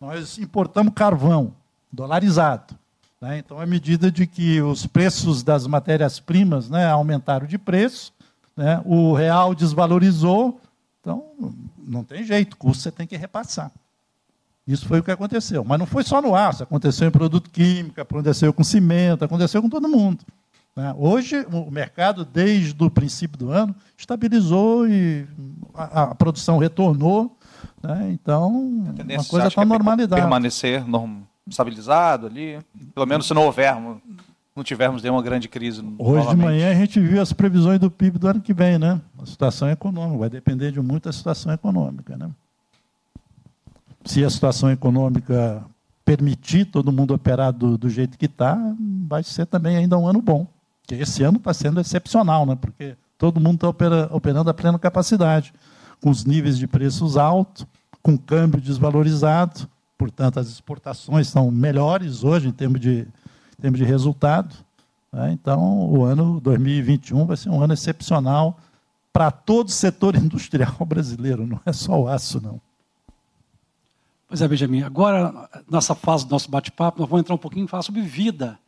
Nós 0.00 0.38
importamos 0.38 0.92
carvão, 0.94 1.52
dolarizado. 1.92 2.76
Né? 3.20 3.38
Então, 3.38 3.60
à 3.60 3.66
medida 3.66 4.08
de 4.08 4.24
que 4.24 4.62
os 4.62 4.86
preços 4.86 5.42
das 5.42 5.66
matérias-primas 5.66 6.70
né, 6.70 6.86
aumentaram 6.86 7.44
de 7.44 7.58
preço, 7.58 8.12
né? 8.56 8.80
o 8.84 9.12
real 9.14 9.52
desvalorizou, 9.52 10.60
então 11.00 11.24
não 11.76 12.04
tem 12.04 12.22
jeito, 12.22 12.56
custo 12.56 12.84
você 12.84 12.92
tem 12.92 13.04
que 13.04 13.16
repassar. 13.16 13.72
Isso 14.64 14.86
foi 14.86 15.00
o 15.00 15.02
que 15.02 15.10
aconteceu. 15.10 15.64
Mas 15.64 15.80
não 15.80 15.86
foi 15.86 16.04
só 16.04 16.22
no 16.22 16.36
aço, 16.36 16.62
aconteceu 16.62 17.08
em 17.08 17.10
produto 17.10 17.50
químico, 17.50 18.00
aconteceu 18.00 18.52
com 18.52 18.62
cimento, 18.62 19.24
aconteceu 19.24 19.60
com 19.60 19.68
todo 19.68 19.88
mundo. 19.88 20.24
Né? 20.78 20.94
Hoje, 20.96 21.44
o 21.50 21.72
mercado, 21.72 22.24
desde 22.24 22.84
o 22.84 22.88
princípio 22.88 23.36
do 23.36 23.50
ano, 23.50 23.74
estabilizou 23.96 24.86
e 24.86 25.26
a, 25.74 26.04
a 26.04 26.14
produção 26.14 26.56
retornou. 26.56 27.36
Né? 27.82 28.10
Então, 28.12 28.48
uma 28.48 29.24
coisa 29.24 29.48
está 29.48 29.62
é 29.62 29.64
normalidade. 29.64 30.22
Permanecer 30.22 30.84
estabilizado 31.48 32.28
ali, 32.28 32.60
pelo 32.94 33.06
menos 33.06 33.26
se 33.26 33.34
não 33.34 33.46
houver 33.46 33.74
não 34.54 34.62
tivermos 34.62 35.02
nenhuma 35.02 35.20
grande 35.20 35.48
crise. 35.48 35.80
Hoje 35.98 36.18
novamente. 36.18 36.36
de 36.36 36.36
manhã 36.36 36.70
a 36.70 36.74
gente 36.74 37.00
viu 37.00 37.20
as 37.20 37.32
previsões 37.32 37.80
do 37.80 37.90
PIB 37.90 38.16
do 38.16 38.28
ano 38.28 38.40
que 38.40 38.54
vem, 38.54 38.78
né? 38.78 39.00
A 39.20 39.26
situação 39.26 39.68
econômica, 39.68 40.18
vai 40.18 40.30
depender 40.30 40.70
de 40.70 40.80
muito 40.80 41.04
da 41.04 41.12
situação 41.12 41.52
econômica, 41.52 42.16
né? 42.16 42.30
Se 44.04 44.24
a 44.24 44.30
situação 44.30 44.70
econômica 44.70 45.64
permitir 46.04 46.66
todo 46.66 46.92
mundo 46.92 47.14
operar 47.14 47.52
do, 47.52 47.76
do 47.76 47.90
jeito 47.90 48.16
que 48.16 48.26
está, 48.26 48.56
vai 49.08 49.24
ser 49.24 49.44
também 49.46 49.76
ainda 49.76 49.98
um 49.98 50.06
ano 50.06 50.22
bom. 50.22 50.46
Porque 50.88 51.02
esse 51.02 51.22
ano 51.22 51.36
está 51.36 51.52
sendo 51.52 51.80
excepcional, 51.80 52.46
né? 52.46 52.56
Porque 52.58 52.96
todo 53.18 53.38
mundo 53.38 53.56
está 53.56 53.68
opera, 53.68 54.08
operando 54.10 54.48
a 54.48 54.54
plena 54.54 54.78
capacidade, 54.78 55.52
com 56.00 56.08
os 56.08 56.24
níveis 56.24 56.56
de 56.56 56.66
preços 56.66 57.18
altos, 57.18 57.66
com 58.02 58.16
câmbio 58.16 58.58
desvalorizado, 58.58 59.68
portanto 59.98 60.40
as 60.40 60.48
exportações 60.48 61.28
são 61.28 61.50
melhores 61.50 62.24
hoje 62.24 62.48
em 62.48 62.52
termos 62.52 62.80
de 62.80 63.06
em 63.58 63.62
termos 63.62 63.78
de 63.78 63.84
resultado. 63.84 64.54
Né? 65.12 65.32
Então, 65.32 65.90
o 65.90 66.04
ano 66.04 66.40
2021 66.40 67.26
vai 67.26 67.36
ser 67.36 67.50
um 67.50 67.62
ano 67.62 67.74
excepcional 67.74 68.58
para 69.12 69.30
todo 69.30 69.68
o 69.68 69.72
setor 69.72 70.16
industrial 70.16 70.86
brasileiro, 70.86 71.46
não 71.46 71.60
é 71.66 71.72
só 71.72 72.00
o 72.00 72.08
aço, 72.08 72.40
não. 72.40 72.58
Pois 74.26 74.40
é, 74.40 74.48
Benjamin. 74.48 74.84
Agora, 74.84 75.50
nessa 75.70 75.94
fase 75.94 76.26
do 76.26 76.30
nosso 76.30 76.50
bate-papo, 76.50 77.00
nós 77.00 77.08
vamos 77.10 77.24
entrar 77.24 77.34
um 77.34 77.38
pouquinho 77.38 77.66
e 77.66 77.68
falar 77.68 77.82
sobre 77.82 78.00
vida. 78.00 78.58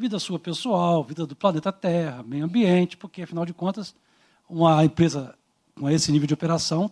Vida 0.00 0.18
sua 0.18 0.38
pessoal, 0.38 1.04
vida 1.04 1.26
do 1.26 1.36
planeta 1.36 1.70
Terra, 1.70 2.22
meio 2.26 2.46
ambiente, 2.46 2.96
porque, 2.96 3.20
afinal 3.20 3.44
de 3.44 3.52
contas, 3.52 3.94
uma 4.48 4.82
empresa 4.82 5.34
com 5.78 5.90
esse 5.90 6.10
nível 6.10 6.26
de 6.26 6.32
operação 6.32 6.90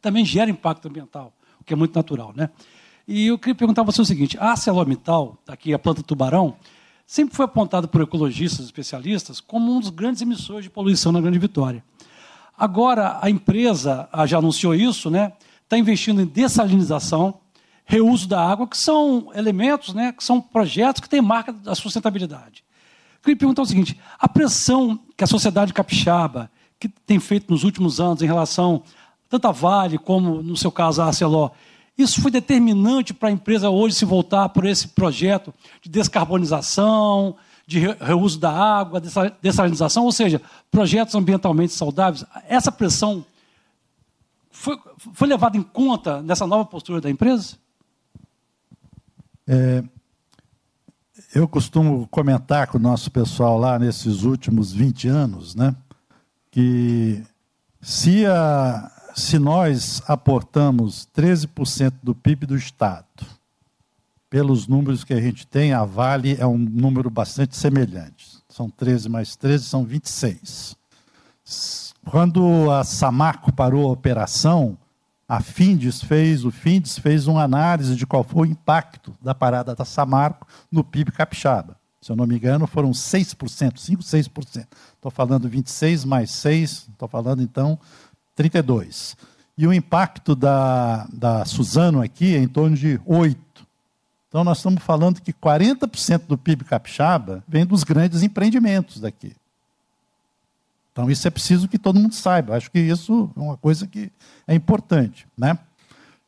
também 0.00 0.24
gera 0.24 0.48
impacto 0.48 0.86
ambiental, 0.86 1.32
o 1.60 1.64
que 1.64 1.72
é 1.72 1.76
muito 1.76 1.92
natural. 1.92 2.32
Né? 2.36 2.48
E 3.08 3.26
eu 3.26 3.36
queria 3.36 3.56
perguntar 3.56 3.82
para 3.82 3.92
você 3.92 4.00
o 4.00 4.04
seguinte: 4.04 4.38
a 4.38 4.50
ArcelorMittal, 4.50 5.38
aqui 5.48 5.74
a 5.74 5.78
planta 5.78 6.04
Tubarão, 6.04 6.54
sempre 7.04 7.34
foi 7.34 7.46
apontada 7.46 7.88
por 7.88 8.00
ecologistas 8.00 8.64
especialistas 8.64 9.40
como 9.40 9.74
um 9.74 9.80
dos 9.80 9.90
grandes 9.90 10.22
emissores 10.22 10.62
de 10.62 10.70
poluição 10.70 11.10
na 11.10 11.20
Grande 11.20 11.40
Vitória. 11.40 11.82
Agora, 12.56 13.18
a 13.20 13.28
empresa 13.28 14.08
já 14.28 14.38
anunciou 14.38 14.72
isso, 14.72 15.10
né? 15.10 15.32
Está 15.64 15.76
investindo 15.76 16.22
em 16.22 16.26
dessalinização, 16.26 17.39
reuso 17.90 18.28
da 18.28 18.40
água, 18.40 18.68
que 18.68 18.78
são 18.78 19.32
elementos, 19.34 19.92
né, 19.92 20.12
que 20.12 20.22
são 20.22 20.40
projetos 20.40 21.00
que 21.00 21.08
têm 21.08 21.20
marca 21.20 21.52
da 21.52 21.74
sustentabilidade. 21.74 22.62
Eu 23.16 23.24
queria 23.24 23.36
perguntar 23.36 23.62
o 23.62 23.66
seguinte: 23.66 23.98
a 24.16 24.28
pressão 24.28 24.98
que 25.16 25.24
a 25.24 25.26
sociedade 25.26 25.74
capixaba 25.74 26.48
que 26.78 26.88
tem 26.88 27.18
feito 27.18 27.50
nos 27.52 27.64
últimos 27.64 28.00
anos 28.00 28.22
em 28.22 28.26
relação 28.26 28.82
tanto 29.28 29.46
a 29.46 29.52
Vale 29.52 29.98
como, 29.98 30.40
no 30.42 30.56
seu 30.56 30.72
caso, 30.72 31.02
a 31.02 31.06
Arcelor, 31.06 31.50
isso 31.98 32.20
foi 32.22 32.30
determinante 32.30 33.12
para 33.12 33.28
a 33.28 33.32
empresa 33.32 33.68
hoje 33.70 33.96
se 33.96 34.04
voltar 34.04 34.48
por 34.48 34.64
esse 34.64 34.88
projeto 34.88 35.52
de 35.82 35.90
descarbonização, 35.90 37.36
de 37.66 37.80
reuso 38.00 38.38
da 38.38 38.50
água, 38.50 39.00
dessalinização, 39.42 40.04
ou 40.04 40.12
seja, 40.12 40.40
projetos 40.70 41.14
ambientalmente 41.14 41.72
saudáveis. 41.72 42.24
Essa 42.48 42.72
pressão 42.72 43.24
foi, 44.50 44.78
foi 45.12 45.28
levada 45.28 45.56
em 45.56 45.62
conta 45.62 46.22
nessa 46.22 46.46
nova 46.46 46.64
postura 46.64 47.00
da 47.00 47.10
empresa? 47.10 47.56
É, 49.52 49.82
eu 51.34 51.48
costumo 51.48 52.06
comentar 52.06 52.68
com 52.68 52.78
o 52.78 52.80
nosso 52.80 53.10
pessoal 53.10 53.58
lá 53.58 53.80
nesses 53.80 54.22
últimos 54.22 54.72
20 54.72 55.08
anos, 55.08 55.56
né, 55.56 55.74
que 56.52 57.20
se, 57.80 58.24
a, 58.26 58.88
se 59.12 59.40
nós 59.40 60.04
aportamos 60.06 61.08
13% 61.16 61.94
do 62.00 62.14
PIB 62.14 62.46
do 62.46 62.56
Estado, 62.56 63.04
pelos 64.28 64.68
números 64.68 65.02
que 65.02 65.12
a 65.12 65.20
gente 65.20 65.44
tem, 65.44 65.72
a 65.72 65.84
Vale 65.84 66.36
é 66.38 66.46
um 66.46 66.56
número 66.56 67.10
bastante 67.10 67.56
semelhante. 67.56 68.38
São 68.48 68.70
13 68.70 69.08
mais 69.08 69.34
13, 69.34 69.64
são 69.64 69.84
26. 69.84 70.76
Quando 72.08 72.70
a 72.70 72.84
Samarco 72.84 73.52
parou 73.52 73.88
a 73.88 73.92
operação, 73.92 74.78
a 75.30 75.40
Findes 75.40 76.02
fez, 76.02 76.44
o 76.44 76.50
Findes 76.50 76.98
fez 76.98 77.28
uma 77.28 77.44
análise 77.44 77.94
de 77.94 78.04
qual 78.04 78.24
foi 78.24 78.48
o 78.48 78.50
impacto 78.50 79.16
da 79.22 79.32
parada 79.32 79.76
da 79.76 79.84
Samarco 79.84 80.44
no 80.72 80.82
PIB 80.82 81.12
capixaba. 81.12 81.76
Se 82.02 82.10
eu 82.10 82.16
não 82.16 82.26
me 82.26 82.34
engano, 82.34 82.66
foram 82.66 82.90
6%, 82.90 83.78
5, 83.78 84.02
6%. 84.02 84.66
Estou 84.96 85.08
falando 85.08 85.48
26 85.48 86.04
mais 86.04 86.32
6, 86.32 86.88
estou 86.90 87.06
falando 87.06 87.42
então 87.42 87.78
32. 88.34 89.16
E 89.56 89.68
o 89.68 89.72
impacto 89.72 90.34
da, 90.34 91.06
da 91.12 91.44
Suzano 91.44 92.02
aqui 92.02 92.34
é 92.34 92.38
em 92.38 92.48
torno 92.48 92.76
de 92.76 93.00
8. 93.06 93.38
Então 94.26 94.42
nós 94.42 94.58
estamos 94.58 94.82
falando 94.82 95.20
que 95.20 95.32
40% 95.32 96.26
do 96.26 96.36
PIB 96.36 96.64
capixaba 96.64 97.44
vem 97.46 97.64
dos 97.64 97.84
grandes 97.84 98.24
empreendimentos 98.24 99.00
daqui. 99.00 99.36
Então, 100.92 101.10
isso 101.10 101.26
é 101.26 101.30
preciso 101.30 101.68
que 101.68 101.78
todo 101.78 102.00
mundo 102.00 102.14
saiba. 102.14 102.56
Acho 102.56 102.70
que 102.70 102.78
isso 102.78 103.30
é 103.36 103.40
uma 103.40 103.56
coisa 103.56 103.86
que 103.86 104.10
é 104.46 104.54
importante. 104.54 105.26
Né? 105.36 105.56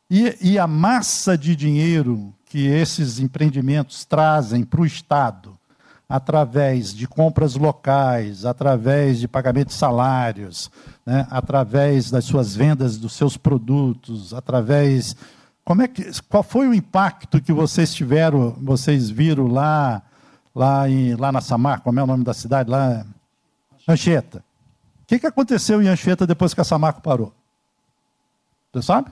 E, 0.09 0.37
e 0.41 0.59
a 0.59 0.67
massa 0.67 1.37
de 1.37 1.55
dinheiro 1.55 2.33
que 2.45 2.67
esses 2.67 3.19
empreendimentos 3.19 4.05
trazem 4.05 4.63
para 4.63 4.81
o 4.81 4.85
Estado, 4.85 5.57
através 6.07 6.93
de 6.93 7.07
compras 7.07 7.55
locais, 7.55 8.45
através 8.45 9.19
de 9.19 9.27
pagamento 9.27 9.69
de 9.69 9.73
salários, 9.73 10.69
né? 11.05 11.25
através 11.31 12.11
das 12.11 12.25
suas 12.25 12.55
vendas 12.55 12.97
dos 12.97 13.13
seus 13.13 13.35
produtos, 13.35 14.33
através. 14.33 15.15
Como 15.65 15.81
é 15.81 15.87
que, 15.87 16.05
qual 16.29 16.43
foi 16.43 16.67
o 16.67 16.73
impacto 16.73 17.41
que 17.41 17.51
vocês 17.51 17.93
tiveram, 17.93 18.55
vocês 18.61 19.09
viram 19.09 19.47
lá, 19.47 20.03
lá, 20.53 20.87
em, 20.87 21.15
lá 21.15 21.31
na 21.31 21.41
Samar, 21.41 21.81
como 21.81 21.99
é 21.99 22.03
o 22.03 22.07
nome 22.07 22.23
da 22.23 22.33
cidade? 22.33 22.69
Lá, 22.69 23.03
Anchieta. 23.87 24.43
O 25.03 25.05
que, 25.05 25.19
que 25.19 25.27
aconteceu 25.27 25.81
em 25.81 25.87
Anchieta 25.87 26.25
depois 26.25 26.53
que 26.53 26.61
a 26.61 26.63
Samarco 26.63 27.01
parou? 27.01 27.33
Você 28.71 28.81
sabe? 28.81 29.11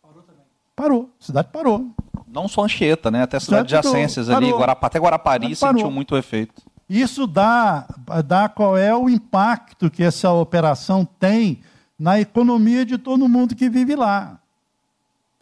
Parou 0.00 0.22
também. 0.22 0.42
Parou, 0.74 1.10
a 1.20 1.24
cidade 1.24 1.48
parou. 1.52 1.90
Não 2.28 2.48
só 2.48 2.64
Anchieta, 2.64 3.10
né? 3.10 3.22
Até 3.22 3.38
cidades 3.38 3.74
adjacências 3.74 4.30
ali, 4.30 4.50
Guarapá, 4.50 4.86
até 4.86 4.98
Guarapari 4.98 5.54
sentiu 5.54 5.90
muito 5.90 6.16
efeito. 6.16 6.62
Isso 6.88 7.26
dá, 7.26 7.86
dá 8.24 8.48
qual 8.48 8.76
é 8.76 8.94
o 8.94 9.08
impacto 9.08 9.90
que 9.90 10.02
essa 10.02 10.30
operação 10.32 11.04
tem 11.04 11.60
na 11.98 12.20
economia 12.20 12.84
de 12.84 12.98
todo 12.98 13.28
mundo 13.28 13.54
que 13.54 13.68
vive 13.68 13.96
lá. 13.96 14.38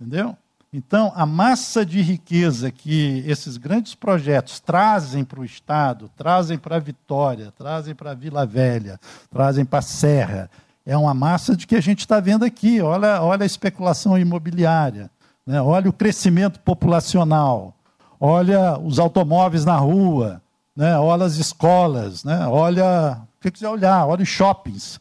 Entendeu? 0.01 0.37
Então, 0.75 1.13
a 1.15 1.27
massa 1.27 1.85
de 1.85 2.01
riqueza 2.01 2.71
que 2.71 3.23
esses 3.27 3.59
grandes 3.59 3.95
projetos 3.95 4.59
trazem 4.59 5.23
para 5.23 5.41
o 5.41 5.45
Estado, 5.45 6.11
trazem 6.17 6.57
para 6.57 6.79
Vitória, 6.79 7.53
trazem 7.59 7.95
para 7.95 8.15
Vila 8.15 8.47
Velha, 8.47 8.99
trazem 9.31 9.67
para 9.67 9.81
a 9.81 9.83
Serra, 9.83 10.51
é 10.87 10.97
uma 10.97 11.13
massa 11.13 11.55
de 11.55 11.67
que 11.67 11.77
a 11.77 11.81
gente 11.81 12.01
está 12.01 12.21
vendo 12.21 12.43
aqui. 12.43 12.81
Olha, 12.81 13.21
olha 13.21 13.43
a 13.43 13.47
especulação 13.47 14.17
imobiliária, 14.17 15.11
né? 15.47 15.61
olha 15.61 15.91
o 15.91 15.93
crescimento 15.93 16.59
populacional, 16.61 17.75
olha 18.19 18.79
os 18.79 18.99
automóveis 18.99 19.67
na 19.67 19.77
rua, 19.77 20.41
né? 20.75 20.99
olha 20.99 21.27
as 21.27 21.35
escolas, 21.35 22.25
né? 22.25 22.47
olha 22.47 23.21
o 23.21 23.43
que 23.43 23.51
quiser 23.51 23.69
olhar, 23.69 24.07
olha 24.07 24.23
os 24.23 24.29
shoppings. 24.29 24.99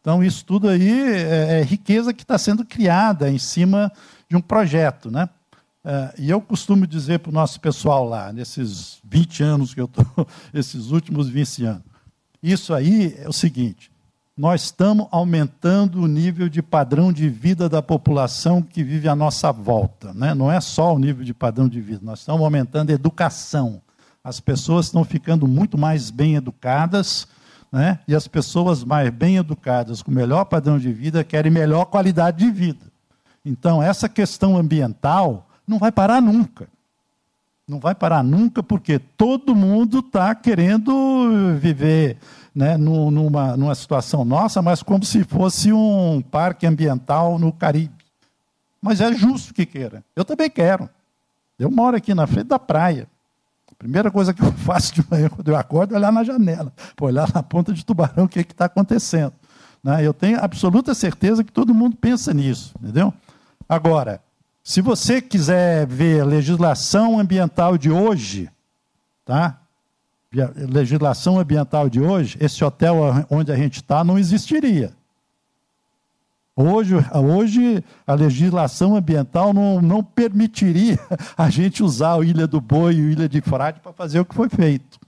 Então, 0.00 0.24
isso 0.24 0.42
tudo 0.44 0.70
aí 0.70 1.12
é, 1.12 1.60
é 1.60 1.62
riqueza 1.62 2.14
que 2.14 2.22
está 2.22 2.38
sendo 2.38 2.64
criada 2.64 3.30
em 3.30 3.38
cima 3.38 3.92
de 4.32 4.36
um 4.36 4.40
projeto. 4.40 5.10
Né? 5.10 5.28
É, 5.84 6.14
e 6.18 6.30
eu 6.30 6.40
costumo 6.40 6.86
dizer 6.86 7.18
para 7.18 7.30
o 7.30 7.34
nosso 7.34 7.60
pessoal 7.60 8.08
lá, 8.08 8.32
nesses 8.32 8.98
20 9.04 9.42
anos 9.42 9.74
que 9.74 9.80
eu 9.80 9.84
estou, 9.84 10.26
esses 10.52 10.90
últimos 10.90 11.28
20 11.28 11.64
anos, 11.66 11.82
isso 12.42 12.72
aí 12.72 13.14
é 13.18 13.28
o 13.28 13.32
seguinte: 13.32 13.92
nós 14.36 14.62
estamos 14.64 15.06
aumentando 15.10 16.00
o 16.00 16.08
nível 16.08 16.48
de 16.48 16.62
padrão 16.62 17.12
de 17.12 17.28
vida 17.28 17.68
da 17.68 17.82
população 17.82 18.62
que 18.62 18.82
vive 18.82 19.06
à 19.06 19.14
nossa 19.14 19.52
volta. 19.52 20.14
Né? 20.14 20.34
Não 20.34 20.50
é 20.50 20.60
só 20.60 20.94
o 20.94 20.98
nível 20.98 21.24
de 21.24 21.34
padrão 21.34 21.68
de 21.68 21.80
vida, 21.80 22.00
nós 22.02 22.20
estamos 22.20 22.42
aumentando 22.42 22.90
a 22.90 22.94
educação. 22.94 23.82
As 24.24 24.40
pessoas 24.40 24.86
estão 24.86 25.04
ficando 25.04 25.46
muito 25.46 25.76
mais 25.76 26.10
bem 26.10 26.36
educadas, 26.36 27.26
né? 27.70 27.98
e 28.08 28.14
as 28.14 28.26
pessoas 28.26 28.82
mais 28.82 29.10
bem 29.10 29.36
educadas, 29.36 30.00
com 30.00 30.10
melhor 30.10 30.44
padrão 30.44 30.78
de 30.78 30.92
vida, 30.92 31.22
querem 31.22 31.50
melhor 31.50 31.86
qualidade 31.86 32.38
de 32.38 32.50
vida. 32.50 32.91
Então, 33.44 33.82
essa 33.82 34.08
questão 34.08 34.56
ambiental 34.56 35.48
não 35.66 35.78
vai 35.78 35.90
parar 35.90 36.20
nunca. 36.20 36.68
Não 37.66 37.78
vai 37.78 37.94
parar 37.94 38.22
nunca, 38.22 38.62
porque 38.62 38.98
todo 38.98 39.54
mundo 39.54 40.00
está 40.00 40.34
querendo 40.34 41.56
viver 41.58 42.18
né, 42.54 42.76
numa, 42.76 43.56
numa 43.56 43.74
situação 43.74 44.24
nossa, 44.24 44.60
mas 44.60 44.82
como 44.82 45.04
se 45.04 45.24
fosse 45.24 45.72
um 45.72 46.20
parque 46.20 46.66
ambiental 46.66 47.38
no 47.38 47.52
Caribe. 47.52 47.94
Mas 48.80 49.00
é 49.00 49.12
justo 49.12 49.54
que 49.54 49.64
queira. 49.64 50.04
Eu 50.14 50.24
também 50.24 50.50
quero. 50.50 50.90
Eu 51.58 51.70
moro 51.70 51.96
aqui 51.96 52.12
na 52.14 52.26
frente 52.26 52.48
da 52.48 52.58
praia. 52.58 53.08
A 53.70 53.74
primeira 53.76 54.10
coisa 54.10 54.34
que 54.34 54.42
eu 54.42 54.52
faço 54.58 54.92
de 54.92 55.04
manhã 55.08 55.28
quando 55.28 55.48
eu 55.48 55.56
acordo 55.56 55.94
é 55.94 55.98
olhar 55.98 56.12
na 56.12 56.24
janela, 56.24 56.72
olhar 57.00 57.32
na 57.32 57.42
ponta 57.42 57.72
de 57.72 57.84
tubarão 57.84 58.24
o 58.24 58.28
que 58.28 58.40
é 58.40 58.42
está 58.42 58.64
acontecendo. 58.64 59.32
Né? 59.82 60.04
Eu 60.04 60.12
tenho 60.12 60.42
absoluta 60.42 60.94
certeza 60.94 61.44
que 61.44 61.52
todo 61.52 61.72
mundo 61.72 61.96
pensa 61.96 62.34
nisso, 62.34 62.74
entendeu? 62.80 63.14
Agora, 63.72 64.20
se 64.62 64.82
você 64.82 65.22
quiser 65.22 65.86
ver 65.86 66.20
a 66.20 66.26
legislação 66.26 67.18
ambiental 67.18 67.78
de 67.78 67.90
hoje, 67.90 68.50
tá? 69.24 69.62
legislação 70.30 71.38
ambiental 71.38 71.88
de 71.88 71.98
hoje, 71.98 72.36
esse 72.38 72.62
hotel 72.62 72.96
onde 73.30 73.50
a 73.50 73.56
gente 73.56 73.76
está 73.76 74.04
não 74.04 74.18
existiria. 74.18 74.92
Hoje, 76.54 76.96
hoje 77.14 77.82
a 78.06 78.12
legislação 78.12 78.94
ambiental 78.94 79.54
não, 79.54 79.80
não 79.80 80.04
permitiria 80.04 80.98
a 81.34 81.48
gente 81.48 81.82
usar 81.82 82.16
o 82.16 82.24
Ilha 82.24 82.46
do 82.46 82.60
Boi 82.60 82.96
e 82.96 83.00
o 83.00 83.10
Ilha 83.10 83.26
de 83.26 83.40
Frade 83.40 83.80
para 83.80 83.94
fazer 83.94 84.20
o 84.20 84.24
que 84.26 84.34
foi 84.34 84.50
feito. 84.50 85.00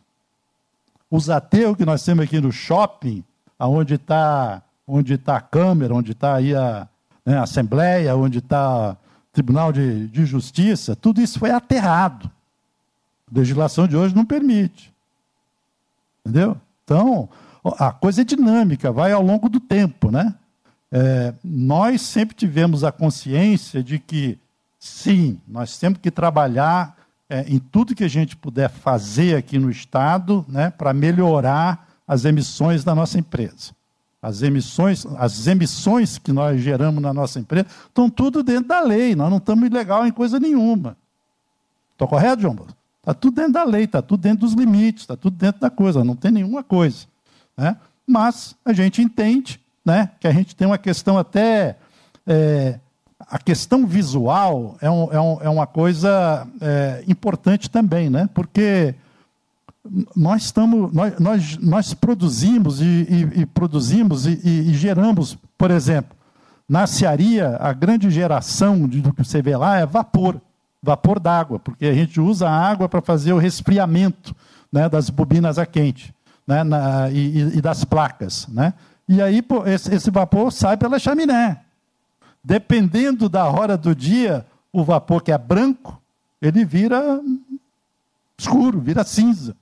Os 1.10 1.28
ateus 1.28 1.76
que 1.76 1.84
nós 1.84 2.02
temos 2.02 2.24
aqui 2.24 2.40
no 2.40 2.50
shopping, 2.50 3.22
onde 3.60 3.96
está 3.96 4.62
onde 4.88 5.18
tá 5.18 5.36
a 5.36 5.40
câmera, 5.42 5.94
onde 5.94 6.12
está 6.12 6.36
aí 6.36 6.54
a, 6.54 6.88
né, 7.24 7.38
Assembleia, 7.38 8.16
onde 8.16 8.38
está 8.38 8.96
Tribunal 9.32 9.72
de, 9.72 10.06
de 10.08 10.24
Justiça, 10.24 10.94
tudo 10.94 11.20
isso 11.20 11.38
foi 11.40 11.50
aterrado. 11.50 12.30
A 13.30 13.36
legislação 13.38 13.88
de 13.88 13.96
hoje 13.96 14.14
não 14.14 14.24
permite. 14.24 14.92
Entendeu? 16.20 16.56
Então, 16.84 17.28
a 17.78 17.90
coisa 17.90 18.20
é 18.20 18.24
dinâmica, 18.24 18.92
vai 18.92 19.10
ao 19.10 19.22
longo 19.22 19.48
do 19.48 19.58
tempo, 19.58 20.10
né? 20.10 20.34
É, 20.92 21.34
nós 21.42 22.02
sempre 22.02 22.36
tivemos 22.36 22.84
a 22.84 22.92
consciência 22.92 23.82
de 23.82 23.98
que, 23.98 24.38
sim, 24.78 25.40
nós 25.48 25.76
temos 25.76 25.98
que 25.98 26.10
trabalhar 26.10 26.96
é, 27.28 27.40
em 27.48 27.58
tudo 27.58 27.94
que 27.94 28.04
a 28.04 28.08
gente 28.08 28.36
puder 28.36 28.70
fazer 28.70 29.36
aqui 29.36 29.58
no 29.58 29.70
Estado 29.70 30.44
né, 30.48 30.70
para 30.70 30.94
melhorar 30.94 31.88
as 32.06 32.24
emissões 32.24 32.84
da 32.84 32.94
nossa 32.94 33.18
empresa. 33.18 33.72
As 34.24 34.40
emissões, 34.40 35.04
as 35.18 35.46
emissões 35.46 36.16
que 36.16 36.32
nós 36.32 36.58
geramos 36.58 37.02
na 37.02 37.12
nossa 37.12 37.38
empresa, 37.38 37.66
estão 37.86 38.08
tudo 38.08 38.42
dentro 38.42 38.68
da 38.68 38.80
lei. 38.80 39.14
Nós 39.14 39.28
não 39.28 39.36
estamos 39.36 39.66
ilegal 39.66 40.06
em 40.06 40.10
coisa 40.10 40.40
nenhuma. 40.40 40.96
Estou 41.92 42.08
correto, 42.08 42.40
João? 42.40 42.56
Está 43.00 43.12
tudo 43.12 43.34
dentro 43.34 43.52
da 43.52 43.64
lei, 43.64 43.84
está 43.84 44.00
tudo 44.00 44.22
dentro 44.22 44.46
dos 44.46 44.54
limites, 44.54 45.02
está 45.02 45.14
tudo 45.14 45.36
dentro 45.36 45.60
da 45.60 45.68
coisa, 45.68 46.02
não 46.02 46.16
tem 46.16 46.30
nenhuma 46.30 46.62
coisa. 46.62 47.04
Né? 47.54 47.76
Mas 48.06 48.56
a 48.64 48.72
gente 48.72 49.02
entende 49.02 49.60
né, 49.84 50.08
que 50.18 50.26
a 50.26 50.32
gente 50.32 50.56
tem 50.56 50.66
uma 50.66 50.78
questão 50.78 51.18
até. 51.18 51.76
É, 52.26 52.80
a 53.20 53.38
questão 53.38 53.86
visual 53.86 54.76
é, 54.80 54.90
um, 54.90 55.12
é, 55.12 55.20
um, 55.20 55.38
é 55.42 55.48
uma 55.50 55.66
coisa 55.66 56.46
é, 56.60 57.04
importante 57.06 57.68
também, 57.68 58.08
né? 58.08 58.28
porque 58.32 58.94
nós, 60.16 60.44
estamos, 60.44 60.92
nós, 60.92 61.18
nós, 61.18 61.58
nós 61.58 61.94
produzimos 61.94 62.80
e, 62.80 62.84
e, 62.84 63.40
e 63.40 63.46
produzimos 63.46 64.26
e, 64.26 64.40
e, 64.42 64.72
geramos, 64.74 65.36
por 65.58 65.70
exemplo, 65.70 66.16
na 66.66 66.86
cearia, 66.86 67.58
a 67.60 67.72
grande 67.74 68.10
geração 68.10 68.88
do 68.88 69.12
que 69.12 69.22
você 69.22 69.42
vê 69.42 69.54
lá 69.56 69.76
é 69.76 69.84
vapor, 69.84 70.40
vapor 70.82 71.20
d'água, 71.20 71.58
porque 71.58 71.84
a 71.84 71.92
gente 71.92 72.18
usa 72.18 72.48
a 72.48 72.58
água 72.58 72.88
para 72.88 73.02
fazer 73.02 73.34
o 73.34 73.38
resfriamento 73.38 74.34
né, 74.72 74.88
das 74.88 75.10
bobinas 75.10 75.58
a 75.58 75.66
quente 75.66 76.14
né, 76.46 76.64
na, 76.64 77.10
e, 77.10 77.60
das 77.60 77.84
placas. 77.84 78.48
Né? 78.48 78.72
E 79.06 79.20
aí 79.20 79.42
pô, 79.42 79.66
esse, 79.66 79.94
esse 79.94 80.10
vapor 80.10 80.50
sai 80.50 80.78
pela 80.78 80.98
chaminé. 80.98 81.60
Dependendo 82.42 83.28
da 83.28 83.44
hora 83.44 83.76
do 83.76 83.94
dia, 83.94 84.46
o 84.72 84.82
vapor 84.82 85.22
que 85.22 85.32
é 85.32 85.38
branco, 85.38 86.00
ele 86.40 86.64
vira 86.64 87.20
escuro, 88.38 88.80
vira 88.80 89.04
cinza. 89.04 89.54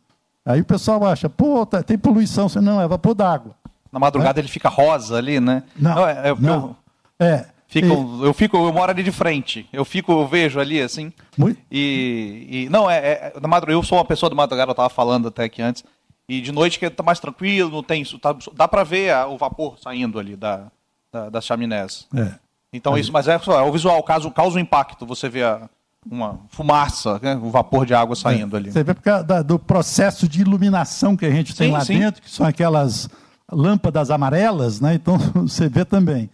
Aí 0.45 0.61
o 0.61 0.64
pessoal 0.64 1.05
acha, 1.07 1.28
pô, 1.28 1.64
tá, 1.64 1.82
tem 1.82 1.97
poluição. 1.97 2.49
Não, 2.61 2.80
é 2.80 2.88
vapor 2.88 3.14
d'água. 3.14 3.55
Na 3.93 3.99
madrugada 3.99 4.40
é? 4.40 4.43
ele 4.43 4.49
fica 4.49 4.68
rosa 4.68 5.16
ali, 5.16 5.38
né? 5.38 5.62
Não, 5.76 5.95
não, 5.95 6.09
é, 6.09 6.28
é 6.28 6.34
não. 6.38 6.76
Eu, 7.18 7.26
é. 7.26 7.47
Fico, 7.68 7.86
e... 7.86 8.26
Eu 8.26 8.34
fico, 8.34 8.57
eu 8.57 8.72
moro 8.72 8.90
ali 8.90 9.03
de 9.03 9.12
frente. 9.12 9.66
Eu 9.72 9.84
fico, 9.84 10.12
eu 10.12 10.26
vejo 10.26 10.59
ali 10.61 10.80
assim. 10.80 11.12
Muito. 11.38 11.61
E, 11.70 12.47
e 12.51 12.68
não 12.68 12.90
é, 12.90 12.99
é 12.99 13.32
na 13.40 13.49
madrugada. 13.49 13.78
Eu 13.78 13.82
sou 13.82 13.99
uma 13.99 14.05
pessoa 14.05 14.28
da 14.28 14.36
madrugada. 14.36 14.70
Eu 14.70 14.72
estava 14.72 14.90
falando 14.90 15.28
até 15.28 15.45
aqui 15.45 15.62
antes. 15.62 15.84
E 16.28 16.40
de 16.40 16.53
noite 16.53 16.78
que 16.78 16.86
está 16.86 17.03
mais 17.03 17.20
tranquilo, 17.20 17.70
não 17.70 17.82
tem 17.82 18.03
isso. 18.03 18.18
Tá, 18.18 18.34
dá 18.55 18.66
para 18.66 18.84
ver 18.84 19.12
a, 19.12 19.26
o 19.26 19.38
vapor 19.38 19.78
saindo 19.78 20.18
ali 20.18 20.36
da, 20.36 20.70
da 21.12 21.30
das 21.30 21.45
chaminés. 21.45 22.07
É. 22.14 22.34
Então 22.72 22.97
isso, 22.97 23.12
mas 23.12 23.28
é, 23.28 23.34
é 23.34 23.62
o 23.62 23.72
visual. 23.72 24.03
Caso 24.03 24.30
causa 24.30 24.57
um 24.57 24.61
impacto, 24.61 25.07
você 25.07 25.28
vê 25.28 25.43
a, 25.43 25.68
uma 26.11 26.40
fumaça, 26.48 27.20
né? 27.22 27.36
o 27.36 27.50
vapor 27.50 27.86
de 27.86 27.94
água 27.94 28.16
saindo 28.16 28.57
é, 28.57 28.59
ali. 28.59 28.72
Você 28.72 28.82
vê 28.82 28.94
por 28.94 29.03
causa 29.03 29.42
do 29.42 29.59
processo 29.59 30.28
de 30.28 30.40
iluminação 30.40 31.16
que 31.16 31.24
a 31.24 31.30
gente 31.30 31.55
tem 31.55 31.68
sim, 31.68 31.72
lá 31.72 31.84
sim. 31.84 31.98
dentro, 31.98 32.22
que 32.22 32.30
são 32.30 32.46
aquelas 32.46 33.09
lâmpadas 33.50 34.11
amarelas, 34.11 34.80
né? 34.80 34.94
Então 34.94 35.16
você 35.34 35.68
vê 35.68 35.84
também. 35.84 36.28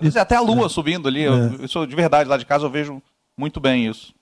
Isso, 0.00 0.18
até 0.18 0.36
a 0.36 0.40
lua 0.40 0.66
é, 0.66 0.68
subindo 0.68 1.08
ali, 1.08 1.24
é. 1.24 1.64
isso 1.64 1.84
de 1.86 1.96
verdade, 1.96 2.28
lá 2.28 2.36
de 2.36 2.46
casa 2.46 2.64
eu 2.64 2.70
vejo 2.70 3.02
muito 3.36 3.58
bem 3.60 3.86
isso. 3.86 4.14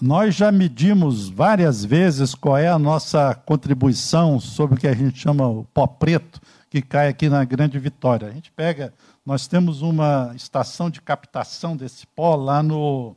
Nós 0.00 0.34
já 0.34 0.52
medimos 0.52 1.28
várias 1.28 1.82
vezes 1.82 2.34
qual 2.34 2.58
é 2.58 2.68
a 2.68 2.78
nossa 2.78 3.34
contribuição 3.34 4.38
sobre 4.38 4.76
o 4.76 4.78
que 4.78 4.86
a 4.86 4.94
gente 4.94 5.18
chama 5.18 5.48
o 5.48 5.64
pó 5.72 5.86
preto, 5.86 6.40
que 6.68 6.82
cai 6.82 7.08
aqui 7.08 7.28
na 7.28 7.42
Grande 7.44 7.78
Vitória. 7.78 8.28
A 8.28 8.30
gente 8.30 8.52
pega, 8.52 8.92
nós 9.24 9.46
temos 9.46 9.80
uma 9.80 10.32
estação 10.34 10.90
de 10.90 11.00
captação 11.00 11.74
desse 11.74 12.06
pó 12.06 12.34
lá 12.34 12.62
no, 12.62 13.16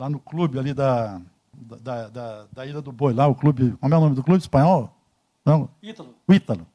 lá 0.00 0.08
no 0.08 0.18
clube 0.18 0.58
ali 0.58 0.72
da, 0.72 1.20
da, 1.52 2.08
da, 2.08 2.44
da 2.50 2.66
Ilha 2.66 2.80
do 2.80 2.90
Boi, 2.90 3.12
lá 3.12 3.26
o 3.26 3.34
clube, 3.34 3.76
como 3.78 3.94
é 3.94 3.98
o 3.98 4.00
nome 4.00 4.14
do 4.14 4.24
clube 4.24 4.40
espanhol? 4.40 4.90
Não? 5.44 5.68
Ítalo. 5.82 6.14
Ítalo. 6.26 6.66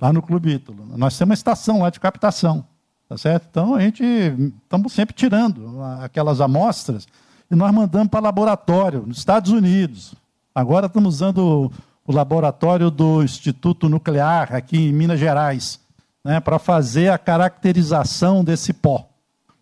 Lá 0.00 0.12
no 0.12 0.20
clube 0.20 0.50
Ítalo. 0.50 0.84
Nós 0.96 1.16
temos 1.16 1.30
uma 1.30 1.34
estação 1.34 1.82
lá 1.82 1.90
de 1.90 2.00
captação, 2.00 2.66
tá 3.08 3.16
certo? 3.16 3.46
Então 3.48 3.76
a 3.76 3.80
gente 3.80 4.02
estamos 4.02 4.92
sempre 4.92 5.14
tirando 5.14 5.80
aquelas 6.00 6.40
amostras 6.40 7.06
e 7.48 7.54
nós 7.54 7.72
mandamos 7.72 8.08
para 8.08 8.18
laboratório 8.18 9.04
nos 9.06 9.18
Estados 9.18 9.52
Unidos. 9.52 10.16
Agora 10.52 10.86
estamos 10.86 11.14
usando 11.14 11.70
o 12.04 12.12
laboratório 12.12 12.90
do 12.90 13.22
Instituto 13.22 13.88
Nuclear 13.88 14.52
aqui 14.52 14.88
em 14.88 14.92
Minas 14.92 15.20
Gerais, 15.20 15.78
né, 16.24 16.40
para 16.40 16.58
fazer 16.58 17.12
a 17.12 17.18
caracterização 17.18 18.42
desse 18.42 18.72
pó, 18.72 19.08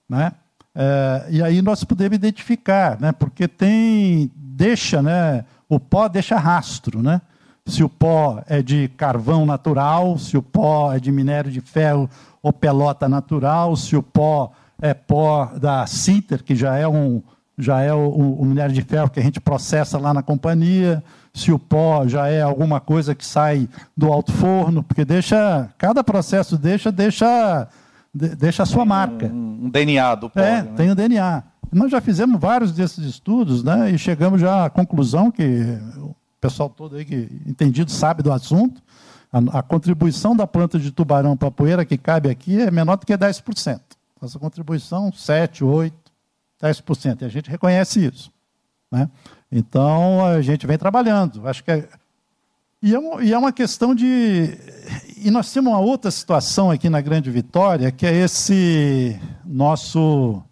né? 0.08 0.32
É, 0.82 1.26
e 1.28 1.42
aí 1.42 1.60
nós 1.60 1.84
podemos 1.84 2.16
identificar, 2.16 2.98
né? 2.98 3.12
porque 3.12 3.46
tem, 3.46 4.30
deixa, 4.34 5.02
né? 5.02 5.44
o 5.68 5.78
pó 5.78 6.08
deixa 6.08 6.38
rastro. 6.38 7.02
Né? 7.02 7.20
Se 7.66 7.84
o 7.84 7.88
pó 7.88 8.42
é 8.46 8.62
de 8.62 8.88
carvão 8.96 9.44
natural, 9.44 10.16
se 10.16 10.38
o 10.38 10.42
pó 10.42 10.90
é 10.90 10.98
de 10.98 11.12
minério 11.12 11.50
de 11.50 11.60
ferro 11.60 12.08
ou 12.42 12.50
pelota 12.50 13.10
natural, 13.10 13.76
se 13.76 13.94
o 13.94 14.02
pó 14.02 14.52
é 14.80 14.94
pó 14.94 15.50
da 15.54 15.86
Sinter, 15.86 16.42
que 16.42 16.56
já 16.56 16.78
é 16.78 16.88
um 16.88 17.22
já 17.58 17.82
é 17.82 17.92
o, 17.92 18.08
o, 18.08 18.42
minério 18.42 18.74
de 18.74 18.80
ferro 18.80 19.10
que 19.10 19.20
a 19.20 19.22
gente 19.22 19.38
processa 19.38 19.98
lá 19.98 20.14
na 20.14 20.22
companhia, 20.22 21.04
se 21.34 21.52
o 21.52 21.58
pó 21.58 22.08
já 22.08 22.26
é 22.26 22.40
alguma 22.40 22.80
coisa 22.80 23.14
que 23.14 23.26
sai 23.26 23.68
do 23.94 24.10
alto 24.10 24.32
forno, 24.32 24.82
porque 24.82 25.04
deixa 25.04 25.68
cada 25.76 26.02
processo 26.02 26.56
deixa 26.56 26.90
deixa 26.90 27.68
deixa 28.12 28.62
a 28.62 28.66
sua 28.66 28.84
marca. 28.84 29.26
Um, 29.26 29.66
um 29.66 29.70
DNA 29.70 30.14
do 30.14 30.30
pó. 30.30 30.40
É, 30.40 30.62
né? 30.62 30.72
tem 30.76 30.90
o 30.90 30.94
DNA. 30.94 31.42
Nós 31.72 31.90
já 31.90 32.00
fizemos 32.00 32.40
vários 32.40 32.72
desses 32.72 33.04
estudos, 33.04 33.62
né, 33.62 33.90
e 33.92 33.98
chegamos 33.98 34.40
já 34.40 34.64
à 34.64 34.70
conclusão 34.70 35.30
que 35.30 35.78
o 35.98 36.16
pessoal 36.40 36.68
todo 36.68 36.96
aí 36.96 37.04
que 37.04 37.28
entendido 37.46 37.90
sabe 37.92 38.24
do 38.24 38.32
assunto, 38.32 38.82
a, 39.32 39.58
a 39.58 39.62
contribuição 39.62 40.34
da 40.34 40.46
planta 40.46 40.78
de 40.78 40.90
tubarão 40.90 41.36
para 41.36 41.48
a 41.48 41.52
poeira 41.52 41.84
que 41.84 41.96
cabe 41.96 42.28
aqui 42.28 42.60
é 42.60 42.70
menor 42.70 42.96
do 42.96 43.06
que 43.06 43.16
10%. 43.16 43.80
Nossa 44.20 44.38
contribuição, 44.38 45.12
7, 45.12 45.62
8, 45.62 45.94
10%. 46.60 47.22
E 47.22 47.24
a 47.24 47.28
gente 47.28 47.48
reconhece 47.48 48.04
isso. 48.04 48.32
Né? 48.90 49.08
Então, 49.50 50.24
a 50.26 50.42
gente 50.42 50.66
vem 50.66 50.76
trabalhando. 50.76 51.46
Acho 51.46 51.62
que 51.62 51.70
é... 51.70 51.88
E, 52.82 52.94
é, 52.94 52.98
e 53.22 53.32
é 53.32 53.38
uma 53.38 53.52
questão 53.52 53.94
de 53.94 54.58
e 55.22 55.30
nós 55.30 55.52
temos 55.52 55.72
uma 55.72 55.80
outra 55.80 56.10
situação 56.10 56.70
aqui 56.70 56.88
na 56.88 57.00
Grande 57.00 57.30
Vitória, 57.30 57.90
que 57.90 58.06
é 58.06 58.14
esse 58.14 59.20
nosso, 59.44 60.42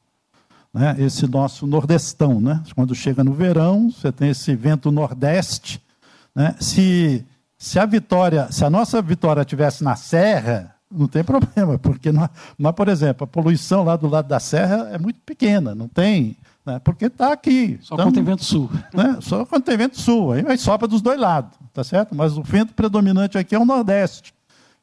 né, 0.73 0.97
esse 0.99 1.27
nosso 1.27 1.67
nordestão. 1.67 2.41
Né? 2.41 2.63
Quando 2.75 2.95
chega 2.95 3.25
no 3.25 3.33
verão, 3.33 3.91
você 3.91 4.13
tem 4.13 4.31
esse 4.31 4.55
vento 4.55 4.91
nordeste. 4.91 5.83
Né? 6.35 6.55
Se, 6.61 7.25
se 7.57 7.79
a 7.79 7.87
Vitória, 7.87 8.51
se 8.51 8.65
a 8.65 8.71
nossa 8.71 9.01
Vitória 9.01 9.45
tivesse 9.45 9.83
na 9.83 9.97
serra, 9.97 10.75
não 10.91 11.07
tem 11.07 11.25
problema, 11.25 11.79
porque 11.79 12.13
nós, 12.13 12.29
nós, 12.59 12.75
por 12.75 12.89
exemplo, 12.89 13.25
a 13.25 13.27
poluição 13.27 13.85
lá 13.85 13.97
do 13.97 14.09
lado 14.09 14.29
da 14.29 14.41
serra 14.41 14.89
é 14.93 14.99
muito 14.99 15.21
pequena, 15.21 15.75
não 15.75 15.89
tem, 15.89 16.37
né, 16.65 16.79
porque 16.79 17.07
está 17.07 17.33
aqui. 17.33 17.79
Só 17.83 17.95
então, 17.95 18.07
quando 18.07 18.15
tem 18.15 18.25
vento 18.25 18.45
sul. 18.45 18.71
Né, 18.93 19.19
só 19.21 19.45
quando 19.45 19.65
tem 19.65 19.77
vento 19.77 19.99
sul, 19.99 20.33
aí 20.33 20.43
vai 20.43 20.57
sopra 20.57 20.87
dos 20.89 21.01
dois 21.01 21.19
lados, 21.19 21.53
tá 21.73 21.83
certo? 21.83 22.15
Mas 22.15 22.37
o 22.37 22.43
vento 22.43 22.75
predominante 22.75 23.37
aqui 23.37 23.55
é 23.55 23.59
o 23.59 23.65
nordeste. 23.65 24.33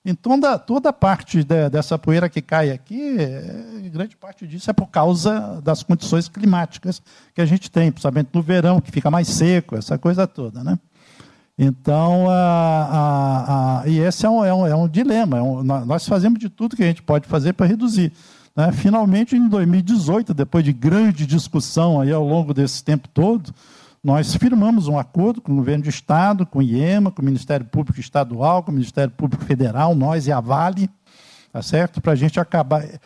Então, 0.05 0.39
da, 0.39 0.59
toda 0.59 0.93
parte 0.93 1.43
de, 1.43 1.69
dessa 1.69 1.97
poeira 1.97 2.29
que 2.29 2.39
cai 2.39 2.69
aqui, 2.69 3.17
é, 3.17 3.89
grande 3.89 4.15
parte 4.15 4.45
disso 4.45 4.69
é 4.69 4.73
por 4.73 4.87
causa 4.87 5.59
das 5.63 5.81
condições 5.81 6.29
climáticas 6.29 7.01
que 7.33 7.41
a 7.41 7.45
gente 7.45 7.71
tem, 7.71 7.91
principalmente 7.91 8.29
no 8.31 8.41
verão, 8.43 8.79
que 8.79 8.91
fica 8.91 9.09
mais 9.09 9.27
seco, 9.27 9.75
essa 9.75 9.97
coisa 9.97 10.27
toda. 10.27 10.63
Né? 10.63 10.77
Então, 11.57 12.29
a, 12.29 12.33
a, 12.35 13.81
a, 13.81 13.87
e 13.87 13.97
esse 13.97 14.27
é 14.27 14.29
um, 14.29 14.45
é 14.45 14.53
um, 14.53 14.67
é 14.67 14.75
um 14.75 14.87
dilema. 14.87 15.37
É 15.37 15.41
um, 15.41 15.63
nós 15.63 16.07
fazemos 16.07 16.37
de 16.39 16.49
tudo 16.49 16.75
que 16.75 16.83
a 16.83 16.87
gente 16.87 17.01
pode 17.01 17.27
fazer 17.27 17.53
para 17.53 17.65
reduzir. 17.65 18.11
Né? 18.55 18.71
Finalmente, 18.73 19.35
em 19.35 19.47
2018, 19.47 20.35
depois 20.35 20.63
de 20.63 20.71
grande 20.71 21.25
discussão 21.25 21.99
aí 21.99 22.11
ao 22.11 22.23
longo 22.23 22.53
desse 22.53 22.83
tempo 22.83 23.07
todo, 23.07 23.51
nós 24.05 24.35
firmamos 24.35 24.87
um 24.87 24.99
acordo 24.99 25.41
com 25.41 25.51
o 25.51 25.55
governo 25.55 25.85
do 25.85 25.89
Estado, 25.89 26.45
com 26.45 26.59
o 26.59 26.61
IEMA, 26.61 27.09
com 27.09 27.23
o 27.23 27.25
Ministério 27.25 27.65
Público 27.65 27.99
Estadual, 27.99 28.61
com 28.61 28.69
o 28.69 28.75
Ministério 28.75 29.11
Público 29.11 29.43
Federal, 29.43 29.95
nós 29.95 30.27
e 30.27 30.31
a 30.31 30.39
Vale, 30.39 30.87
tá 31.51 31.59
certo? 31.63 31.99
Para 31.99 32.11
a 32.11 32.15
gente 32.15 32.39
acabar. 32.39 32.83
É, 32.83 32.99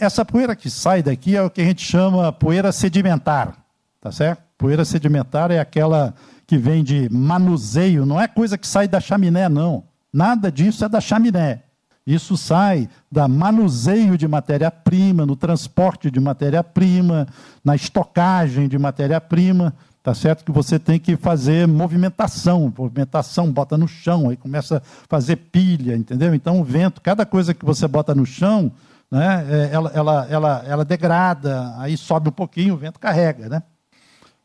essa 0.00 0.24
poeira 0.24 0.56
que 0.56 0.70
sai 0.70 1.02
daqui 1.02 1.36
é 1.36 1.42
o 1.42 1.50
que 1.50 1.60
a 1.60 1.64
gente 1.64 1.84
chama 1.84 2.32
poeira 2.32 2.72
sedimentar, 2.72 3.54
tá 4.00 4.10
certo? 4.10 4.42
Poeira 4.56 4.82
sedimentar 4.86 5.50
é 5.50 5.60
aquela 5.60 6.14
que 6.46 6.56
vem 6.56 6.82
de 6.82 7.06
manuseio, 7.12 8.06
não 8.06 8.18
é 8.18 8.26
coisa 8.26 8.56
que 8.56 8.66
sai 8.66 8.88
da 8.88 8.98
chaminé, 8.98 9.50
não. 9.50 9.84
Nada 10.10 10.50
disso 10.50 10.86
é 10.86 10.88
da 10.88 11.02
chaminé. 11.02 11.64
Isso 12.06 12.34
sai 12.34 12.88
da 13.12 13.28
manuseio 13.28 14.16
de 14.16 14.26
matéria-prima, 14.26 15.26
no 15.26 15.36
transporte 15.36 16.10
de 16.10 16.18
matéria-prima, 16.18 17.26
na 17.62 17.76
estocagem 17.76 18.68
de 18.68 18.78
matéria-prima. 18.78 19.74
Tá 20.06 20.14
certo 20.14 20.44
que 20.44 20.52
você 20.52 20.78
tem 20.78 21.00
que 21.00 21.16
fazer 21.16 21.66
movimentação, 21.66 22.72
movimentação, 22.78 23.50
bota 23.50 23.76
no 23.76 23.88
chão, 23.88 24.30
aí 24.30 24.36
começa 24.36 24.76
a 24.76 24.82
fazer 25.08 25.34
pilha, 25.34 25.96
entendeu? 25.96 26.32
Então 26.32 26.60
o 26.60 26.62
vento, 26.64 27.00
cada 27.00 27.26
coisa 27.26 27.52
que 27.52 27.64
você 27.64 27.88
bota 27.88 28.14
no 28.14 28.24
chão, 28.24 28.70
né, 29.10 29.44
é, 29.50 29.74
ela, 29.74 29.90
ela, 29.92 30.26
ela, 30.30 30.64
ela 30.64 30.84
degrada, 30.84 31.74
aí 31.78 31.96
sobe 31.96 32.28
um 32.28 32.32
pouquinho, 32.32 32.74
o 32.74 32.76
vento 32.76 33.00
carrega, 33.00 33.48
né? 33.48 33.64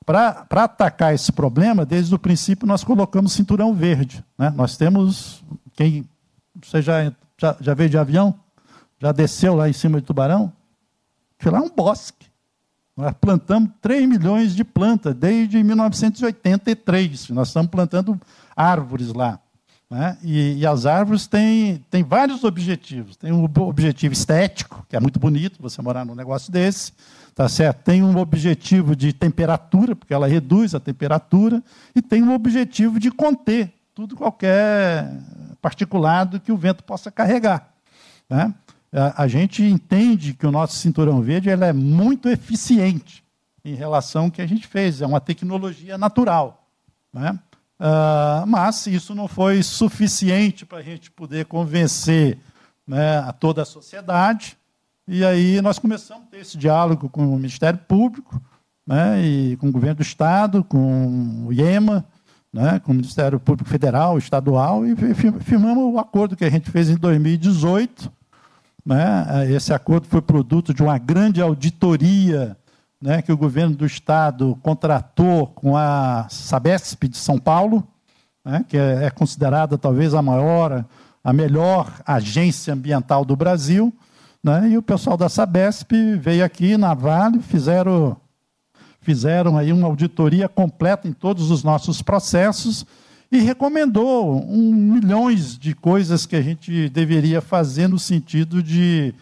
Para 0.03 0.47
atacar 0.49 1.13
esse 1.13 1.31
problema, 1.31 1.85
desde 1.85 2.15
o 2.15 2.17
princípio 2.17 2.65
nós 2.65 2.83
colocamos 2.83 3.31
cinturão 3.31 3.71
verde. 3.71 4.25
Né? 4.39 4.51
Nós 4.55 4.77
temos, 4.77 5.43
quem 5.73 6.09
você 6.59 6.81
já, 6.81 7.13
já, 7.37 7.55
já 7.61 7.75
veio 7.75 7.91
de 7.91 7.99
avião? 7.99 8.33
Já 8.99 9.11
desceu 9.11 9.53
lá 9.53 9.69
em 9.69 9.73
cima 9.73 10.01
de 10.01 10.07
Tubarão? 10.07 10.51
Aquilo 11.39 11.53
lá 11.53 11.61
é 11.61 11.63
um 11.63 11.69
bosque. 11.69 12.30
Nós 13.01 13.15
plantamos 13.19 13.71
3 13.81 14.07
milhões 14.07 14.55
de 14.55 14.63
plantas 14.63 15.15
desde 15.15 15.63
1983. 15.63 17.29
Nós 17.29 17.47
estamos 17.47 17.71
plantando 17.71 18.19
árvores 18.55 19.11
lá. 19.11 19.39
Né? 19.89 20.19
E, 20.21 20.59
e, 20.59 20.67
as 20.67 20.85
árvores 20.85 21.25
têm, 21.25 21.83
têm 21.89 22.03
vários 22.03 22.43
objetivos. 22.43 23.15
Tem 23.15 23.31
um 23.31 23.43
objetivo 23.43 24.13
estético, 24.13 24.85
que 24.87 24.95
é 24.95 24.99
muito 24.99 25.19
bonito 25.19 25.59
você 25.59 25.81
morar 25.81 26.05
num 26.05 26.13
negócio 26.13 26.51
desse. 26.51 26.93
Tá 27.33 27.49
certo? 27.49 27.83
Tem 27.85 28.03
um 28.03 28.15
objetivo 28.19 28.95
de 28.95 29.11
temperatura, 29.11 29.95
porque 29.95 30.13
ela 30.13 30.27
reduz 30.27 30.75
a 30.75 30.79
temperatura. 30.79 31.63
E 31.95 32.03
tem 32.03 32.21
um 32.21 32.35
objetivo 32.35 32.99
de 32.99 33.09
conter 33.09 33.73
tudo 33.95 34.15
qualquer 34.15 35.11
particulado 35.59 36.39
que 36.39 36.51
o 36.51 36.57
vento 36.57 36.83
possa 36.83 37.09
carregar. 37.09 37.67
Né? 38.29 38.53
A, 38.91 39.27
gente 39.27 39.63
entende 39.63 40.33
que 40.33 40.45
o 40.45 40.51
nosso 40.51 40.75
cinturão 40.75 41.21
verde 41.21 41.49
é 41.49 41.73
muito 41.73 42.27
eficiente 42.27 43.23
em 43.63 43.73
relação 43.73 44.25
ao 44.25 44.31
que 44.31 44.41
a 44.41 44.47
gente 44.47 44.67
fez. 44.67 45.01
É 45.01 45.05
uma 45.05 45.21
tecnologia 45.21 45.97
natural. 45.97 46.67
Né? 47.13 47.39
Uh, 47.79 48.45
mas 48.45 48.85
isso 48.87 49.15
não 49.15 49.27
foi 49.27 49.63
suficiente 49.63 50.65
para 50.65 50.79
a 50.79 50.83
gente 50.83 51.09
poder 51.09 51.45
convencer 51.45 52.37
né, 52.85 53.19
a 53.19 53.31
toda 53.31 53.61
a 53.61 53.65
sociedade. 53.65 54.57
E 55.07 55.23
aí 55.25 55.61
nós 55.61 55.79
começamos 55.79 56.25
a 56.27 56.31
ter 56.31 56.39
esse 56.39 56.57
diálogo 56.57 57.09
com 57.09 57.33
o 57.33 57.37
Ministério 57.37 57.79
Público, 57.87 58.41
né, 58.85 59.21
e 59.21 59.57
com 59.57 59.69
o 59.69 59.71
governo 59.71 59.95
do 59.95 60.01
Estado, 60.01 60.63
com 60.63 61.47
o 61.47 61.53
IEMA, 61.53 62.05
né, 62.51 62.79
com 62.79 62.91
o 62.91 62.95
Ministério 62.95 63.39
Público 63.39 63.69
Federal, 63.69 64.17
Estadual, 64.17 64.85
e 64.85 64.95
firmamos 65.41 65.93
o 65.93 65.97
acordo 65.97 66.35
que 66.35 66.45
a 66.45 66.49
gente 66.49 66.69
fez 66.69 66.89
em 66.89 66.95
2018, 66.95 68.11
né? 68.85 69.47
Esse 69.51 69.73
acordo 69.73 70.07
foi 70.07 70.21
produto 70.21 70.73
de 70.73 70.81
uma 70.81 70.97
grande 70.97 71.41
auditoria 71.41 72.57
né, 73.01 73.21
que 73.21 73.31
o 73.31 73.37
governo 73.37 73.75
do 73.75 73.85
Estado 73.85 74.57
contratou 74.61 75.47
com 75.47 75.75
a 75.75 76.27
Sabesp 76.29 77.07
de 77.07 77.17
São 77.17 77.39
Paulo, 77.39 77.85
né, 78.45 78.63
que 78.67 78.77
é, 78.77 79.05
é 79.05 79.09
considerada 79.09 79.77
talvez 79.77 80.13
a 80.13 80.21
maior, 80.21 80.85
a 81.23 81.33
melhor 81.33 81.91
agência 82.05 82.73
ambiental 82.73 83.25
do 83.25 83.35
Brasil. 83.35 83.91
Né, 84.43 84.69
e 84.69 84.77
o 84.77 84.81
pessoal 84.81 85.17
da 85.17 85.29
Sabesp 85.29 85.91
veio 86.19 86.45
aqui 86.45 86.77
na 86.77 86.93
Vale, 86.93 87.39
fizeram, 87.39 88.17
fizeram 88.99 89.57
aí 89.57 89.71
uma 89.71 89.87
auditoria 89.87 90.47
completa 90.47 91.07
em 91.07 91.13
todos 91.13 91.49
os 91.49 91.63
nossos 91.63 92.01
processos 92.01 92.85
e 93.31 93.39
recomendou 93.39 94.43
um, 94.45 94.73
milhões 94.73 95.57
de 95.57 95.73
coisas 95.73 96.25
que 96.25 96.35
a 96.35 96.41
gente 96.41 96.89
deveria 96.89 97.39
fazer 97.39 97.87
no 97.87 97.97
sentido 97.97 98.61
de 98.61 99.13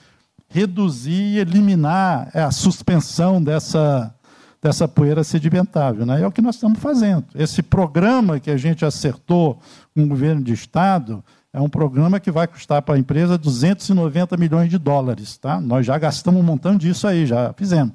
reduzir 0.50 1.36
e 1.36 1.38
eliminar 1.38 2.32
a 2.36 2.50
suspensão 2.50 3.42
dessa, 3.42 4.12
dessa 4.60 4.88
poeira 4.88 5.24
sedimentável. 5.24 6.08
Né? 6.08 6.22
É 6.24 6.28
o 6.28 6.32
que 6.32 6.42
nós 6.42 6.56
estamos 6.56 6.80
fazendo. 6.80 7.26
Esse 7.36 7.62
programa 7.62 8.40
que 8.40 8.50
a 8.50 8.58
gente 8.58 8.84
acertou 8.84 9.60
com 9.94 10.04
o 10.04 10.08
governo 10.08 10.44
de 10.44 10.54
Estado 10.54 11.24
é 11.54 11.62
um 11.62 11.70
programa 11.70 12.20
que 12.20 12.32
vai 12.32 12.48
custar 12.48 12.82
para 12.82 12.96
a 12.96 13.00
empresa 13.00 13.38
290 13.38 14.38
milhões 14.38 14.72
de 14.72 14.80
dólares. 14.80 15.38
Tá? 15.38 15.62
Nós 15.62 15.86
já 15.86 15.98
gastamos 16.00 16.42
um 16.42 16.44
montão 16.44 16.76
disso 16.76 17.08
aí, 17.08 17.28
já 17.28 17.54
fizemos. 17.54 17.94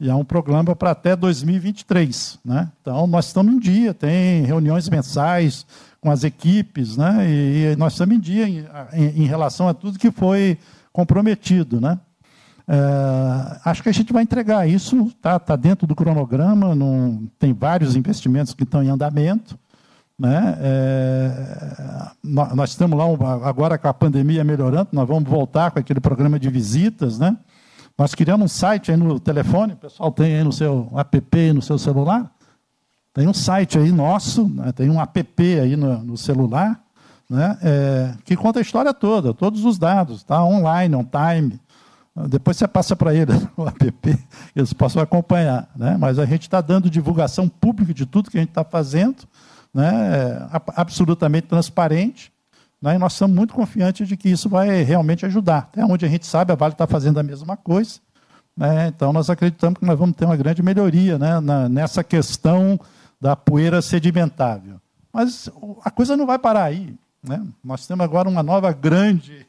E 0.00 0.08
é 0.08 0.14
um 0.14 0.24
programa 0.24 0.76
para 0.76 0.92
até 0.92 1.16
2023. 1.16 2.38
Né? 2.44 2.70
Então, 2.80 3.06
nós 3.08 3.26
estamos 3.26 3.52
em 3.52 3.58
dia, 3.58 3.92
tem 3.92 4.44
reuniões 4.44 4.88
mensais 4.88 5.66
com 6.00 6.08
as 6.10 6.22
equipes, 6.22 6.96
né? 6.96 7.26
e, 7.28 7.76
nós 7.76 7.94
estamos 7.94 8.14
em 8.14 8.20
dia 8.20 8.48
em, 8.48 8.64
em, 8.92 9.22
em 9.22 9.26
relação 9.26 9.68
a 9.68 9.74
tudo 9.74 9.98
que 9.98 10.12
foi 10.12 10.56
comprometido. 10.92 11.80
Né? 11.80 11.98
É, 12.68 13.60
acho 13.64 13.82
que 13.82 13.88
a 13.88 13.92
gente 13.92 14.12
vai 14.12 14.22
entregar 14.22 14.68
isso, 14.68 15.06
está 15.08 15.36
tá 15.36 15.56
dentro 15.56 15.84
do 15.84 15.96
cronograma, 15.96 16.76
não, 16.76 17.28
tem 17.36 17.52
vários 17.52 17.96
investimentos 17.96 18.54
que 18.54 18.62
estão 18.62 18.82
em 18.82 18.90
andamento. 18.90 19.58
Né? 20.16 20.58
É, 20.60 22.10
nós 22.22 22.70
estamos 22.70 22.96
lá, 22.96 23.04
agora 23.48 23.76
com 23.76 23.88
a 23.88 23.94
pandemia 23.94 24.44
melhorando, 24.44 24.90
nós 24.92 25.08
vamos 25.08 25.28
voltar 25.28 25.72
com 25.72 25.80
aquele 25.80 26.00
programa 26.00 26.38
de 26.38 26.48
visitas, 26.50 27.18
né? 27.18 27.36
Nós 27.98 28.14
criamos 28.14 28.44
um 28.44 28.48
site 28.48 28.92
aí 28.92 28.96
no 28.96 29.18
telefone, 29.18 29.72
o 29.72 29.76
pessoal 29.76 30.12
tem 30.12 30.36
aí 30.36 30.44
no 30.44 30.52
seu 30.52 30.88
app, 30.96 31.52
no 31.52 31.60
seu 31.60 31.76
celular. 31.76 32.32
Tem 33.12 33.26
um 33.26 33.34
site 33.34 33.76
aí 33.76 33.90
nosso, 33.90 34.48
né? 34.48 34.70
tem 34.70 34.88
um 34.88 35.00
app 35.00 35.20
aí 35.58 35.74
no, 35.74 35.98
no 36.04 36.16
celular, 36.16 36.80
né? 37.28 37.58
É, 37.60 38.14
que 38.24 38.36
conta 38.36 38.60
a 38.60 38.62
história 38.62 38.94
toda, 38.94 39.34
todos 39.34 39.64
os 39.64 39.76
dados, 39.78 40.22
tá? 40.22 40.44
online, 40.44 40.94
on 40.94 41.04
time. 41.04 41.60
Depois 42.28 42.56
você 42.56 42.68
passa 42.68 42.94
para 42.94 43.12
ele 43.12 43.32
o 43.56 43.66
app, 43.66 44.18
eles 44.54 44.72
possam 44.72 45.02
acompanhar. 45.02 45.68
Né? 45.74 45.96
Mas 45.98 46.20
a 46.20 46.24
gente 46.24 46.42
está 46.42 46.60
dando 46.60 46.88
divulgação 46.88 47.48
pública 47.48 47.92
de 47.92 48.06
tudo 48.06 48.30
que 48.30 48.38
a 48.38 48.40
gente 48.40 48.50
está 48.50 48.62
fazendo, 48.62 49.24
né? 49.74 49.90
É, 49.92 50.48
absolutamente 50.76 51.48
transparente. 51.48 52.32
Né? 52.80 52.96
Nós 52.98 53.12
estamos 53.12 53.36
muito 53.36 53.54
confiantes 53.54 54.06
de 54.06 54.16
que 54.16 54.28
isso 54.28 54.48
vai 54.48 54.82
realmente 54.82 55.26
ajudar. 55.26 55.68
Até 55.72 55.84
onde 55.84 56.04
a 56.04 56.08
gente 56.08 56.26
sabe, 56.26 56.52
a 56.52 56.56
Vale 56.56 56.72
está 56.72 56.86
fazendo 56.86 57.18
a 57.18 57.22
mesma 57.22 57.56
coisa. 57.56 58.00
Né? 58.56 58.88
Então, 58.88 59.12
nós 59.12 59.28
acreditamos 59.30 59.78
que 59.78 59.84
nós 59.84 59.98
vamos 59.98 60.16
ter 60.16 60.24
uma 60.24 60.36
grande 60.36 60.62
melhoria 60.62 61.18
né? 61.18 61.40
Na, 61.40 61.68
nessa 61.68 62.02
questão 62.02 62.78
da 63.20 63.34
poeira 63.36 63.82
sedimentável. 63.82 64.80
Mas 65.12 65.50
a 65.84 65.90
coisa 65.90 66.16
não 66.16 66.26
vai 66.26 66.38
parar 66.38 66.64
aí. 66.64 66.94
Né? 67.22 67.44
Nós 67.62 67.86
temos 67.86 68.04
agora 68.04 68.28
uma 68.28 68.42
nova 68.42 68.72
grande 68.72 69.46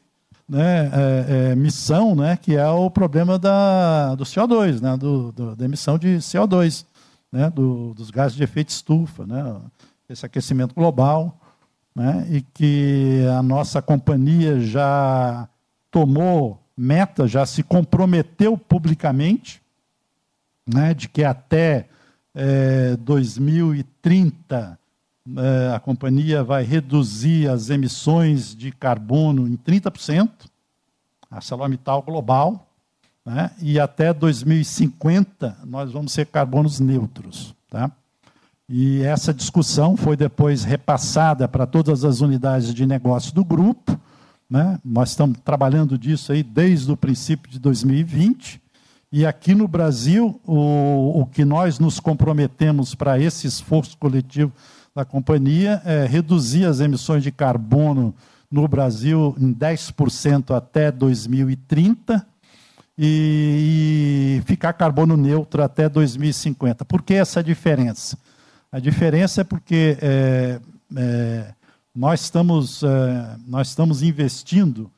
né, 0.48 0.90
é, 0.92 1.52
é, 1.52 1.54
missão, 1.54 2.16
né, 2.16 2.36
que 2.36 2.56
é 2.56 2.68
o 2.68 2.90
problema 2.90 3.38
da, 3.38 4.16
do 4.16 4.24
CO2, 4.24 4.80
né, 4.80 4.96
do, 4.96 5.30
do, 5.30 5.54
da 5.54 5.64
emissão 5.64 5.96
de 5.96 6.16
CO2, 6.16 6.84
né, 7.30 7.48
do, 7.48 7.94
dos 7.94 8.10
gases 8.10 8.36
de 8.36 8.42
efeito 8.42 8.70
estufa, 8.70 9.24
né, 9.24 9.60
esse 10.08 10.26
aquecimento 10.26 10.74
global 10.74 11.40
né, 11.94 12.26
e 12.30 12.40
que 12.40 13.26
a 13.36 13.42
nossa 13.42 13.82
companhia 13.82 14.60
já 14.60 15.48
tomou 15.90 16.60
meta, 16.76 17.26
já 17.26 17.44
se 17.44 17.62
comprometeu 17.62 18.56
publicamente, 18.56 19.60
né, 20.66 20.94
de 20.94 21.08
que 21.08 21.24
até 21.24 21.88
é, 22.34 22.96
2030 22.96 24.78
é, 25.36 25.74
a 25.74 25.80
companhia 25.80 26.42
vai 26.42 26.62
reduzir 26.64 27.48
as 27.48 27.70
emissões 27.70 28.54
de 28.54 28.72
carbono 28.72 29.46
em 29.46 29.56
30%, 29.56 30.30
a 31.30 31.36
ArcelorMittal 31.36 32.02
global, 32.02 32.66
né, 33.24 33.50
e 33.60 33.78
até 33.78 34.14
2050 34.14 35.58
nós 35.64 35.92
vamos 35.92 36.12
ser 36.12 36.26
carbonos 36.26 36.80
neutros. 36.80 37.54
Tá? 37.68 37.90
E 38.72 39.02
essa 39.02 39.34
discussão 39.34 39.96
foi 39.96 40.16
depois 40.16 40.62
repassada 40.62 41.48
para 41.48 41.66
todas 41.66 42.04
as 42.04 42.20
unidades 42.20 42.72
de 42.72 42.86
negócio 42.86 43.34
do 43.34 43.44
grupo. 43.44 43.98
Né? 44.48 44.78
Nós 44.84 45.10
estamos 45.10 45.40
trabalhando 45.44 45.98
disso 45.98 46.30
aí 46.30 46.44
desde 46.44 46.92
o 46.92 46.96
princípio 46.96 47.50
de 47.50 47.58
2020. 47.58 48.62
E 49.10 49.26
aqui 49.26 49.56
no 49.56 49.66
Brasil, 49.66 50.40
o, 50.46 51.22
o 51.22 51.26
que 51.26 51.44
nós 51.44 51.80
nos 51.80 51.98
comprometemos 51.98 52.94
para 52.94 53.18
esse 53.18 53.44
esforço 53.48 53.98
coletivo 53.98 54.52
da 54.94 55.04
companhia 55.04 55.82
é 55.84 56.06
reduzir 56.06 56.64
as 56.64 56.78
emissões 56.78 57.24
de 57.24 57.32
carbono 57.32 58.14
no 58.48 58.68
Brasil 58.68 59.34
em 59.40 59.52
10% 59.52 60.54
até 60.54 60.92
2030 60.92 62.24
e, 62.96 64.38
e 64.38 64.42
ficar 64.46 64.74
carbono 64.74 65.16
neutro 65.16 65.60
até 65.60 65.88
2050. 65.88 66.84
Por 66.84 67.02
que 67.02 67.14
essa 67.14 67.42
diferença? 67.42 68.16
A 68.72 68.78
diferença 68.78 69.40
é 69.40 69.44
porque 69.44 69.98
é, 70.00 70.60
é, 70.96 71.54
nós, 71.92 72.20
estamos, 72.20 72.84
é, 72.84 73.36
nós 73.44 73.68
estamos 73.68 74.00
investindo 74.00 74.88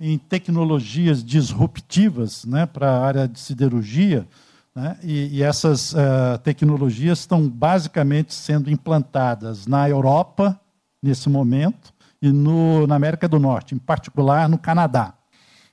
em 0.00 0.18
tecnologias 0.18 1.22
disruptivas 1.22 2.44
né, 2.44 2.66
para 2.66 2.90
a 2.90 3.06
área 3.06 3.28
de 3.28 3.38
siderurgia, 3.38 4.26
né, 4.74 4.98
e, 5.02 5.38
e, 5.38 5.42
essas 5.42 5.92
uh, 5.92 6.38
tecnologias 6.42 7.20
estão 7.20 7.48
basicamente 7.48 8.32
sendo 8.32 8.70
implantadas 8.70 9.66
na 9.66 9.88
Europa, 9.88 10.58
nesse 11.02 11.28
momento, 11.28 11.92
e 12.22 12.32
no, 12.32 12.86
na 12.86 12.94
América 12.94 13.28
do 13.28 13.38
Norte, 13.38 13.74
em 13.74 13.78
particular 13.78 14.48
no 14.48 14.56
Canadá. 14.56 15.12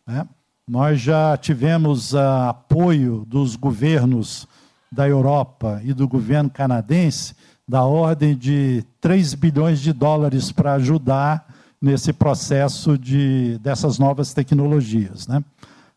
Né. 0.05 0.27
Nós 0.67 0.99
já 0.99 1.37
tivemos 1.37 2.13
uh, 2.13 2.49
apoio 2.49 3.23
dos 3.25 3.55
governos 3.55 4.47
da 4.91 5.07
Europa 5.07 5.81
e 5.83 5.93
do 5.93 6.07
governo 6.07 6.49
canadense 6.49 7.35
da 7.67 7.83
ordem 7.83 8.35
de 8.35 8.83
3 9.01 9.33
bilhões 9.33 9.79
de 9.81 9.91
dólares 9.91 10.51
para 10.51 10.73
ajudar 10.73 11.45
nesse 11.81 12.13
processo 12.13 12.97
de, 12.97 13.59
dessas 13.59 13.99
novas 13.99 14.33
tecnologias. 14.33 15.27
Né? 15.27 15.43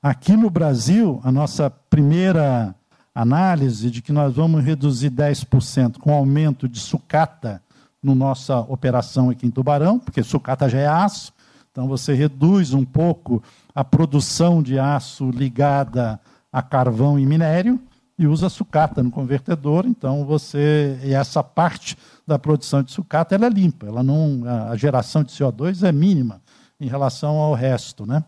Aqui 0.02 0.36
no 0.36 0.50
Brasil, 0.50 1.20
a 1.22 1.30
nossa 1.30 1.70
primeira 1.70 2.74
análise 3.14 3.90
de 3.90 4.02
que 4.02 4.12
nós 4.12 4.34
vamos 4.34 4.64
reduzir 4.64 5.10
10% 5.10 5.98
com 5.98 6.12
aumento 6.12 6.68
de 6.68 6.80
sucata 6.80 7.62
na 8.02 8.14
nossa 8.14 8.58
operação 8.60 9.30
aqui 9.30 9.46
em 9.46 9.50
Tubarão, 9.50 9.98
porque 9.98 10.22
sucata 10.22 10.68
já 10.68 10.78
é 10.78 10.86
aço, 10.86 11.32
Então 11.70 11.86
você 11.86 12.14
reduz 12.14 12.72
um 12.72 12.84
pouco 12.84 13.42
a 13.74 13.84
produção 13.84 14.62
de 14.62 14.78
aço 14.78 15.30
ligada 15.30 16.18
a 16.52 16.62
carvão 16.62 17.18
e 17.18 17.24
minério 17.24 17.78
e 18.20 18.26
usa 18.26 18.50
sucata 18.50 19.02
no 19.02 19.10
convertedor. 19.10 19.86
Então 19.86 20.26
você 20.26 20.98
essa 21.04 21.42
parte 21.42 21.96
da 22.26 22.38
produção 22.38 22.82
de 22.82 22.92
sucata 22.92 23.34
ela 23.34 23.46
é 23.46 23.48
limpa, 23.48 23.86
ela 23.86 24.02
não 24.02 24.42
a 24.70 24.76
geração 24.76 25.24
de 25.24 25.32
CO2 25.32 25.82
é 25.88 25.90
mínima 25.90 26.42
em 26.78 26.86
relação 26.86 27.38
ao 27.38 27.54
resto, 27.54 28.04
né? 28.04 28.22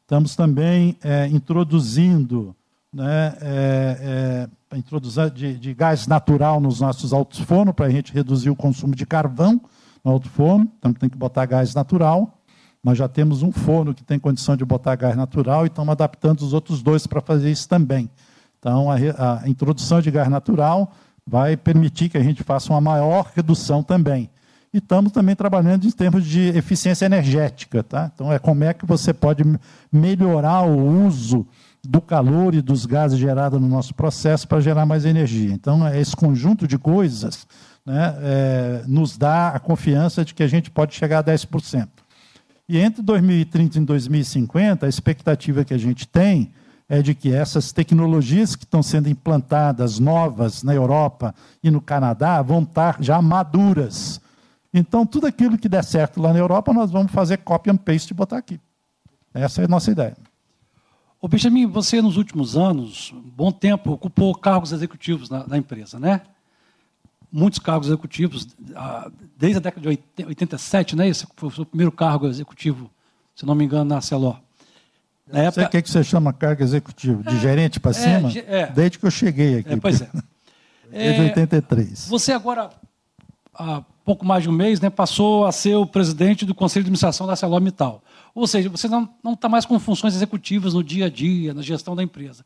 Estamos 0.00 0.34
também 0.34 0.96
é, 1.02 1.26
introduzindo 1.28 2.56
né, 2.92 3.36
é, 3.40 4.48
é, 4.70 4.76
introdução 4.78 5.28
de, 5.28 5.58
de, 5.58 5.74
gás 5.74 6.06
natural 6.06 6.60
nos 6.60 6.80
nossos 6.80 7.12
altos 7.12 7.40
fornos 7.40 7.74
para 7.74 7.86
a 7.86 7.90
gente 7.90 8.12
reduzir 8.12 8.48
o 8.48 8.56
consumo 8.56 8.94
de 8.94 9.04
carvão 9.04 9.60
no 10.02 10.10
alto 10.10 10.28
forno. 10.28 10.70
Então 10.78 10.92
tem 10.92 11.08
que 11.08 11.16
botar 11.16 11.44
gás 11.46 11.74
natural. 11.74 12.38
Nós 12.82 12.96
já 12.96 13.08
temos 13.08 13.42
um 13.42 13.50
forno 13.50 13.94
que 13.94 14.04
tem 14.04 14.18
condição 14.18 14.56
de 14.56 14.64
botar 14.64 14.94
gás 14.96 15.16
natural 15.16 15.64
e 15.64 15.68
estamos 15.68 15.92
adaptando 15.92 16.40
os 16.42 16.52
outros 16.52 16.82
dois 16.82 17.06
para 17.06 17.20
fazer 17.20 17.50
isso 17.50 17.68
também. 17.68 18.10
Então 18.64 18.90
a, 18.90 18.96
a 19.42 19.48
introdução 19.48 20.00
de 20.00 20.10
gás 20.10 20.26
natural 20.30 20.90
vai 21.26 21.54
permitir 21.54 22.08
que 22.08 22.16
a 22.16 22.22
gente 22.22 22.42
faça 22.42 22.72
uma 22.72 22.80
maior 22.80 23.30
redução 23.34 23.82
também. 23.82 24.30
E 24.72 24.78
estamos 24.78 25.12
também 25.12 25.36
trabalhando 25.36 25.86
em 25.86 25.90
termos 25.90 26.24
de 26.24 26.48
eficiência 26.48 27.04
energética. 27.04 27.82
Tá? 27.82 28.10
Então, 28.12 28.32
é 28.32 28.38
como 28.38 28.64
é 28.64 28.72
que 28.72 28.86
você 28.86 29.12
pode 29.12 29.44
melhorar 29.92 30.62
o 30.62 31.06
uso 31.06 31.46
do 31.84 32.00
calor 32.00 32.54
e 32.54 32.62
dos 32.62 32.86
gases 32.86 33.18
gerados 33.18 33.60
no 33.60 33.68
nosso 33.68 33.94
processo 33.94 34.48
para 34.48 34.60
gerar 34.60 34.86
mais 34.86 35.04
energia. 35.04 35.52
Então, 35.52 35.86
é 35.86 36.00
esse 36.00 36.16
conjunto 36.16 36.66
de 36.66 36.78
coisas 36.78 37.46
né, 37.84 38.16
é, 38.18 38.82
nos 38.88 39.16
dá 39.18 39.50
a 39.50 39.60
confiança 39.60 40.24
de 40.24 40.34
que 40.34 40.42
a 40.42 40.48
gente 40.48 40.70
pode 40.70 40.94
chegar 40.94 41.18
a 41.18 41.24
10%. 41.24 41.86
E 42.66 42.78
entre 42.78 43.02
2030 43.02 43.78
e 43.78 43.84
2050, 43.84 44.86
a 44.86 44.88
expectativa 44.88 45.64
que 45.64 45.74
a 45.74 45.78
gente 45.78 46.08
tem 46.08 46.50
é 46.88 47.00
de 47.00 47.14
que 47.14 47.32
essas 47.32 47.72
tecnologias 47.72 48.54
que 48.54 48.64
estão 48.64 48.82
sendo 48.82 49.08
implantadas, 49.08 49.98
novas, 49.98 50.62
na 50.62 50.74
Europa 50.74 51.34
e 51.62 51.70
no 51.70 51.80
Canadá, 51.80 52.42
vão 52.42 52.62
estar 52.62 53.02
já 53.02 53.20
maduras. 53.22 54.20
Então, 54.72 55.06
tudo 55.06 55.26
aquilo 55.26 55.56
que 55.56 55.68
der 55.68 55.84
certo 55.84 56.20
lá 56.20 56.32
na 56.32 56.38
Europa, 56.38 56.72
nós 56.72 56.90
vamos 56.90 57.12
fazer 57.12 57.38
copy 57.38 57.70
and 57.70 57.76
paste 57.76 58.10
e 58.10 58.14
botar 58.14 58.38
aqui. 58.38 58.60
Essa 59.32 59.62
é 59.62 59.64
a 59.64 59.68
nossa 59.68 59.90
ideia. 59.90 60.16
Ô 61.20 61.28
Benjamin, 61.28 61.66
você 61.66 62.02
nos 62.02 62.18
últimos 62.18 62.56
anos, 62.56 63.12
um 63.12 63.30
bom 63.30 63.50
tempo, 63.50 63.92
ocupou 63.92 64.34
cargos 64.34 64.72
executivos 64.72 65.30
na, 65.30 65.46
na 65.46 65.56
empresa, 65.56 65.98
né? 65.98 66.20
Muitos 67.32 67.58
cargos 67.58 67.88
executivos, 67.88 68.46
ah, 68.76 69.10
desde 69.36 69.56
a 69.56 69.60
década 69.60 69.80
de 69.90 69.98
87, 70.26 70.94
né? 70.94 71.08
Esse 71.08 71.26
foi 71.34 71.48
o 71.48 71.52
seu 71.52 71.64
primeiro 71.64 71.90
cargo 71.90 72.26
executivo, 72.26 72.90
se 73.34 73.46
não 73.46 73.54
me 73.54 73.64
engano, 73.64 73.86
na 73.86 74.00
Celor. 74.02 74.38
Na 75.30 75.40
época... 75.40 75.66
O 75.66 75.70
que, 75.70 75.82
que 75.82 75.90
você 75.90 76.04
chama 76.04 76.32
cargo 76.32 76.62
executivo? 76.62 77.22
De 77.22 77.36
é, 77.36 77.40
gerente 77.40 77.80
para 77.80 77.92
é, 77.92 77.94
cima? 77.94 78.32
É, 78.46 78.66
Desde 78.66 78.98
que 78.98 79.06
eu 79.06 79.10
cheguei 79.10 79.58
aqui. 79.58 79.72
É, 79.72 79.76
pois 79.76 80.00
é. 80.02 80.08
Desde 80.90 81.20
é, 81.20 81.24
83. 81.24 82.08
Você 82.08 82.32
agora, 82.32 82.70
há 83.54 83.82
pouco 84.04 84.24
mais 84.24 84.42
de 84.42 84.50
um 84.50 84.52
mês, 84.52 84.80
né, 84.80 84.90
passou 84.90 85.46
a 85.46 85.52
ser 85.52 85.74
o 85.76 85.86
presidente 85.86 86.44
do 86.44 86.54
Conselho 86.54 86.84
de 86.84 86.88
Administração 86.88 87.26
da 87.26 87.34
Celor-Mittal. 87.34 88.02
Ou 88.34 88.46
seja, 88.46 88.68
você 88.68 88.88
não 88.88 89.08
está 89.32 89.48
mais 89.48 89.64
com 89.64 89.78
funções 89.78 90.14
executivas 90.14 90.74
no 90.74 90.84
dia 90.84 91.06
a 91.06 91.08
dia, 91.08 91.54
na 91.54 91.62
gestão 91.62 91.96
da 91.96 92.02
empresa. 92.02 92.44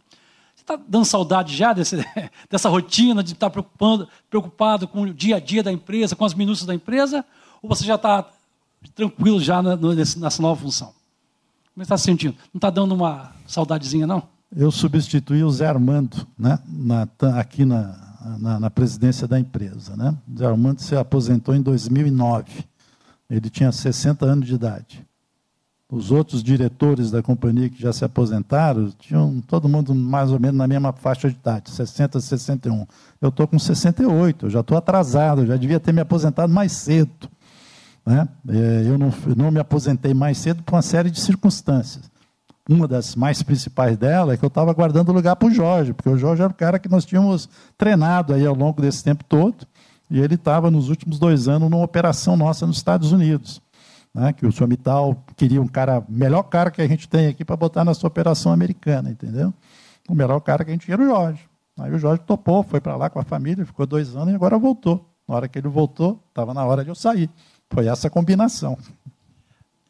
Você 0.54 0.62
está 0.62 0.76
dando 0.76 1.04
saudade 1.04 1.56
já 1.56 1.72
desse, 1.72 1.96
dessa 2.48 2.68
rotina 2.68 3.22
de 3.22 3.32
estar 3.32 3.46
tá 3.46 3.50
preocupando, 3.50 4.08
preocupado 4.30 4.86
com 4.86 5.02
o 5.02 5.12
dia 5.12 5.36
a 5.36 5.40
dia 5.40 5.62
da 5.62 5.72
empresa, 5.72 6.14
com 6.14 6.24
as 6.24 6.34
minúcias 6.34 6.66
da 6.66 6.74
empresa? 6.74 7.24
Ou 7.62 7.68
você 7.68 7.84
já 7.84 7.96
está 7.96 8.28
tranquilo 8.94 9.40
já 9.40 9.62
nessa 9.62 10.40
nova 10.40 10.60
função? 10.60 10.97
Como 11.78 11.84
está 11.84 11.96
se 11.96 12.06
sentindo? 12.06 12.34
Não 12.52 12.58
está 12.58 12.70
dando 12.70 12.92
uma 12.92 13.30
saudadezinha, 13.46 14.04
não? 14.04 14.24
Eu 14.50 14.68
substituí 14.68 15.44
o 15.44 15.50
Zé 15.52 15.68
Armando 15.68 16.26
né, 16.36 16.58
na, 16.66 17.06
aqui 17.38 17.64
na, 17.64 18.36
na, 18.40 18.58
na, 18.58 18.68
presidência 18.68 19.28
da 19.28 19.38
empresa. 19.38 19.94
Né? 19.94 20.12
O 20.28 20.36
Zé 20.36 20.44
Armando 20.44 20.80
se 20.80 20.96
aposentou 20.96 21.54
em 21.54 21.62
2009. 21.62 22.64
Ele 23.30 23.48
tinha 23.48 23.70
60 23.70 24.26
anos 24.26 24.48
de 24.48 24.56
idade. 24.56 25.06
Os 25.88 26.10
outros 26.10 26.42
diretores 26.42 27.12
da 27.12 27.22
companhia 27.22 27.70
que 27.70 27.80
já 27.80 27.92
se 27.92 28.04
aposentaram, 28.04 28.90
tinham 28.98 29.40
todo 29.42 29.68
mundo 29.68 29.94
mais 29.94 30.32
ou 30.32 30.40
menos 30.40 30.58
na 30.58 30.66
mesma 30.66 30.92
faixa 30.92 31.30
de 31.30 31.36
idade, 31.36 31.70
60, 31.70 32.20
61. 32.20 32.88
Eu 33.22 33.28
estou 33.28 33.46
com 33.46 33.56
68, 33.56 34.46
eu 34.46 34.50
já 34.50 34.60
estou 34.60 34.76
atrasado, 34.76 35.42
eu 35.42 35.46
já 35.46 35.56
devia 35.56 35.78
ter 35.78 35.92
me 35.92 36.00
aposentado 36.00 36.52
mais 36.52 36.72
cedo. 36.72 37.30
Né? 38.08 38.26
É, 38.48 38.88
eu 38.88 38.96
não, 38.96 39.12
não 39.36 39.50
me 39.50 39.60
aposentei 39.60 40.14
mais 40.14 40.38
cedo 40.38 40.62
por 40.62 40.74
uma 40.74 40.80
série 40.80 41.10
de 41.10 41.20
circunstâncias. 41.20 42.10
Uma 42.66 42.88
das 42.88 43.14
mais 43.14 43.42
principais 43.42 43.98
dela 43.98 44.32
é 44.32 44.36
que 44.38 44.42
eu 44.42 44.48
estava 44.48 44.72
guardando 44.72 45.12
lugar 45.12 45.36
para 45.36 45.46
o 45.46 45.50
Jorge, 45.50 45.92
porque 45.92 46.08
o 46.08 46.16
Jorge 46.16 46.42
era 46.42 46.50
o 46.50 46.54
cara 46.54 46.78
que 46.78 46.88
nós 46.88 47.04
tínhamos 47.04 47.50
treinado 47.76 48.32
aí 48.32 48.46
ao 48.46 48.54
longo 48.54 48.80
desse 48.80 49.04
tempo 49.04 49.22
todo, 49.24 49.66
e 50.10 50.20
ele 50.20 50.36
estava 50.36 50.70
nos 50.70 50.88
últimos 50.88 51.18
dois 51.18 51.48
anos 51.48 51.68
numa 51.68 51.84
operação 51.84 52.34
nossa 52.34 52.66
nos 52.66 52.78
Estados 52.78 53.12
Unidos. 53.12 53.60
Né, 54.14 54.32
que 54.32 54.46
o 54.46 54.50
senhor 54.50 54.66
Mital 54.66 55.22
queria 55.36 55.60
um 55.60 55.68
cara, 55.68 56.02
melhor 56.08 56.42
cara 56.44 56.70
que 56.70 56.80
a 56.80 56.88
gente 56.88 57.06
tem 57.06 57.26
aqui 57.26 57.44
para 57.44 57.56
botar 57.56 57.84
na 57.84 57.92
sua 57.92 58.08
operação 58.08 58.50
americana, 58.50 59.10
entendeu? 59.10 59.52
O 60.08 60.14
melhor 60.14 60.40
cara 60.40 60.64
que 60.64 60.70
a 60.70 60.72
gente 60.72 60.86
tinha 60.86 60.94
era 60.94 61.02
o 61.02 61.06
Jorge. 61.06 61.42
Aí 61.78 61.92
o 61.92 61.98
Jorge 61.98 62.22
topou, 62.26 62.62
foi 62.62 62.80
para 62.80 62.96
lá 62.96 63.10
com 63.10 63.20
a 63.20 63.22
família, 63.22 63.66
ficou 63.66 63.86
dois 63.86 64.16
anos 64.16 64.32
e 64.32 64.34
agora 64.34 64.58
voltou. 64.58 65.06
Na 65.28 65.34
hora 65.36 65.46
que 65.46 65.58
ele 65.58 65.68
voltou, 65.68 66.18
estava 66.30 66.54
na 66.54 66.64
hora 66.64 66.82
de 66.82 66.90
eu 66.90 66.94
sair. 66.94 67.30
Foi 67.70 67.86
essa 67.86 68.08
combinação. 68.08 68.78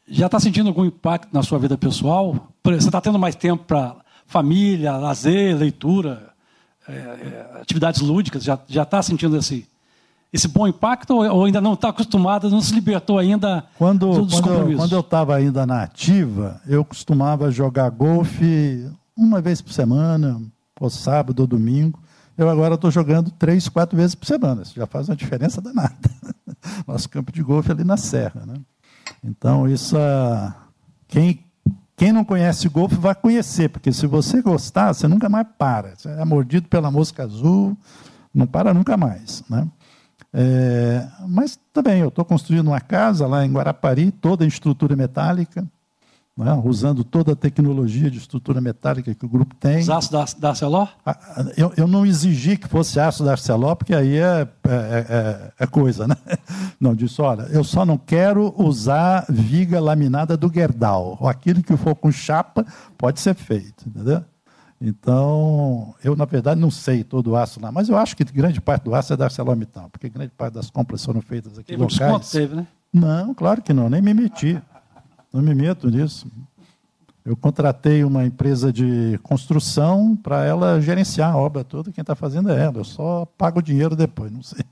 Já 0.07 0.25
está 0.25 0.39
sentindo 0.39 0.69
algum 0.69 0.85
impacto 0.85 1.29
na 1.31 1.43
sua 1.43 1.59
vida 1.59 1.77
pessoal? 1.77 2.49
Você 2.63 2.87
está 2.87 2.99
tendo 2.99 3.19
mais 3.19 3.35
tempo 3.35 3.63
para 3.63 3.95
família, 4.25 4.97
lazer, 4.97 5.55
leitura, 5.55 6.33
é, 6.87 6.93
é, 6.93 7.61
atividades 7.61 8.01
lúdicas? 8.01 8.43
Já 8.43 8.83
está 8.83 9.01
sentindo 9.03 9.37
esse, 9.37 9.67
esse 10.33 10.47
bom 10.47 10.67
impacto 10.67 11.15
ou 11.15 11.45
ainda 11.45 11.61
não 11.61 11.73
está 11.73 11.89
acostumado, 11.89 12.49
não 12.49 12.61
se 12.61 12.73
libertou 12.73 13.17
ainda 13.17 13.65
quando, 13.77 14.25
dos 14.25 14.39
quando, 14.39 14.75
quando 14.75 14.93
eu 14.93 14.99
estava 14.99 15.35
ainda 15.35 15.65
na 15.65 15.83
ativa, 15.83 16.59
eu 16.67 16.83
costumava 16.83 17.51
jogar 17.51 17.89
golfe 17.89 18.89
uma 19.15 19.41
vez 19.41 19.61
por 19.61 19.73
semana, 19.73 20.41
ou 20.79 20.89
sábado 20.89 21.41
ou 21.41 21.47
domingo. 21.47 21.99
Eu 22.37 22.49
agora 22.49 22.75
estou 22.75 22.89
jogando 22.89 23.29
três, 23.31 23.67
quatro 23.67 23.97
vezes 23.97 24.15
por 24.15 24.25
semana. 24.25 24.61
Isso 24.61 24.73
já 24.73 24.87
faz 24.87 25.09
uma 25.09 25.15
diferença 25.15 25.59
danada. 25.59 26.09
Nosso 26.87 27.09
campo 27.09 27.31
de 27.31 27.41
golfe 27.41 27.69
é 27.69 27.73
ali 27.73 27.83
na 27.83 27.97
Serra. 27.97 28.45
Né? 28.45 28.55
Então, 29.23 29.67
isso. 29.67 29.97
Ah, 29.97 30.55
quem, 31.07 31.45
quem 31.95 32.11
não 32.11 32.23
conhece 32.23 32.69
golfe 32.69 32.95
vai 32.95 33.15
conhecer, 33.15 33.69
porque 33.69 33.91
se 33.91 34.07
você 34.07 34.41
gostar, 34.41 34.93
você 34.93 35.07
nunca 35.07 35.29
mais 35.29 35.47
para. 35.57 35.95
Você 35.95 36.09
é 36.09 36.25
mordido 36.25 36.67
pela 36.67 36.91
mosca 36.91 37.23
azul, 37.23 37.77
não 38.33 38.47
para 38.47 38.73
nunca 38.73 38.95
mais. 38.95 39.43
Né? 39.49 39.67
É, 40.33 41.07
mas 41.27 41.59
também, 41.73 42.01
eu 42.01 42.09
estou 42.09 42.23
construindo 42.23 42.67
uma 42.67 42.81
casa 42.81 43.25
lá 43.27 43.45
em 43.45 43.51
Guarapari, 43.51 44.11
toda 44.11 44.45
em 44.45 44.47
estrutura 44.47 44.95
metálica 44.95 45.67
né, 46.43 46.61
usando 46.63 47.03
toda 47.03 47.33
a 47.33 47.35
tecnologia 47.35 48.09
de 48.09 48.17
estrutura 48.17 48.61
metálica 48.61 49.13
que 49.13 49.25
o 49.25 49.29
grupo 49.29 49.53
tem. 49.55 49.79
Os 49.79 49.89
aços 49.89 50.09
da, 50.09 50.25
da 50.39 50.49
Arcelor? 50.49 50.89
Eu, 51.57 51.73
eu, 51.75 51.87
não 51.87 52.05
exigi 52.05 52.55
que 52.55 52.67
fosse 52.67 52.97
aço 52.99 53.25
da 53.25 53.31
Arcelor, 53.31 53.75
porque 53.75 53.93
aí 53.93 54.17
é, 54.17 54.47
é, 54.63 54.69
é, 54.69 55.51
é, 55.59 55.67
coisa, 55.67 56.07
né? 56.07 56.15
Não, 56.79 56.95
disse, 56.95 57.21
olha, 57.21 57.41
eu 57.51 57.61
só 57.61 57.85
não 57.85 57.97
quero 57.97 58.53
usar 58.57 59.25
viga 59.27 59.81
laminada 59.81 60.37
do 60.37 60.49
Gerdau. 60.51 61.19
Aquilo 61.27 61.61
que 61.61 61.75
for 61.75 61.93
com 61.93 62.09
chapa 62.09 62.65
pode 62.97 63.19
ser 63.19 63.35
feito, 63.35 63.85
entendeu? 63.85 64.23
Então, 64.79 65.93
eu, 66.01 66.15
na 66.15 66.23
verdade, 66.23 66.61
não 66.61 66.71
sei 66.71 67.03
todo 67.03 67.31
o 67.31 67.35
aço 67.35 67.59
lá, 67.61 67.69
mas 67.69 67.89
eu 67.89 67.97
acho 67.97 68.15
que 68.15 68.23
grande 68.23 68.61
parte 68.61 68.83
do 68.83 68.95
aço 68.95 69.11
é 69.11 69.17
da 69.17 69.25
ArcelorMittal, 69.25 69.89
porque 69.89 70.07
grande 70.07 70.31
parte 70.31 70.53
das 70.53 70.69
compras 70.69 71.03
foram 71.03 71.21
feitas 71.21 71.59
aqui 71.59 71.73
teve 71.73 71.81
locais. 71.81 71.99
Um 71.99 72.19
desconto, 72.19 72.31
teve, 72.31 72.55
né? 72.55 72.67
Não, 72.93 73.33
claro 73.33 73.61
que 73.61 73.73
não, 73.73 73.89
nem 73.89 74.01
me 74.01 74.13
meti. 74.13 74.59
Não 75.31 75.41
me 75.41 75.53
meto 75.53 75.89
nisso. 75.89 76.27
Eu 77.23 77.35
contratei 77.35 78.03
uma 78.03 78.25
empresa 78.25 78.73
de 78.73 79.19
construção 79.21 80.15
para 80.15 80.43
ela 80.45 80.81
gerenciar 80.81 81.31
a 81.31 81.37
obra 81.37 81.63
toda. 81.63 81.91
Quem 81.91 82.01
está 82.01 82.15
fazendo 82.15 82.49
é 82.49 82.59
ela. 82.59 82.77
Eu 82.77 82.83
só 82.83 83.27
pago 83.37 83.59
o 83.59 83.61
dinheiro 83.61 83.95
depois, 83.95 84.31
não 84.31 84.41
sei. 84.41 84.63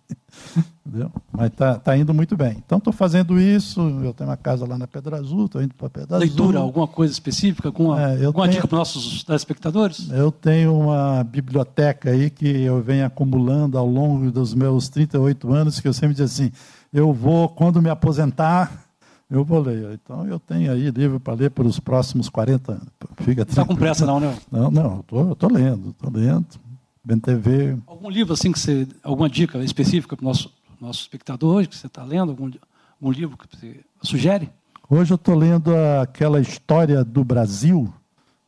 Entendeu? 0.83 1.11
Mas 1.31 1.47
está 1.47 1.75
tá 1.75 1.95
indo 1.95 2.13
muito 2.13 2.35
bem. 2.35 2.55
Então, 2.65 2.79
estou 2.79 2.93
fazendo 2.93 3.39
isso. 3.39 3.81
Eu 4.03 4.13
tenho 4.13 4.29
uma 4.29 4.37
casa 4.37 4.65
lá 4.65 4.77
na 4.77 4.87
Pedra 4.87 5.17
Azul, 5.17 5.45
estou 5.45 5.61
indo 5.61 5.75
para 5.75 5.89
Pedra 5.89 6.17
Leitura, 6.17 6.25
Azul. 6.25 6.45
Leitura, 6.45 6.59
alguma 6.59 6.87
coisa 6.87 7.13
específica? 7.13 7.67
Alguma, 7.67 8.01
é, 8.01 8.25
alguma 8.25 8.45
tenho, 8.45 8.55
dica 8.55 8.67
para 8.67 8.75
os 8.75 8.79
nossos 8.79 9.23
telespectadores? 9.23 10.09
Eu 10.09 10.31
tenho 10.31 10.75
uma 10.75 11.23
biblioteca 11.23 12.09
aí 12.09 12.29
que 12.29 12.47
eu 12.47 12.81
venho 12.81 13.05
acumulando 13.05 13.77
ao 13.77 13.85
longo 13.85 14.31
dos 14.31 14.55
meus 14.55 14.89
38 14.89 15.53
anos, 15.53 15.79
que 15.79 15.87
eu 15.87 15.93
sempre 15.93 16.15
digo 16.15 16.25
assim: 16.25 16.51
eu 16.91 17.13
vou, 17.13 17.49
quando 17.49 17.81
me 17.81 17.89
aposentar 17.89 18.86
eu 19.29 19.43
vou 19.43 19.59
ler. 19.59 19.93
Então 19.93 20.25
eu 20.27 20.39
tenho 20.39 20.71
aí 20.71 20.89
livro 20.91 21.19
para 21.19 21.33
ler 21.33 21.51
pelos 21.51 21.79
próximos 21.79 22.29
40 22.29 22.71
anos. 22.71 22.87
Fica 23.17 23.41
Está 23.43 23.65
com 23.65 23.75
pressa 23.75 24.05
não, 24.05 24.19
né? 24.19 24.37
Não, 24.51 24.71
não, 24.71 25.05
eu 25.11 25.33
estou 25.33 25.51
lendo, 25.51 25.89
estou 25.89 26.11
lendo. 26.11 26.67
BNTV. 27.07 27.77
Algum 27.87 28.09
livro 28.09 28.33
assim 28.33 28.51
que 28.51 28.59
você. 28.59 28.85
Alguma 29.01 29.29
dica 29.29 29.57
específica 29.59 30.17
para 30.17 30.23
o 30.23 30.27
nosso, 30.27 30.53
nosso 30.79 31.01
espectador 31.01 31.65
que 31.65 31.75
você 31.75 31.87
está 31.87 32.03
lendo? 32.03 32.31
Algum, 32.31 32.51
algum 32.99 33.11
livro 33.11 33.37
que 33.37 33.47
você 33.47 33.79
sugere? 34.01 34.49
Hoje 34.89 35.13
eu 35.13 35.15
estou 35.15 35.35
lendo 35.35 35.73
aquela 36.01 36.41
história 36.41 37.05
do 37.05 37.23
Brasil, 37.23 37.93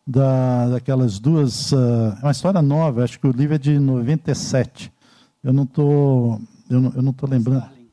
da, 0.05 0.69
daquelas 0.69 1.19
duas. 1.19 1.71
Uh, 1.71 2.17
é 2.21 2.25
uma 2.25 2.31
história 2.31 2.61
nova, 2.61 3.03
acho 3.03 3.17
que 3.17 3.27
o 3.27 3.31
livro 3.31 3.55
é 3.55 3.57
de 3.57 3.79
97. 3.79 4.91
Eu 5.41 5.53
não 5.53 5.63
estou. 5.63 6.41
Eu 6.69 6.81
não, 6.81 6.93
eu 6.93 7.01
não 7.01 7.11
estou 7.11 7.29
lembrando. 7.29 7.63
Stalin. 7.63 7.89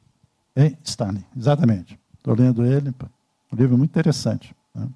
É, 0.57 0.76
Stalin, 0.82 1.24
exatamente. 1.37 1.97
Estou 2.27 2.35
lendo 2.35 2.66
ele. 2.66 2.93
Um 3.53 3.57
livro 3.57 3.79
muito 3.79 3.91
interessante. 3.91 4.53
Né? 4.74 4.89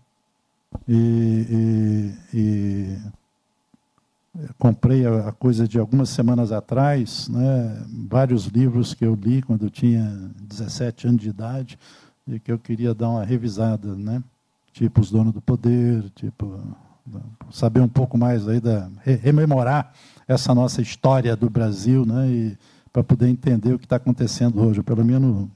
E, 0.89 2.13
e, 2.35 2.37
e, 2.37 2.99
comprei 4.59 5.07
a 5.07 5.31
coisa 5.31 5.69
de 5.69 5.79
algumas 5.79 6.09
semanas 6.09 6.51
atrás, 6.51 7.29
né? 7.29 7.87
vários 8.09 8.47
livros 8.47 8.95
que 8.95 9.05
eu 9.05 9.15
li 9.15 9.43
quando 9.43 9.67
eu 9.67 9.71
tinha 9.71 10.05
17 10.41 11.07
anos 11.07 11.21
de 11.21 11.29
idade 11.29 11.79
e 12.27 12.41
que 12.41 12.51
eu 12.51 12.59
queria 12.59 12.93
dar 12.93 13.11
uma 13.11 13.25
revisada, 13.25 13.95
né? 13.95 14.21
Tipo 14.73 15.01
Os 15.01 15.11
Donos 15.13 15.33
do 15.33 15.41
Poder, 15.41 16.11
tipo 16.17 16.61
saber 17.53 17.81
um 17.81 17.89
pouco 17.89 18.19
mais 18.19 18.47
aí 18.49 18.61
da 18.61 18.89
rememorar 19.05 19.93
essa 20.27 20.53
nossa 20.55 20.83
história 20.83 21.37
do 21.37 21.49
Brasil, 21.49 22.05
né? 22.05 22.29
E 22.29 22.59
para 22.93 23.05
poder 23.05 23.29
entender 23.29 23.73
o 23.73 23.79
que 23.79 23.87
está 23.87 23.97
acontecendo 23.97 24.61
hoje, 24.61 24.83
pelo 24.83 25.05
menos 25.05 25.49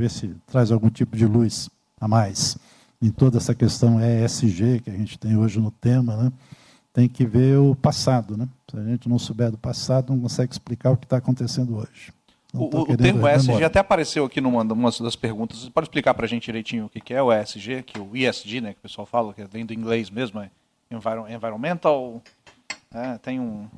ver 0.00 0.10
se 0.10 0.34
traz 0.46 0.72
algum 0.72 0.90
tipo 0.90 1.16
de 1.16 1.26
luz 1.26 1.70
a 2.00 2.08
mais 2.08 2.58
em 3.02 3.10
toda 3.10 3.38
essa 3.38 3.54
questão 3.54 3.98
ESG 4.00 4.80
que 4.80 4.90
a 4.90 4.92
gente 4.92 5.18
tem 5.18 5.36
hoje 5.36 5.58
no 5.58 5.70
tema, 5.70 6.16
né? 6.16 6.32
Tem 6.92 7.08
que 7.08 7.24
ver 7.24 7.56
o 7.56 7.74
passado, 7.74 8.36
né? 8.36 8.48
Se 8.70 8.76
a 8.76 8.82
gente 8.82 9.08
não 9.08 9.18
souber 9.18 9.50
do 9.50 9.56
passado, 9.56 10.12
não 10.12 10.20
consegue 10.20 10.52
explicar 10.52 10.90
o 10.90 10.96
que 10.96 11.06
está 11.06 11.16
acontecendo 11.16 11.76
hoje. 11.76 12.12
O, 12.52 12.64
o, 12.64 12.96
termo 12.96 13.28
ESG 13.28 13.62
até 13.62 13.78
apareceu 13.78 14.24
aqui 14.24 14.40
numa, 14.40 14.64
numa 14.64 14.90
das 14.90 15.14
perguntas. 15.14 15.60
Você 15.60 15.70
pode 15.70 15.86
explicar 15.86 16.14
para 16.14 16.26
a 16.26 16.28
gente 16.28 16.44
direitinho 16.44 16.86
o 16.86 16.88
que 16.88 17.14
é 17.14 17.22
o 17.22 17.32
ESG, 17.32 17.84
que 17.84 17.98
o 17.98 18.16
ESG, 18.16 18.60
né, 18.60 18.72
que 18.72 18.80
o 18.80 18.82
pessoal 18.82 19.06
fala, 19.06 19.32
que 19.32 19.44
vem 19.44 19.64
do 19.64 19.72
inglês 19.72 20.10
mesmo, 20.10 20.40
é 20.40 20.50
environmental, 20.90 22.20
é, 22.92 23.18
tem 23.18 23.38
um... 23.38 23.68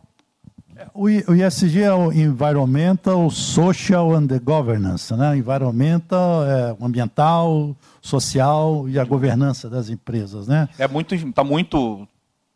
O, 0.95 1.09
ESG 1.09 1.83
é 1.83 1.93
o 1.93 2.13
Environmental, 2.13 3.31
Social 3.31 4.15
and 4.15 4.27
the 4.27 4.39
Governance, 4.39 5.15
né? 5.15 5.37
Environmental, 5.37 6.45
é, 6.45 6.77
ambiental, 6.81 7.77
social 8.01 8.89
e 8.89 8.99
a 8.99 9.05
governança 9.05 9.69
das 9.71 9.89
empresas, 9.89 10.49
né? 10.49 10.69
É 10.79 10.89
muito, 10.89 11.15
está 11.15 11.45
muito 11.45 12.07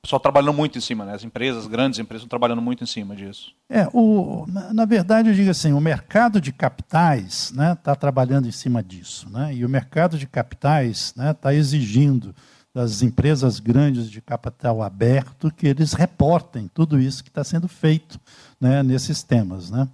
pessoal 0.06 0.20
trabalhando 0.20 0.54
muito 0.54 0.78
em 0.78 0.80
cima, 0.80 1.04
né? 1.04 1.14
As 1.14 1.24
empresas, 1.24 1.66
grandes 1.66 1.98
empresas, 1.98 2.22
estão 2.22 2.28
trabalhando 2.28 2.62
muito 2.62 2.82
em 2.82 2.86
cima 2.86 3.14
disso. 3.16 3.52
É, 3.68 3.88
o, 3.92 4.44
na, 4.46 4.72
na 4.72 4.84
verdade, 4.84 5.28
eu 5.28 5.34
digo 5.34 5.50
assim, 5.50 5.72
o 5.72 5.80
mercado 5.80 6.40
de 6.40 6.52
capitais 6.52 7.50
está 7.50 7.90
né, 7.90 7.96
trabalhando 7.98 8.46
em 8.46 8.52
cima 8.52 8.82
disso. 8.82 9.28
Né? 9.28 9.54
E 9.54 9.64
o 9.64 9.68
mercado 9.68 10.16
de 10.16 10.26
capitais 10.26 11.12
está 11.16 11.50
né, 11.50 11.56
exigindo 11.56 12.34
das 12.76 13.00
empresas 13.00 13.58
grandes 13.58 14.10
de 14.10 14.20
capital 14.20 14.82
aberto 14.82 15.50
que 15.50 15.66
eles 15.66 15.94
reportem 15.94 16.68
tudo 16.74 17.00
isso 17.00 17.24
que 17.24 17.30
está 17.30 17.42
sendo 17.42 17.66
feito 17.66 18.20
né, 18.60 18.82
nesses 18.82 19.22
temas. 19.22 19.70
Né? 19.70 19.88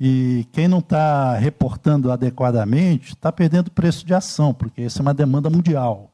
E 0.00 0.44
quem 0.50 0.66
não 0.66 0.80
está 0.80 1.36
reportando 1.36 2.10
adequadamente 2.10 3.10
está 3.10 3.30
perdendo 3.30 3.70
preço 3.70 4.04
de 4.04 4.12
ação, 4.12 4.52
porque 4.52 4.82
essa 4.82 4.98
é 4.98 5.02
uma 5.02 5.14
demanda 5.14 5.48
mundial. 5.48 6.10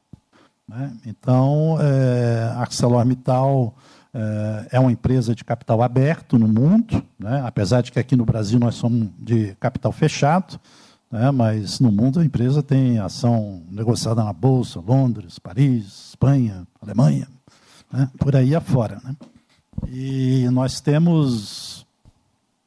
Né? 0.67 0.93
Então, 1.03 1.79
é, 1.81 2.43
a 2.57 2.59
ArcelorMittal 2.59 3.73
é, 4.13 4.67
é 4.73 4.79
uma 4.79 4.91
empresa 4.91 5.33
de 5.33 5.43
capital 5.43 5.81
aberto 5.81 6.37
no 6.37 6.47
mundo, 6.47 7.03
né? 7.17 7.41
apesar 7.43 7.81
de 7.81 7.91
que 7.91 7.97
aqui 7.97 8.15
no 8.15 8.23
Brasil 8.23 8.59
nós 8.59 8.75
somos 8.75 9.09
de 9.17 9.55
capital 9.59 9.91
fechado, 9.91 10.59
né? 11.13 11.29
mas 11.29 11.79
no 11.79 11.91
mundo 11.91 12.19
a 12.19 12.25
empresa 12.25 12.63
tem 12.63 12.97
ação 12.97 13.61
negociada 13.69 14.23
na 14.23 14.33
Bolsa, 14.33 14.79
Londres, 14.79 15.37
Paris, 15.37 16.09
Espanha, 16.09 16.67
Alemanha, 16.81 17.27
né? 17.91 18.09
por 18.17 18.35
aí 18.35 18.55
afora. 18.55 18.99
Né? 19.03 19.15
E 19.89 20.49
nós 20.49 20.81
temos 20.81 21.85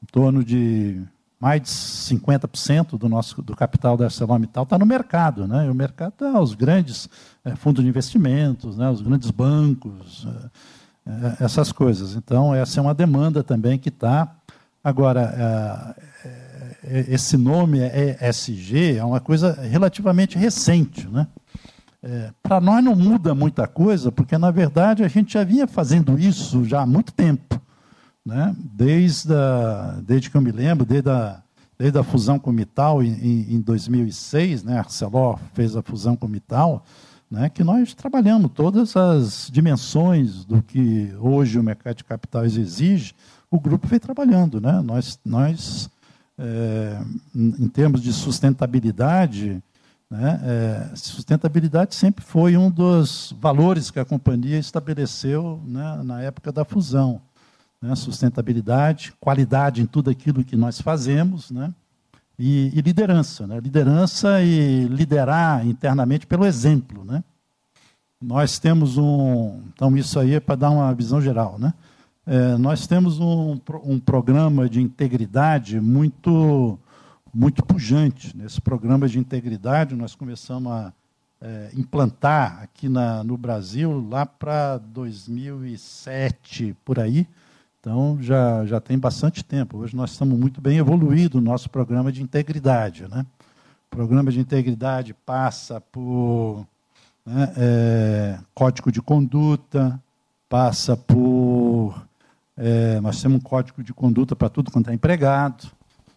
em 0.01 0.07
torno 0.07 0.45
de 0.45 1.03
mais 1.41 1.61
de 1.61 1.69
50% 1.69 2.97
do 2.97 3.09
nosso 3.09 3.43
do 3.43 3.57
capital 3.57 3.97
da 3.97 4.05
ArcelorMittal 4.05 4.63
está 4.63 4.79
no 4.79 4.87
mercado, 4.87 5.47
né? 5.47 5.67
E 5.67 5.69
o 5.69 5.75
mercado 5.75 6.13
está 6.13 6.41
os 6.41 6.55
grandes 6.55 7.11
é, 7.45 7.55
fundos 7.55 7.85
de 7.85 7.91
investimentos, 7.91 8.77
né? 8.79 8.89
Os 8.89 9.03
grandes 9.03 9.31
bancos, 9.31 10.27
é, 11.07 11.45
essas 11.45 11.73
coisas. 11.73 12.15
Então 12.15 12.55
essa 12.55 12.81
é 12.81 12.83
uma 12.83 12.95
demanda 12.95 13.43
também 13.45 13.79
que 13.79 13.91
está. 13.91 14.35
Agora 14.83 15.95
é, 16.25 16.46
esse 17.09 17.37
nome 17.37 17.79
ESG 18.29 18.97
é 18.97 19.05
uma 19.05 19.21
coisa 19.21 19.53
relativamente 19.53 20.39
recente, 20.39 21.07
né? 21.09 21.27
É, 22.03 22.31
Para 22.43 22.61
nós 22.61 22.85
não 22.85 22.95
muda 22.95 23.35
muita 23.35 23.67
coisa, 23.67 24.13
porque 24.13 24.39
na 24.39 24.51
verdade 24.51 25.03
a 25.03 25.09
gente 25.09 25.33
já 25.33 25.43
vinha 25.43 25.67
fazendo 25.67 26.19
isso 26.19 26.65
já 26.65 26.83
há 26.83 26.87
muito 26.87 27.13
tempo 27.13 27.61
né? 28.27 28.55
desde, 28.59 29.33
a, 29.33 30.01
desde 30.05 30.29
que 30.29 30.37
eu 30.37 30.41
me 30.41 30.51
lembro, 30.51 30.85
desde 30.85 31.09
a, 31.09 31.41
desde 31.79 31.97
a 31.97 32.03
fusão 32.03 32.41
com 32.41 32.53
em, 32.53 33.55
em 33.55 33.61
2006, 33.61 34.65
né? 34.65 34.79
Arcelor 34.79 35.39
fez 35.55 35.77
a 35.77 35.83
fusão 35.83 36.17
com 36.17 36.29
né? 37.31 37.49
que 37.49 37.63
nós 37.63 37.95
trabalhamos 37.95 38.51
todas 38.53 38.97
as 38.97 39.49
dimensões 39.53 40.45
do 40.45 40.61
que 40.61 41.15
hoje 41.21 41.57
o 41.57 41.63
mercado 41.63 41.99
de 41.99 42.05
capitais 42.05 42.57
exige, 42.57 43.15
o 43.49 43.61
grupo 43.61 43.87
vem 43.87 44.01
trabalhando. 44.01 44.61
Né? 44.61 44.83
Nós, 44.83 45.21
nós 45.25 45.89
é, 46.39 47.01
em 47.35 47.69
termos 47.69 48.03
de 48.03 48.13
sustentabilidade, 48.13 49.63
né? 50.09 50.41
É, 50.45 50.97
sustentabilidade 50.97 51.95
sempre 51.95 52.25
foi 52.25 52.57
um 52.57 52.71
dos 52.71 53.35
valores 53.41 53.91
que 53.91 53.99
a 53.99 54.05
companhia 54.05 54.57
estabeleceu 54.57 55.61
né, 55.67 56.01
na 56.05 56.23
época 56.23 56.53
da 56.53 56.65
fusão 56.65 57.21
né, 57.81 57.95
sustentabilidade, 57.95 59.13
qualidade 59.21 59.83
em 59.83 59.87
tudo 59.87 60.11
aquilo 60.11 60.45
que 60.45 60.57
nós 60.57 60.81
fazemos, 60.81 61.51
né, 61.51 61.73
e, 62.39 62.71
e, 62.75 62.81
liderança. 62.81 63.47
Né, 63.47 63.59
liderança 63.61 64.43
e 64.43 64.87
liderar 64.89 65.67
internamente 65.67 66.27
pelo 66.27 66.45
exemplo. 66.45 67.05
Né. 67.05 67.25
Nós 68.21 68.59
temos 68.59 68.99
um. 68.99 69.63
Então, 69.73 69.97
isso 69.97 70.19
aí 70.19 70.35
é 70.35 70.41
para 70.41 70.55
dar 70.55 70.71
uma 70.71 70.93
visão 70.95 71.21
geral. 71.21 71.59
Né. 71.59 71.73
É, 72.27 72.57
nós 72.57 72.87
temos 72.87 73.21
um, 73.21 73.59
um 73.85 74.01
programa 74.01 74.69
de 74.69 74.81
integridade 74.81 75.81
muito, 75.81 76.79
muito 77.33 77.65
pujante. 77.65 78.37
Nesse 78.37 78.61
programa 78.61 79.09
de 79.09 79.19
integridade, 79.19 79.95
nós 79.95 80.15
começamos 80.15 80.73
a 80.73 80.93
é, 81.41 81.71
implantar 81.75 82.61
aqui 82.63 82.89
na, 82.89 83.23
no 83.23 83.37
Brasil 83.37 84.07
lá 84.11 84.27
para 84.27 84.79
2007, 84.79 86.77
por 86.85 86.99
aí 86.99 87.27
então, 87.87 88.19
já, 88.21 88.67
já 88.67 88.81
tem 88.81 88.99
bastante 88.99 89.45
tempo. 89.45 89.79
Hoje 89.79 89.95
nós 89.95 90.11
estamos 90.11 90.37
muito 90.37 90.61
bem 90.61 90.77
evoluídos 90.77 91.41
no 91.41 91.51
nosso 91.53 91.71
programa 91.71 92.11
de 92.11 92.21
integridade. 92.21 93.07
Né? 93.09 93.25
O 93.87 93.97
programa 93.97 94.33
de 94.33 94.41
integridade 94.41 95.15
passa 95.15 95.81
por 95.81 96.67
né, 97.25 97.53
é, 97.57 98.39
código 98.53 98.91
de 98.91 99.01
conduta, 99.01 100.03
passa 100.49 100.97
por. 100.97 101.66
É, 102.57 103.01
nós 103.01 103.21
temos 103.21 103.39
um 103.39 103.41
código 103.41 103.83
de 103.83 103.93
conduta 103.93 104.35
para 104.35 104.49
tudo 104.49 104.71
quanto 104.71 104.91
é 104.91 104.95
empregado, 104.95 105.71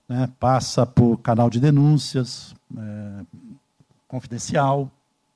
né, 0.07 0.29
passa 0.39 0.85
por 0.85 1.17
canal 1.17 1.49
de 1.49 1.59
denúncias 1.59 2.55
é, 2.77 3.25
confidencial. 4.07 4.89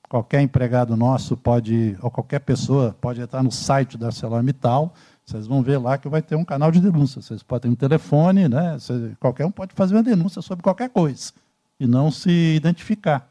Qualquer 0.08 0.42
empregado 0.42 0.96
nosso 0.96 1.36
pode, 1.36 1.98
ou 2.02 2.12
qualquer 2.12 2.40
pessoa 2.40 2.96
pode 3.02 3.20
entrar 3.20 3.42
no 3.42 3.52
site 3.52 3.98
da 3.98 4.08
ArcelorMittal 4.08 4.94
vocês 5.26 5.48
vão 5.48 5.64
ver 5.64 5.78
lá 5.78 5.98
que 5.98 6.10
vai 6.10 6.22
ter 6.22 6.36
um 6.36 6.44
canal 6.44 6.72
de 6.72 6.82
denúncia. 6.82 7.22
Vocês 7.22 7.42
podem 7.42 7.72
ter 7.72 7.86
um 7.86 7.90
telefone, 7.90 8.50
né? 8.50 8.78
qualquer 9.20 9.46
um 9.46 9.52
pode 9.52 9.74
fazer 9.74 9.96
uma 9.96 10.04
denúncia 10.04 10.42
sobre 10.42 10.64
qualquer 10.64 10.90
coisa 10.90 11.32
e 11.80 11.88
não 11.88 12.12
se 12.12 12.56
identificar. 12.56 13.30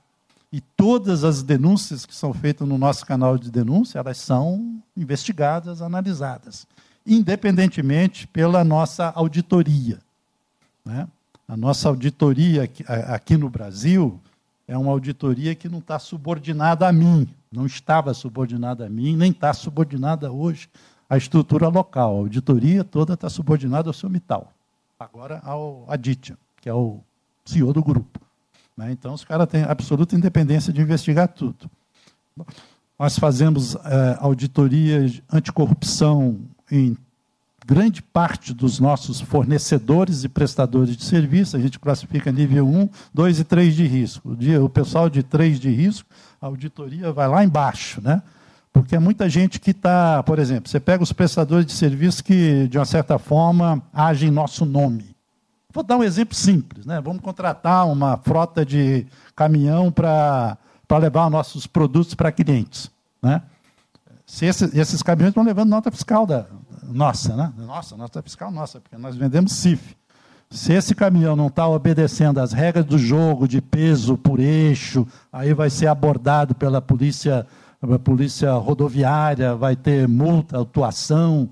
E 0.51 0.61
todas 0.61 1.25
as 1.25 1.43
denúncias 1.43 2.05
que 2.05 2.15
são 2.15 2.33
feitas 2.33 2.67
no 2.67 2.77
nosso 2.77 3.07
canal 3.07 3.39
de 3.39 3.51
denúncia, 3.51 3.99
elas 3.99 4.19
são 4.19 4.83
investigadas, 4.97 5.81
analisadas, 5.81 6.67
independentemente 7.07 8.27
pela 8.27 8.65
nossa 8.65 9.11
auditoria. 9.11 9.99
Né? 10.85 11.09
A 11.47 11.57
nossa 11.57 11.89
auditoria 11.89 12.63
aqui, 13.09 13.37
no 13.37 13.49
Brasil 13.49 14.21
é 14.67 14.77
uma 14.77 14.91
auditoria 14.91 15.55
que 15.55 15.69
não 15.69 15.79
está 15.79 15.99
subordinada 15.99 16.89
a 16.89 16.93
mim, 16.93 17.29
não 17.51 17.67
estava 17.67 18.15
subordinada 18.15 18.87
a 18.87 18.89
mim, 18.89 19.17
nem 19.17 19.31
está 19.31 19.53
subordinada 19.53 20.33
hoje 20.33 20.69
a 21.11 21.17
estrutura 21.17 21.69
local. 21.69 22.17
A 22.17 22.19
auditoria 22.21 22.83
toda 22.85 23.15
está 23.15 23.29
subordinada 23.29 23.89
ao 23.91 23.93
seu 23.93 24.09
Mital. 24.09 24.53
Agora 24.99 25.41
ao 25.45 25.85
Aditya, 25.89 26.39
que 26.61 26.69
é 26.69 26.75
o 26.75 27.01
CEO 27.45 27.73
do 27.73 27.83
grupo. 27.83 28.21
Né? 28.77 28.93
Então, 28.93 29.13
os 29.13 29.25
caras 29.25 29.49
têm 29.49 29.63
absoluta 29.65 30.17
independência 30.17 30.73
de 30.73 30.81
investigar 30.81 31.29
tudo. 31.29 31.71
Nós 32.99 33.19
fazemos 33.19 33.75
é, 33.75 34.17
auditoria 34.21 35.05
anticorrupção 35.31 36.41
em 36.73 36.97
grande 37.67 38.03
parte 38.03 38.55
dos 38.55 38.81
nossos 38.81 39.21
fornecedores 39.21 40.25
e 40.25 40.29
prestadores 40.29 40.97
de 40.97 41.05
serviço, 41.05 41.55
a 41.55 41.61
gente 41.61 41.79
classifica 41.79 42.33
nível 42.33 42.67
1, 42.67 42.89
2 43.13 43.41
e 43.41 43.45
3 43.45 43.77
de 43.77 43.87
risco. 43.87 44.37
O 44.65 44.69
pessoal 44.71 45.11
de 45.11 45.23
3 45.23 45.61
de 45.61 45.71
risco, 45.71 46.09
a 46.41 46.47
auditoria 46.47 47.13
vai 47.13 47.29
lá 47.29 47.45
embaixo, 47.45 48.01
né? 48.01 48.23
Porque 48.73 48.97
é 48.97 48.99
muita 48.99 49.29
gente 49.29 49.61
que 49.61 49.73
está, 49.73 50.23
por 50.23 50.39
exemplo, 50.39 50.71
você 50.71 50.81
pega 50.81 51.03
os 51.03 51.13
prestadores 51.13 51.67
de 51.67 51.73
serviço 51.73 52.25
que, 52.25 52.67
de 52.69 52.79
uma 52.79 52.87
certa 52.87 53.19
forma, 53.19 53.83
agem 53.93 54.31
em 54.31 54.33
nosso 54.33 54.65
nome. 54.65 55.15
Vou 55.71 55.85
dar 55.85 55.99
um 55.99 56.03
exemplo 56.03 56.35
simples, 56.35 56.87
né? 56.87 57.03
Vamos 57.03 57.23
contratar 57.23 57.87
uma 57.87 58.17
frota 58.17 58.65
de 58.65 59.07
caminhão 59.37 59.93
para 59.93 60.57
levar 60.91 61.29
nossos 61.29 61.67
produtos 61.67 62.15
para 62.15 62.33
clientes, 62.33 62.91
né? 63.23 63.43
Se 64.25 64.47
esses, 64.47 64.75
esses 64.75 65.03
caminhões 65.03 65.33
estão 65.33 65.45
levando 65.45 65.69
nota 65.69 65.91
fiscal 65.91 66.27
da, 66.27 66.47
nossa, 66.83 67.37
né? 67.37 67.53
Nossa, 67.57 67.97
nota 67.97 68.23
fiscal 68.23 68.51
nossa, 68.51 68.81
porque 68.81 68.97
nós 68.97 69.17
vendemos 69.17 69.53
CIF. 69.53 69.97
Se 70.51 70.73
esse 70.73 70.95
caminhão 70.95 71.35
não 71.35 71.47
está 71.47 71.67
obedecendo 71.67 72.39
às 72.39 72.53
regras 72.53 72.85
do 72.85 72.99
jogo 72.99 73.49
de 73.49 73.63
peso 73.63 74.19
por 74.19 74.39
eixo, 74.39 75.07
aí 75.33 75.55
vai 75.55 75.71
ser 75.71 75.87
abordado 75.87 76.55
pela 76.55 76.83
polícia, 76.83 77.47
pela 77.81 77.99
polícia 77.99 78.53
rodoviária, 78.53 79.55
vai 79.55 79.75
ter 79.75 80.07
multa, 80.07 80.59
autuação. 80.59 81.49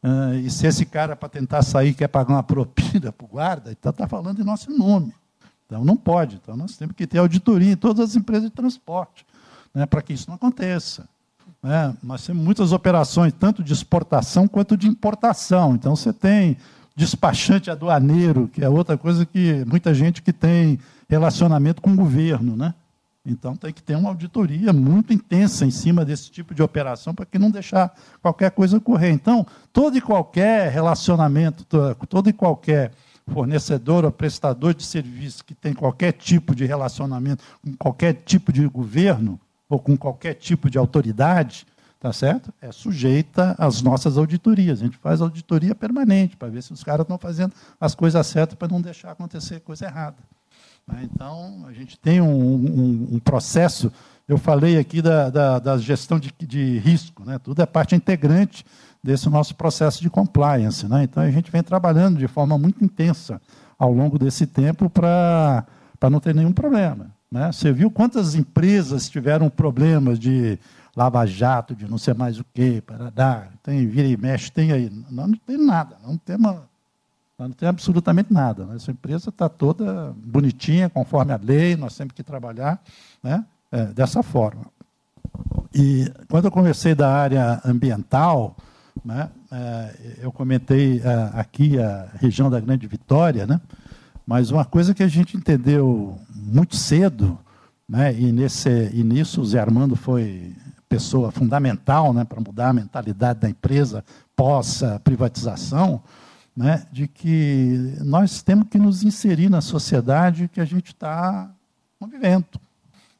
Uh, 0.00 0.34
e 0.36 0.48
se 0.48 0.64
esse 0.64 0.86
cara, 0.86 1.16
para 1.16 1.28
tentar 1.28 1.62
sair, 1.62 1.92
quer 1.92 2.06
pagar 2.06 2.34
uma 2.34 2.42
propina 2.42 3.10
para 3.10 3.24
o 3.24 3.28
guarda, 3.28 3.72
então 3.72 3.90
está 3.90 4.06
falando 4.06 4.40
em 4.40 4.44
nosso 4.44 4.70
nome. 4.70 5.12
Então 5.66 5.84
não 5.84 5.96
pode. 5.96 6.36
Então 6.36 6.56
nós 6.56 6.76
temos 6.76 6.94
que 6.94 7.04
ter 7.04 7.18
auditoria 7.18 7.72
em 7.72 7.76
todas 7.76 8.10
as 8.10 8.16
empresas 8.16 8.44
de 8.48 8.54
transporte, 8.54 9.26
né, 9.74 9.86
para 9.86 10.00
que 10.02 10.12
isso 10.12 10.28
não 10.28 10.36
aconteça. 10.36 11.08
Né? 11.62 11.94
Nós 12.02 12.24
temos 12.24 12.44
muitas 12.44 12.72
operações, 12.72 13.32
tanto 13.32 13.62
de 13.62 13.72
exportação 13.72 14.46
quanto 14.46 14.76
de 14.76 14.88
importação. 14.88 15.74
Então, 15.74 15.96
você 15.96 16.12
tem 16.12 16.56
despachante 16.94 17.70
aduaneiro, 17.70 18.48
que 18.48 18.64
é 18.64 18.68
outra 18.68 18.96
coisa 18.96 19.26
que 19.26 19.64
muita 19.66 19.92
gente 19.92 20.22
que 20.22 20.32
tem 20.32 20.78
relacionamento 21.08 21.82
com 21.82 21.92
o 21.92 21.96
governo. 21.96 22.56
Né? 22.56 22.74
Então, 23.24 23.56
tem 23.56 23.72
que 23.72 23.82
ter 23.82 23.96
uma 23.96 24.08
auditoria 24.08 24.72
muito 24.72 25.12
intensa 25.12 25.66
em 25.66 25.70
cima 25.70 26.04
desse 26.04 26.30
tipo 26.30 26.54
de 26.54 26.62
operação 26.62 27.14
para 27.14 27.26
que 27.26 27.38
não 27.38 27.50
deixar 27.50 27.94
qualquer 28.22 28.50
coisa 28.52 28.80
correr. 28.80 29.10
Então, 29.10 29.46
todo 29.72 29.98
e 29.98 30.00
qualquer 30.00 30.70
relacionamento, 30.70 31.64
todo 32.08 32.30
e 32.30 32.32
qualquer 32.32 32.92
fornecedor 33.28 34.04
ou 34.04 34.12
prestador 34.12 34.72
de 34.72 34.84
serviço 34.84 35.44
que 35.44 35.54
tem 35.54 35.74
qualquer 35.74 36.12
tipo 36.12 36.54
de 36.54 36.64
relacionamento 36.64 37.42
com 37.62 37.76
qualquer 37.76 38.14
tipo 38.24 38.52
de 38.52 38.66
governo, 38.68 39.40
ou 39.68 39.78
com 39.78 39.96
qualquer 39.96 40.34
tipo 40.34 40.70
de 40.70 40.78
autoridade, 40.78 41.66
tá 41.98 42.12
certo? 42.12 42.52
É 42.60 42.70
sujeita 42.70 43.54
às 43.58 43.82
nossas 43.82 44.16
auditorias. 44.16 44.80
A 44.80 44.84
gente 44.84 44.96
faz 44.98 45.20
auditoria 45.20 45.74
permanente 45.74 46.36
para 46.36 46.48
ver 46.48 46.62
se 46.62 46.72
os 46.72 46.84
caras 46.84 47.02
estão 47.02 47.18
fazendo 47.18 47.52
as 47.80 47.94
coisas 47.94 48.26
certas 48.26 48.56
para 48.56 48.68
não 48.68 48.80
deixar 48.80 49.10
acontecer 49.10 49.60
coisa 49.60 49.86
errada. 49.86 50.16
Né? 50.86 51.08
Então, 51.12 51.64
a 51.66 51.72
gente 51.72 51.98
tem 51.98 52.20
um, 52.20 52.28
um, 52.28 53.08
um 53.12 53.18
processo. 53.18 53.92
Eu 54.28 54.38
falei 54.38 54.78
aqui 54.78 55.02
da, 55.02 55.30
da, 55.30 55.58
da 55.58 55.78
gestão 55.78 56.18
de, 56.18 56.32
de, 56.38 56.78
risco, 56.78 57.24
né? 57.24 57.38
tudo 57.38 57.60
é 57.62 57.66
parte 57.66 57.94
integrante 57.94 58.64
desse 59.02 59.28
nosso 59.28 59.54
processo 59.54 60.00
de 60.00 60.10
compliance. 60.10 60.86
Né? 60.86 61.04
Então, 61.04 61.22
a 61.22 61.30
gente 61.30 61.50
vem 61.50 61.62
trabalhando 61.62 62.18
de 62.18 62.28
forma 62.28 62.56
muito 62.56 62.84
intensa 62.84 63.40
ao 63.78 63.92
longo 63.92 64.18
desse 64.18 64.46
tempo 64.46 64.88
para 64.88 65.66
não 66.10 66.20
ter 66.20 66.34
nenhum 66.34 66.52
problema. 66.52 67.15
Né? 67.36 67.52
Você 67.52 67.70
viu 67.70 67.90
quantas 67.90 68.34
empresas 68.34 69.10
tiveram 69.10 69.50
problemas 69.50 70.18
de 70.18 70.58
lava-jato, 70.96 71.76
de 71.76 71.86
não 71.86 71.98
sei 71.98 72.14
mais 72.14 72.40
o 72.40 72.44
quê, 72.54 72.82
para 72.84 73.10
dar, 73.10 73.52
tem 73.62 73.86
vira 73.86 74.08
e 74.08 74.16
mexe, 74.16 74.50
tem 74.50 74.72
aí. 74.72 74.90
Nós 75.10 75.28
não 75.28 75.36
tem 75.46 75.58
nada, 75.58 75.98
não 76.02 76.18
não 77.38 77.50
tem 77.50 77.68
absolutamente 77.68 78.32
nada. 78.32 78.64
Né? 78.64 78.76
Essa 78.76 78.90
empresa 78.90 79.28
está 79.28 79.50
toda 79.50 80.14
bonitinha, 80.16 80.88
conforme 80.88 81.34
a 81.34 81.36
lei, 81.36 81.76
nós 81.76 81.94
temos 81.94 82.14
que 82.14 82.22
trabalhar 82.22 82.82
né? 83.22 83.44
É, 83.70 83.84
dessa 83.84 84.22
forma. 84.22 84.64
E 85.74 86.10
quando 86.30 86.46
eu 86.46 86.50
comecei 86.50 86.94
da 86.94 87.12
área 87.12 87.60
ambiental, 87.66 88.56
né, 89.04 89.28
é, 89.52 90.16
eu 90.22 90.32
comentei 90.32 91.02
é, 91.04 91.38
aqui 91.38 91.78
a 91.78 92.08
região 92.14 92.48
da 92.48 92.58
Grande 92.58 92.86
Vitória, 92.86 93.46
né? 93.46 93.60
Mas 94.26 94.50
uma 94.50 94.64
coisa 94.64 94.94
que 94.94 95.02
a 95.02 95.08
gente 95.08 95.36
entendeu 95.36 96.18
muito 96.46 96.76
cedo, 96.76 97.38
né, 97.88 98.14
e, 98.14 98.32
nesse, 98.32 98.90
e 98.92 99.02
nisso 99.02 99.40
o 99.40 99.46
Zé 99.46 99.60
Armando 99.60 99.96
foi 99.96 100.54
pessoa 100.88 101.30
fundamental 101.30 102.12
né, 102.12 102.24
para 102.24 102.40
mudar 102.40 102.68
a 102.68 102.72
mentalidade 102.72 103.40
da 103.40 103.50
empresa 103.50 104.04
pós 104.34 104.82
privatização, 105.02 106.00
né, 106.56 106.86
de 106.92 107.08
que 107.08 107.94
nós 108.00 108.42
temos 108.42 108.68
que 108.68 108.78
nos 108.78 109.02
inserir 109.02 109.50
na 109.50 109.60
sociedade 109.60 110.48
que 110.52 110.60
a 110.60 110.64
gente 110.64 110.88
está 110.88 111.50
convivendo. 111.98 112.46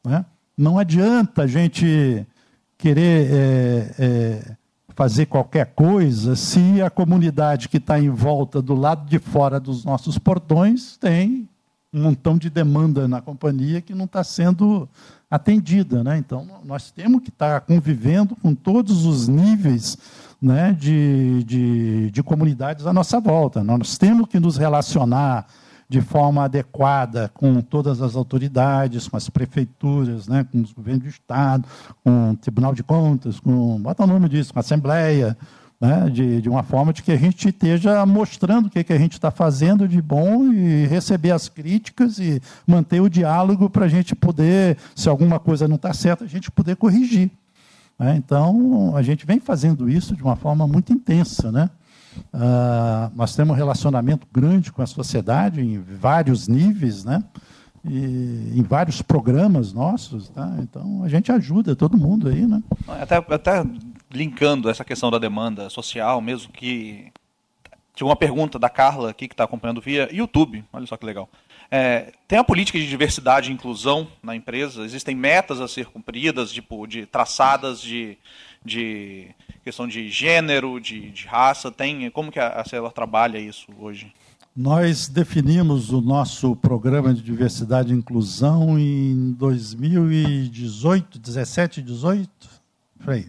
Né? 0.03 0.25
Não 0.57 0.79
adianta 0.79 1.43
a 1.43 1.47
gente 1.47 2.25
querer 2.77 3.31
é, 3.31 3.95
é, 3.99 4.55
fazer 4.95 5.25
qualquer 5.27 5.67
coisa 5.73 6.35
se 6.35 6.81
a 6.81 6.89
comunidade 6.89 7.69
que 7.69 7.77
está 7.77 7.99
em 7.99 8.09
volta, 8.09 8.61
do 8.61 8.73
lado 8.73 9.07
de 9.07 9.19
fora 9.19 9.59
dos 9.59 9.83
nossos 9.83 10.17
portões, 10.17 10.97
tem 10.97 11.47
um 11.93 12.01
montão 12.01 12.37
de 12.37 12.49
demanda 12.49 13.07
na 13.07 13.21
companhia 13.21 13.81
que 13.81 13.93
não 13.95 14.05
está 14.05 14.23
sendo 14.23 14.87
atendida. 15.29 16.03
Né? 16.03 16.17
Então, 16.17 16.45
nós 16.63 16.91
temos 16.91 17.21
que 17.21 17.29
estar 17.29 17.61
convivendo 17.61 18.35
com 18.35 18.53
todos 18.53 19.05
os 19.05 19.27
níveis 19.27 19.97
né, 20.41 20.73
de, 20.73 21.43
de, 21.43 22.11
de 22.11 22.23
comunidades 22.23 22.85
à 22.85 22.93
nossa 22.93 23.19
volta. 23.19 23.63
Nós 23.63 23.97
temos 23.97 24.27
que 24.27 24.39
nos 24.39 24.57
relacionar 24.57 25.47
de 25.89 26.01
forma 26.01 26.43
adequada 26.43 27.31
com 27.33 27.61
todas 27.61 28.01
as 28.01 28.15
autoridades, 28.15 29.07
com 29.07 29.15
as 29.15 29.29
prefeituras, 29.29 30.27
né, 30.27 30.45
com 30.51 30.61
os 30.61 30.73
governos 30.73 31.03
do 31.03 31.09
Estado, 31.09 31.65
com 32.03 32.31
o 32.31 32.37
Tribunal 32.37 32.75
de 32.75 32.83
Contas, 32.83 33.39
com, 33.39 33.81
bota 33.81 34.03
o 34.03 34.07
nome 34.07 34.27
disso, 34.27 34.51
com 34.51 34.59
a 34.59 34.61
Assembleia, 34.61 35.37
né, 35.79 36.09
de, 36.09 36.41
de 36.41 36.49
uma 36.49 36.63
forma 36.63 36.91
de 36.91 37.03
que 37.03 37.11
a 37.11 37.17
gente 37.17 37.49
esteja 37.49 38.05
mostrando 38.05 38.65
o 38.65 38.69
que, 38.69 38.83
que 38.83 38.93
a 38.93 38.97
gente 38.97 39.13
está 39.13 39.29
fazendo 39.29 39.87
de 39.87 40.01
bom 40.01 40.51
e 40.51 40.87
receber 40.87 41.31
as 41.31 41.47
críticas 41.47 42.17
e 42.17 42.41
manter 42.65 42.99
o 42.99 43.09
diálogo 43.09 43.69
para 43.69 43.85
a 43.85 43.89
gente 43.89 44.15
poder, 44.15 44.77
se 44.95 45.07
alguma 45.07 45.39
coisa 45.39 45.67
não 45.67 45.75
está 45.75 45.93
certa, 45.93 46.23
a 46.23 46.27
gente 46.27 46.49
poder 46.49 46.75
corrigir. 46.75 47.29
Né? 47.97 48.15
Então, 48.17 48.95
a 48.95 49.01
gente 49.01 49.25
vem 49.25 49.39
fazendo 49.39 49.89
isso 49.89 50.15
de 50.15 50.23
uma 50.23 50.35
forma 50.35 50.67
muito 50.67 50.91
intensa, 50.91 51.51
né? 51.51 51.69
Uh, 52.33 53.11
nós 53.15 53.35
temos 53.35 53.53
um 53.53 53.57
relacionamento 53.57 54.27
grande 54.33 54.71
com 54.71 54.81
a 54.81 54.87
sociedade 54.87 55.61
em 55.61 55.79
vários 55.79 56.47
níveis, 56.47 57.03
né? 57.05 57.23
E 57.85 58.53
em 58.55 58.63
vários 58.63 59.03
programas 59.03 59.71
nossos, 59.71 60.27
tá? 60.29 60.55
Então 60.59 61.03
a 61.03 61.07
gente 61.07 61.31
ajuda 61.31 61.75
todo 61.75 61.95
mundo 61.95 62.27
aí, 62.27 62.45
né? 62.47 62.61
Até, 62.87 63.17
até 63.17 63.63
linkando 64.11 64.69
essa 64.69 64.85
questão 64.85 65.11
da 65.11 65.17
demanda 65.17 65.69
social, 65.69 66.21
mesmo 66.21 66.51
que 66.51 67.11
tinha 67.95 68.07
uma 68.07 68.15
pergunta 68.15 68.59
da 68.59 68.69
Carla 68.69 69.09
aqui 69.09 69.27
que 69.27 69.33
está 69.33 69.43
acompanhando 69.43 69.81
via 69.81 70.07
YouTube. 70.13 70.63
Olha 70.71 70.85
só 70.85 70.95
que 70.95 71.05
legal. 71.05 71.27
É, 71.69 72.13
tem 72.27 72.37
a 72.39 72.43
política 72.43 72.77
de 72.77 72.87
diversidade 72.87 73.49
e 73.49 73.53
inclusão 73.53 74.07
na 74.23 74.35
empresa? 74.35 74.83
Existem 74.85 75.15
metas 75.15 75.59
a 75.59 75.67
ser 75.67 75.87
cumpridas, 75.87 76.51
tipo, 76.51 76.87
de 76.87 77.05
traçadas 77.05 77.81
de, 77.81 78.17
de 78.63 79.29
questão 79.63 79.87
de 79.87 80.09
gênero, 80.09 80.79
de, 80.79 81.09
de 81.09 81.25
raça? 81.25 81.71
Tem 81.71 82.09
como 82.11 82.31
que 82.31 82.39
a, 82.39 82.49
a 82.49 82.65
Celor 82.65 82.93
trabalha 82.93 83.37
isso 83.37 83.67
hoje? 83.79 84.13
Nós 84.55 85.07
definimos 85.07 85.91
o 85.91 86.01
nosso 86.01 86.55
programa 86.55 87.13
de 87.13 87.21
diversidade 87.21 87.93
e 87.93 87.97
inclusão 87.97 88.79
em 88.79 89.33
2018, 89.33 91.19
17, 91.19 91.81
18, 91.81 92.29
foi 92.99 93.27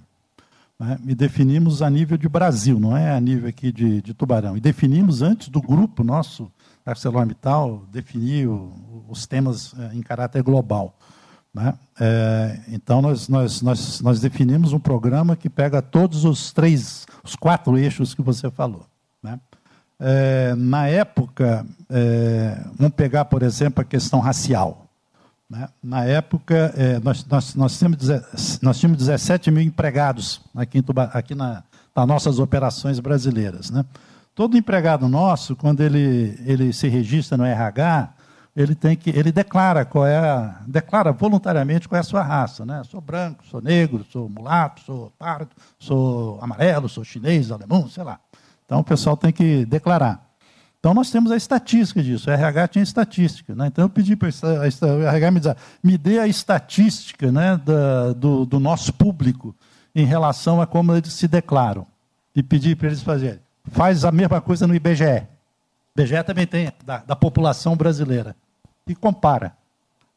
né? 0.79 0.99
E 1.07 1.15
definimos 1.15 1.83
a 1.83 1.91
nível 1.91 2.17
de 2.17 2.29
Brasil, 2.29 2.79
não 2.79 2.97
é 2.97 3.11
a 3.11 3.21
nível 3.21 3.49
aqui 3.49 3.73
de, 3.73 4.01
de 4.01 4.15
Tubarão. 4.15 4.57
E 4.57 4.61
definimos 4.61 5.23
antes 5.23 5.49
do 5.49 5.61
grupo 5.61 6.05
nosso, 6.05 6.51
ArcelorMittal, 6.87 7.85
definir 7.91 8.49
o, 8.49 9.05
os 9.09 9.27
temas 9.27 9.75
é, 9.79 9.95
em 9.95 10.03
caráter 10.03 10.43
global. 10.43 10.97
Né? 11.53 11.75
É, 12.01 12.61
então, 12.69 13.03
nós, 13.03 13.29
nós, 13.29 13.61
nós, 13.61 14.01
nós 14.01 14.21
definimos 14.21 14.73
um 14.73 14.79
programa 14.79 15.37
que 15.37 15.51
pega 15.51 15.83
todos 15.83 16.25
os 16.25 16.53
três, 16.53 17.07
os 17.25 17.35
quatro 17.35 17.77
eixos 17.77 18.15
que 18.15 18.23
você 18.23 18.51
falou. 18.51 18.87
Né? 19.23 19.41
É, 19.99 20.55
na 20.55 20.87
época, 20.87 21.67
é, 21.91 22.65
vamos 22.77 22.95
pegar, 22.95 23.25
por 23.25 23.43
exemplo, 23.43 23.83
a 23.83 23.85
questão 23.85 24.21
racial. 24.21 24.88
Né? 25.51 25.67
Na 25.83 26.05
época, 26.05 26.75
é, 26.77 27.01
nós, 27.01 27.25
nós, 27.25 27.55
nós, 27.55 27.79
tínhamos, 27.79 27.99
nós 28.61 28.79
tínhamos 28.79 28.99
17 28.99 29.51
mil 29.51 29.63
empregados 29.63 30.43
aqui, 30.55 30.79
em 30.79 30.83
Tuba, 30.83 31.05
aqui 31.05 31.35
na, 31.35 31.63
nas 31.97 32.07
nossas 32.07 32.39
operações 32.39 33.01
brasileiras. 33.01 33.71
Né? 33.71 33.85
Todo 34.35 34.59
empregado 34.59 35.09
nosso, 35.09 35.57
quando 35.57 35.81
ele, 35.81 36.39
ele 36.45 36.73
se 36.73 36.87
registra 36.87 37.39
no 37.39 37.45
RH, 37.45 38.13
ele 38.55 38.75
tem 38.75 38.97
que 38.97 39.11
ele 39.11 39.33
declara 39.33 39.85
qual 39.85 40.07
é 40.07 40.19
a, 40.19 40.61
declara 40.67 41.13
voluntariamente 41.13 41.89
qual 41.89 41.97
é 41.97 42.01
a 42.01 42.05
sua 42.05 42.23
raça, 42.23 42.67
né? 42.67 42.83
Sou 42.85 43.01
branco, 43.01 43.47
sou 43.47 43.63
negro, 43.63 44.05
sou 44.11 44.29
mulato, 44.29 44.81
sou 44.83 45.13
pardo, 45.17 45.51
sou 45.79 46.41
amarelo, 46.43 46.89
sou 46.89 47.05
chinês, 47.05 47.53
alemão, 47.53 47.89
sei 47.89 48.03
lá. 48.03 48.19
Então 48.67 48.81
o 48.81 48.85
pessoal 48.85 49.17
tem 49.17 49.33
que 49.33 49.65
declarar. 49.65 50.28
Então 50.79 50.95
nós 50.95 51.11
temos 51.11 51.31
a 51.33 51.37
estatística 51.37 52.03
disso. 52.03 52.31
O 52.31 52.33
RH 52.33 52.69
tinha 52.69 52.83
estatística. 52.83 53.55
Né? 53.55 53.67
Então 53.67 53.85
eu 53.85 53.89
pedi 53.89 54.15
para 54.15 54.29
o 54.29 55.03
RH 55.03 55.31
me 55.31 55.41
dizer, 55.41 55.57
me 55.83 55.99
dê 55.99 56.19
a 56.21 56.27
estatística 56.27 57.33
né, 57.33 57.61
da, 57.65 58.13
do, 58.13 58.47
do 58.47 58.61
nosso 58.61 58.93
público 58.93 59.55
em 59.95 60.05
relação 60.05 60.61
a 60.61 60.67
como 60.67 60.95
eles 60.95 61.13
se 61.13 61.27
declaram. 61.27 61.87
E 62.35 62.43
pedi 62.43 62.77
para 62.77 62.87
eles 62.89 63.03
fazerem. 63.03 63.41
Faz 63.65 64.05
a 64.05 64.13
mesma 64.13 64.41
coisa 64.41 64.67
no 64.67 64.75
IBGE. 64.75 65.27
O 65.97 66.01
IBGE 66.01 66.23
também 66.23 66.47
tem, 66.47 66.73
da, 66.85 66.99
da 66.99 67.17
população 67.17 67.77
brasileira. 67.77 68.37
E 68.87 68.95
compara. 68.95 69.55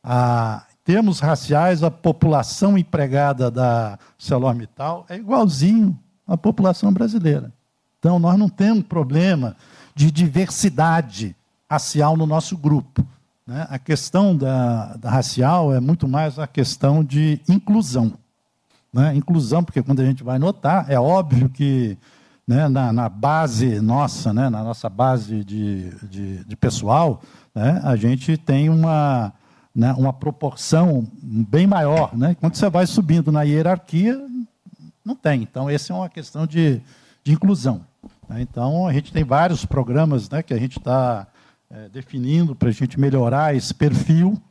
A, 0.04 0.64
em 0.72 0.94
termos 0.94 1.20
raciais, 1.20 1.84
a 1.84 1.90
população 1.90 2.78
empregada 2.78 3.50
da 3.50 3.98
ArcelorMittal 4.20 5.06
é 5.10 5.16
igualzinho 5.16 5.98
à 6.28 6.38
população 6.38 6.94
brasileira. 6.94 7.52
Então, 7.98 8.20
nós 8.20 8.38
não 8.38 8.50
temos 8.50 8.84
problema 8.84 9.56
de 9.96 10.12
diversidade 10.12 11.36
racial 11.70 12.18
no 12.18 12.26
nosso 12.26 12.58
grupo. 12.58 13.06
Né? 13.46 13.66
A 13.70 13.80
questão 13.80 14.36
da, 14.36 14.96
da, 14.98 15.10
racial 15.10 15.74
é 15.74 15.80
muito 15.80 16.08
mais 16.08 16.38
a 16.38 16.48
questão 16.48 17.04
de 17.04 17.40
inclusão. 17.48 18.14
Né? 18.94 19.16
Inclusão, 19.16 19.64
porque 19.64 19.82
quando 19.82 20.02
a 20.02 20.06
gente 20.06 20.24
vai 20.24 20.38
notar, 20.38 20.90
é 20.90 21.00
óbvio 21.00 21.50
que 21.50 21.98
né, 22.48 22.68
na, 22.68 22.92
na, 22.92 23.08
base 23.08 23.80
nossa, 23.80 24.34
né, 24.34 24.50
na 24.50 24.64
nossa 24.64 24.90
base 24.90 25.44
de, 25.44 25.90
de, 26.08 26.44
de 26.44 26.56
pessoal, 26.56 27.22
né, 27.56 27.80
a 27.84 27.96
gente 27.96 28.36
tem 28.38 28.70
uma, 28.70 29.32
né, 29.74 29.94
uma 29.94 30.12
proporção 30.12 31.08
bem 31.22 31.66
maior. 31.66 32.12
Quando 32.40 32.56
você 32.56 32.70
vai 32.70 32.86
subindo 32.86 33.32
na 33.32 33.44
hierarquia, 33.44 34.20
não 35.04 35.16
tem. 35.16 35.42
Então, 35.44 35.70
essa 35.70 35.94
é 35.94 35.96
uma 35.96 36.10
questão 36.10 36.46
de, 36.46 36.82
de 37.24 37.32
inclusão. 37.32 37.82
Né? 38.32 38.42
Então, 38.42 38.88
a 38.88 38.94
gente 38.94 39.12
tem 39.12 39.24
vários 39.24 39.66
programas 39.66 40.30
né, 40.30 40.42
que 40.42 40.54
a 40.54 40.58
gente 40.58 40.80
está 40.80 41.28
é, 41.70 41.90
definindo 41.90 42.56
para 42.56 42.70
a 42.70 42.72
gente 42.72 43.00
melhorar 43.00 43.56
esse 43.56 43.74
perfil, 43.74 44.42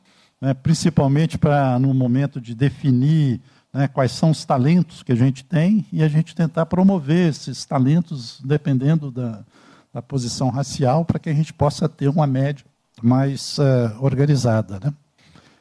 né, 0.40 0.52
principalmente 0.52 1.38
para, 1.38 1.78
no 1.78 1.92
momento 1.94 2.40
de 2.40 2.54
definir 2.54 3.40
né, 3.72 3.88
quais 3.88 4.12
são 4.12 4.30
os 4.30 4.44
talentos 4.44 5.02
que 5.02 5.12
a 5.12 5.16
gente 5.16 5.44
tem 5.44 5.86
e 5.92 6.02
a 6.02 6.08
gente 6.08 6.34
tentar 6.34 6.66
promover 6.66 7.28
esses 7.30 7.64
talentos 7.64 8.40
dependendo 8.44 9.10
da, 9.10 9.44
da 9.92 10.02
posição 10.02 10.50
racial 10.50 11.04
para 11.04 11.18
que 11.18 11.30
a 11.30 11.34
gente 11.34 11.52
possa 11.52 11.88
ter 11.88 12.08
uma 12.08 12.26
média 12.26 12.64
mais 13.02 13.58
é, 13.58 13.92
organizada. 13.98 14.78
Né? 14.82 14.92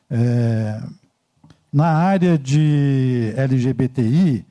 É, 0.10 0.84
na 1.72 1.88
área 1.88 2.38
de 2.38 3.32
LGBTI, 3.38 4.46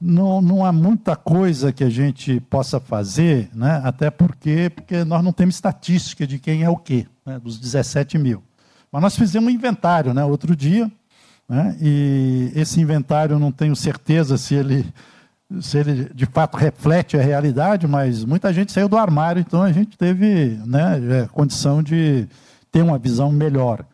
não, 0.00 0.40
não 0.40 0.64
há 0.64 0.72
muita 0.72 1.16
coisa 1.16 1.72
que 1.72 1.82
a 1.82 1.90
gente 1.90 2.40
possa 2.40 2.78
fazer, 2.78 3.48
né? 3.54 3.80
até 3.84 4.10
porque, 4.10 4.70
porque 4.70 5.04
nós 5.04 5.22
não 5.22 5.32
temos 5.32 5.54
estatística 5.54 6.26
de 6.26 6.38
quem 6.38 6.62
é 6.62 6.70
o 6.70 6.76
quê, 6.76 7.06
né? 7.24 7.38
dos 7.38 7.58
17 7.58 8.18
mil. 8.18 8.42
Mas 8.90 9.02
nós 9.02 9.16
fizemos 9.16 9.48
um 9.48 9.54
inventário 9.54 10.12
né? 10.12 10.24
outro 10.24 10.54
dia, 10.54 10.90
né? 11.48 11.76
e 11.80 12.52
esse 12.54 12.80
inventário 12.80 13.38
não 13.38 13.50
tenho 13.50 13.74
certeza 13.74 14.36
se 14.36 14.54
ele, 14.54 14.86
se 15.60 15.78
ele 15.78 16.10
de 16.14 16.26
fato 16.26 16.56
reflete 16.56 17.16
a 17.16 17.22
realidade, 17.22 17.86
mas 17.86 18.24
muita 18.24 18.52
gente 18.52 18.72
saiu 18.72 18.88
do 18.88 18.96
armário, 18.96 19.40
então 19.40 19.62
a 19.62 19.72
gente 19.72 19.96
teve 19.96 20.60
né, 20.66 21.22
é, 21.22 21.28
condição 21.28 21.82
de 21.82 22.28
ter 22.70 22.82
uma 22.82 22.98
visão 22.98 23.32
melhor. 23.32 23.84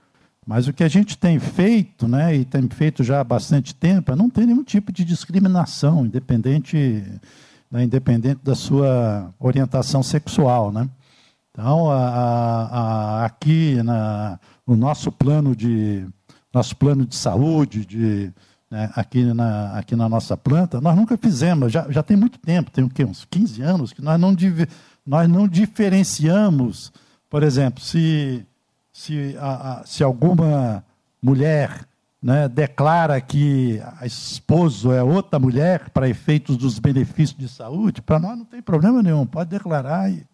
Mas 0.46 0.66
o 0.66 0.72
que 0.72 0.82
a 0.82 0.88
gente 0.88 1.16
tem 1.16 1.38
feito, 1.38 2.08
né, 2.08 2.34
e 2.34 2.44
tem 2.44 2.68
feito 2.68 3.04
já 3.04 3.20
há 3.20 3.24
bastante 3.24 3.74
tempo, 3.74 4.10
é 4.10 4.16
não 4.16 4.28
ter 4.28 4.44
nenhum 4.44 4.64
tipo 4.64 4.90
de 4.90 5.04
discriminação, 5.04 6.04
independente, 6.04 7.04
né, 7.70 7.84
independente 7.84 8.40
da 8.42 8.54
sua 8.54 9.32
orientação 9.38 10.02
sexual. 10.02 10.72
Né? 10.72 10.88
Então, 11.52 11.90
a, 11.90 11.96
a, 11.96 13.24
aqui 13.24 13.80
na, 13.84 14.40
no 14.66 14.74
nosso 14.74 15.12
plano 15.12 15.54
de, 15.54 16.04
nosso 16.52 16.76
plano 16.76 17.06
de 17.06 17.14
saúde, 17.14 17.86
de, 17.86 18.32
né, 18.68 18.90
aqui, 18.96 19.22
na, 19.32 19.78
aqui 19.78 19.94
na 19.94 20.08
nossa 20.08 20.36
planta, 20.36 20.80
nós 20.80 20.96
nunca 20.96 21.16
fizemos, 21.16 21.70
já, 21.72 21.88
já 21.88 22.02
tem 22.02 22.16
muito 22.16 22.40
tempo, 22.40 22.70
tem 22.70 22.82
o 22.82 22.90
quê? 22.90 23.04
uns 23.04 23.24
15 23.26 23.62
anos, 23.62 23.92
que 23.92 24.02
nós 24.02 24.20
não, 24.20 24.34
nós 25.06 25.28
não 25.28 25.46
diferenciamos, 25.46 26.92
por 27.30 27.44
exemplo, 27.44 27.80
se 27.80 28.44
se, 28.92 29.36
a, 29.38 29.80
a, 29.80 29.86
se 29.86 30.04
alguma 30.04 30.84
mulher 31.22 31.86
né, 32.22 32.48
declara 32.48 33.20
que 33.20 33.82
a 33.98 34.06
esposo 34.06 34.92
é 34.92 35.02
outra 35.02 35.38
mulher 35.38 35.90
para 35.90 36.08
efeitos 36.08 36.56
dos 36.56 36.78
benefícios 36.78 37.36
de 37.36 37.48
saúde, 37.48 38.02
para 38.02 38.18
nós 38.18 38.38
não 38.38 38.44
tem 38.44 38.62
problema 38.62 39.02
nenhum, 39.02 39.26
pode 39.26 39.50
declarar 39.50 40.10
e 40.10 40.24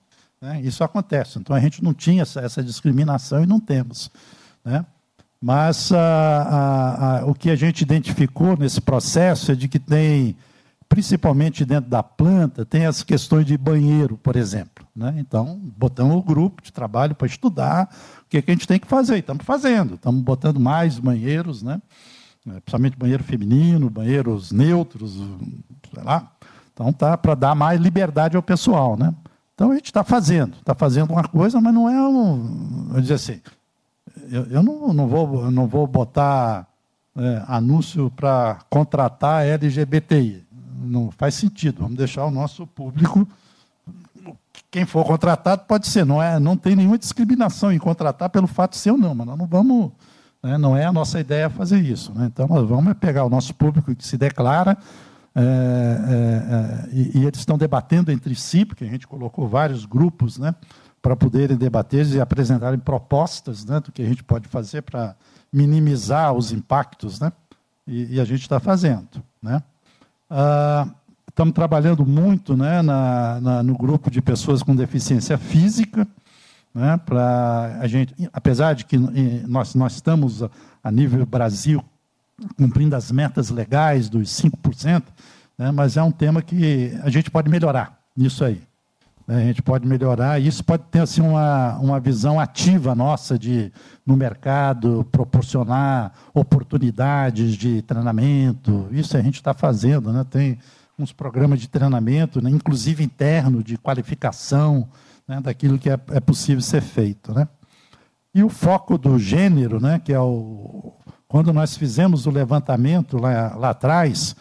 né, 0.40 0.60
isso 0.62 0.84
acontece. 0.84 1.38
Então 1.38 1.54
a 1.54 1.60
gente 1.60 1.82
não 1.82 1.94
tinha 1.94 2.22
essa, 2.22 2.40
essa 2.40 2.62
discriminação 2.62 3.42
e 3.42 3.46
não 3.46 3.58
temos. 3.58 4.10
Né? 4.64 4.84
Mas 5.40 5.92
a, 5.92 7.22
o 7.26 7.34
que 7.34 7.48
a 7.50 7.56
gente 7.56 7.82
identificou 7.82 8.56
nesse 8.56 8.80
processo 8.80 9.52
é 9.52 9.54
de 9.54 9.68
que 9.68 9.78
tem 9.78 10.36
principalmente 10.88 11.64
dentro 11.64 11.90
da 11.90 12.02
planta, 12.02 12.64
tem 12.64 12.86
as 12.86 13.02
questões 13.02 13.44
de 13.44 13.56
banheiro, 13.58 14.16
por 14.16 14.36
exemplo. 14.36 14.86
Né? 14.96 15.14
Então, 15.18 15.60
botamos 15.76 16.16
o 16.16 16.22
grupo 16.22 16.62
de 16.62 16.72
trabalho 16.72 17.14
para 17.14 17.26
estudar 17.26 17.94
o 18.22 18.28
que, 18.28 18.38
é 18.38 18.42
que 18.42 18.50
a 18.50 18.54
gente 18.54 18.66
tem 18.66 18.80
que 18.80 18.86
fazer. 18.86 19.18
Estamos 19.18 19.44
fazendo, 19.44 19.94
estamos 19.94 20.22
botando 20.22 20.58
mais 20.58 20.98
banheiros, 20.98 21.62
né? 21.62 21.80
É, 22.46 22.60
principalmente 22.60 22.96
banheiro 22.96 23.22
feminino, 23.22 23.90
banheiros 23.90 24.50
neutros, 24.50 25.14
sei 25.92 26.02
lá. 26.02 26.32
Então, 26.72 26.92
tá 26.92 27.18
para 27.18 27.34
dar 27.34 27.54
mais 27.54 27.80
liberdade 27.80 28.36
ao 28.36 28.42
pessoal. 28.42 28.96
Né? 28.96 29.14
Então, 29.54 29.70
a 29.70 29.74
gente 29.74 29.86
está 29.86 30.02
fazendo, 30.02 30.54
está 30.54 30.74
fazendo 30.74 31.10
uma 31.10 31.24
coisa, 31.24 31.60
mas 31.60 31.74
não 31.74 31.88
é 31.88 32.00
um. 32.08 32.88
Vou 32.90 33.00
dizer 33.00 33.14
assim, 33.14 33.40
eu, 34.30 34.46
eu 34.46 34.62
não, 34.62 34.94
não, 34.94 35.06
vou, 35.06 35.50
não 35.50 35.66
vou 35.66 35.86
botar 35.86 36.66
é, 37.16 37.42
anúncio 37.46 38.10
para 38.10 38.60
contratar 38.70 39.44
LGBTI 39.44 40.47
não 40.80 41.10
faz 41.10 41.34
sentido. 41.34 41.80
Vamos 41.80 41.96
deixar 41.96 42.24
o 42.24 42.30
nosso 42.30 42.66
público. 42.66 43.26
Quem 44.70 44.84
for 44.84 45.04
contratado 45.04 45.62
pode 45.66 45.86
ser, 45.86 46.04
não 46.04 46.22
é, 46.22 46.38
não 46.38 46.56
tem 46.56 46.76
nenhuma 46.76 46.98
discriminação 46.98 47.72
em 47.72 47.78
contratar 47.78 48.28
pelo 48.28 48.46
fato 48.46 48.78
ou 48.90 48.98
não, 48.98 49.14
mas 49.14 49.26
nós 49.26 49.38
não 49.38 49.46
vamos, 49.46 49.90
né, 50.42 50.58
não 50.58 50.76
é 50.76 50.84
a 50.84 50.92
nossa 50.92 51.18
ideia 51.18 51.48
fazer 51.48 51.80
isso. 51.80 52.12
Né? 52.12 52.26
Então 52.26 52.46
nós 52.46 52.68
vamos 52.68 52.92
pegar 52.94 53.24
o 53.24 53.30
nosso 53.30 53.54
público 53.54 53.94
que 53.94 54.06
se 54.06 54.18
declara 54.18 54.76
é, 55.34 55.40
é, 55.40 55.44
é, 55.44 56.88
e, 56.92 57.18
e, 57.18 57.24
eles 57.24 57.38
estão 57.38 57.56
debatendo 57.56 58.10
entre 58.10 58.34
si, 58.34 58.64
porque 58.64 58.82
a 58.82 58.88
gente 58.88 59.06
colocou 59.06 59.46
vários 59.46 59.86
grupos, 59.86 60.36
né, 60.36 60.52
para 61.00 61.14
poderem 61.14 61.56
debater 61.56 62.04
e 62.08 62.20
apresentarem 62.20 62.78
propostas, 62.78 63.64
né, 63.64 63.78
do 63.78 63.92
que 63.92 64.02
a 64.02 64.04
gente 64.04 64.24
pode 64.24 64.48
fazer 64.48 64.82
para 64.82 65.14
minimizar 65.52 66.32
os 66.32 66.50
impactos, 66.50 67.20
né, 67.20 67.32
e, 67.86 68.16
e 68.16 68.20
a 68.20 68.24
gente 68.24 68.42
está 68.42 68.58
fazendo, 68.58 69.22
né. 69.40 69.62
Ah, 70.30 70.86
estamos 71.28 71.54
trabalhando 71.54 72.04
muito 72.04 72.56
né, 72.56 72.82
na, 72.82 73.40
na, 73.40 73.62
no 73.62 73.76
grupo 73.76 74.10
de 74.10 74.20
pessoas 74.20 74.62
com 74.62 74.74
deficiência 74.74 75.38
física, 75.38 76.06
né, 76.74 77.00
para 77.06 77.78
a 77.80 77.86
gente, 77.86 78.14
apesar 78.32 78.74
de 78.74 78.84
que 78.84 78.98
nós, 78.98 79.74
nós 79.74 79.94
estamos 79.94 80.42
a 80.82 80.90
nível 80.90 81.24
Brasil 81.24 81.82
cumprindo 82.56 82.94
as 82.94 83.10
metas 83.10 83.50
legais 83.50 84.08
dos 84.08 84.28
5%, 84.28 85.02
né, 85.56 85.70
mas 85.70 85.96
é 85.96 86.02
um 86.02 86.10
tema 86.10 86.42
que 86.42 86.98
a 87.02 87.08
gente 87.08 87.30
pode 87.30 87.48
melhorar 87.48 87.98
nisso 88.16 88.44
aí. 88.44 88.67
Né, 89.28 89.42
a 89.42 89.44
gente 89.44 89.60
pode 89.60 89.86
melhorar, 89.86 90.40
isso 90.40 90.64
pode 90.64 90.84
ter 90.84 91.00
assim, 91.00 91.20
uma, 91.20 91.78
uma 91.80 92.00
visão 92.00 92.40
ativa 92.40 92.94
nossa 92.94 93.38
de, 93.38 93.70
no 94.06 94.16
mercado, 94.16 95.06
proporcionar 95.12 96.14
oportunidades 96.32 97.54
de 97.54 97.82
treinamento. 97.82 98.88
Isso 98.90 99.18
a 99.18 99.20
gente 99.20 99.34
está 99.34 99.52
fazendo. 99.52 100.10
Né? 100.14 100.24
Tem 100.24 100.58
uns 100.98 101.12
programas 101.12 101.60
de 101.60 101.68
treinamento, 101.68 102.40
né? 102.40 102.48
inclusive 102.48 103.04
interno, 103.04 103.62
de 103.62 103.76
qualificação 103.76 104.88
né? 105.28 105.42
daquilo 105.42 105.78
que 105.78 105.90
é, 105.90 106.00
é 106.12 106.20
possível 106.20 106.62
ser 106.62 106.80
feito. 106.80 107.34
Né? 107.34 107.46
E 108.34 108.42
o 108.42 108.48
foco 108.48 108.96
do 108.96 109.18
gênero, 109.18 109.78
né? 109.78 110.00
que 110.02 110.12
é 110.12 110.20
o. 110.20 110.94
Quando 111.28 111.52
nós 111.52 111.76
fizemos 111.76 112.24
o 112.24 112.30
levantamento 112.30 113.18
lá, 113.18 113.54
lá 113.54 113.70
atrás, 113.70 114.34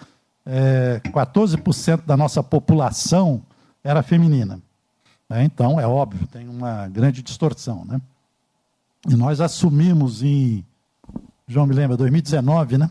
é, 0.45 1.01
14% 1.07 2.05
da 2.05 2.15
nossa 2.15 2.41
população 2.41 3.43
era 3.83 4.01
feminina. 4.01 4.61
Né? 5.29 5.43
Então, 5.43 5.79
é 5.79 5.87
óbvio, 5.87 6.25
tem 6.27 6.47
uma 6.47 6.87
grande 6.87 7.21
distorção. 7.21 7.85
Né? 7.85 8.01
E 9.07 9.15
nós 9.15 9.41
assumimos 9.41 10.23
em, 10.23 10.63
João 11.47 11.65
me 11.65 11.73
lembra, 11.73 11.95
2019, 11.97 12.77
né? 12.77 12.89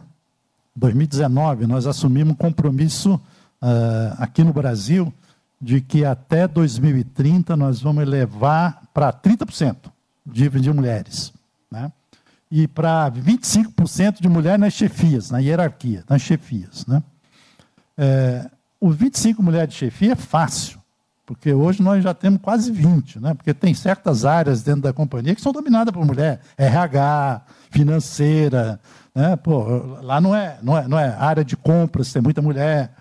2019, 0.75 1.67
nós 1.67 1.87
assumimos 1.87 2.33
um 2.35 2.37
compromisso 2.37 3.15
uh, 3.15 4.15
aqui 4.19 4.45
no 4.45 4.53
Brasil 4.53 5.13
de 5.61 5.81
que 5.81 6.05
até 6.05 6.47
2030 6.47 7.57
nós 7.57 7.81
vamos 7.81 8.03
elevar 8.03 8.83
para 8.93 9.13
30% 9.13 9.91
de, 10.25 10.49
de 10.49 10.73
mulheres. 10.73 11.33
Né? 11.71 11.91
E 12.51 12.69
para 12.69 13.11
25% 13.11 14.21
de 14.21 14.29
mulheres 14.29 14.61
nas 14.61 14.75
chefias, 14.75 15.31
na 15.31 15.39
hierarquia, 15.39 16.05
nas 16.09 16.21
chefias. 16.23 16.87
Né? 16.87 17.03
É, 17.97 18.51
os 18.81 18.95
25 18.95 19.43
mulheres 19.43 19.73
de 19.73 19.81
chefia 19.81 20.13
é 20.13 20.17
fácil. 20.17 20.79
Porque 21.27 21.53
hoje 21.53 21.83
nós 21.83 22.05
já 22.05 22.15
temos 22.15 22.41
quase 22.41 22.71
20, 22.71 23.19
né? 23.19 23.35
porque 23.35 23.53
tem 23.53 23.75
certas 23.75 24.25
áreas 24.25 24.63
dentro 24.63 24.83
da 24.83 24.93
companhia 24.93 25.35
que 25.35 25.41
são 25.41 25.53
dominadas 25.53 25.93
por 25.93 26.07
mulher. 26.07 26.41
RH, 26.57 27.43
financeira. 27.69 28.79
Né? 29.13 29.35
Pô, 29.35 29.65
lá 30.03 30.21
não 30.21 30.35
é, 30.35 30.59
não, 30.63 30.79
é, 30.79 30.87
não 30.87 30.97
é 30.97 31.09
área 31.19 31.45
de 31.45 31.57
compras, 31.57 32.13
tem 32.13 32.23
muita 32.23 32.41
mulher. 32.41 32.93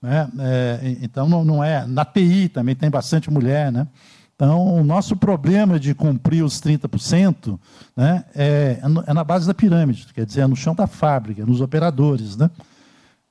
Né? 0.00 0.28
É, 0.38 0.96
então, 1.02 1.28
não, 1.28 1.44
não 1.44 1.62
é. 1.62 1.86
Na 1.86 2.06
TI 2.06 2.48
também 2.48 2.74
tem 2.74 2.88
bastante 2.88 3.30
mulher. 3.30 3.70
Né? 3.70 3.86
Então, 4.34 4.76
o 4.76 4.82
nosso 4.82 5.14
problema 5.14 5.78
de 5.78 5.94
cumprir 5.94 6.42
os 6.42 6.60
30% 6.62 7.58
né, 7.94 8.24
é, 8.34 8.78
é 9.06 9.12
na 9.12 9.22
base 9.22 9.46
da 9.46 9.52
pirâmide, 9.52 10.06
quer 10.14 10.24
dizer, 10.24 10.40
é 10.40 10.46
no 10.46 10.56
chão 10.56 10.74
da 10.74 10.86
fábrica, 10.86 11.44
nos 11.44 11.60
operadores. 11.60 12.34
Né? 12.34 12.50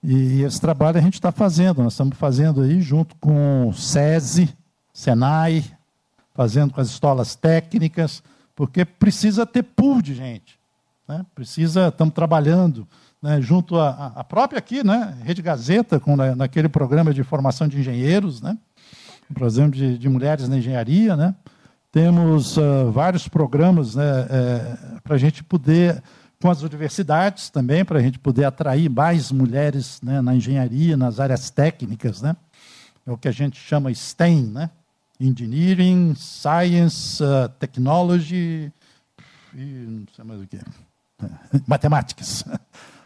E 0.04 0.42
esse 0.42 0.60
trabalho 0.60 0.98
a 0.98 1.02
gente 1.02 1.14
está 1.14 1.32
fazendo, 1.32 1.82
nós 1.82 1.94
estamos 1.94 2.18
fazendo 2.18 2.62
aí 2.62 2.82
junto 2.82 3.16
com 3.16 3.70
o 3.70 3.74
SESI, 3.74 4.54
SENAI, 4.94 5.64
fazendo 6.34 6.74
com 6.74 6.82
as 6.82 6.90
escolas 6.90 7.36
técnicas, 7.36 8.22
porque 8.54 8.84
precisa 8.84 9.46
ter 9.46 9.64
pool 9.64 10.02
de 10.02 10.14
gente. 10.14 10.60
Né? 11.08 11.26
Precisa, 11.34 11.88
estamos 11.88 12.14
trabalhando 12.14 12.86
né, 13.22 13.42
junto 13.42 13.80
à, 13.80 14.22
própria 14.28 14.60
aqui, 14.60 14.84
né, 14.84 15.18
Rede 15.24 15.42
Gazeta, 15.42 15.98
com, 15.98 16.18
na, 16.18 16.36
naquele 16.36 16.68
programa 16.68 17.14
de 17.14 17.24
formação 17.24 17.70
de 17.70 17.80
engenheiros, 17.80 18.42
né, 18.42 18.58
um 19.32 19.34
programa 19.34 19.72
de, 19.72 19.98
de 19.98 20.10
mulheres 20.10 20.50
na 20.50 20.58
engenharia. 20.58 21.16
Né? 21.16 21.34
Temos 21.94 22.58
uh, 22.58 22.92
vários 22.92 23.30
programas 23.30 23.96
né, 23.96 24.28
é, 24.30 24.78
para 25.02 25.16
a 25.16 25.18
gente 25.18 25.44
poder 25.44 26.04
com 26.44 26.52
as 26.52 26.62
universidades 26.62 27.50
também, 27.50 27.86
para 27.86 28.00
a 28.00 28.02
gente 28.02 28.20
poder 28.20 28.44
atrair 28.44 28.90
mais 28.90 29.32
mulheres 29.32 30.02
né, 30.02 30.20
na 30.20 30.36
engenharia, 30.36 30.98
nas 30.98 31.18
áreas 31.18 31.50
técnicas, 31.50 32.22
né? 32.22 32.36
É 33.08 33.12
o 33.14 33.18
que 33.18 33.30
a 33.30 33.32
gente 33.32 33.58
chama 33.58 33.94
STEM, 33.94 34.48
né? 34.48 34.70
Engineering, 35.18 36.14
Science, 36.18 37.24
uh, 37.24 37.48
Technology 37.58 38.74
e 39.56 39.64
não 39.64 40.06
sei 40.14 40.26
mais 40.26 40.42
o 40.42 40.46
que. 40.46 40.60
Matemáticas. 41.66 42.44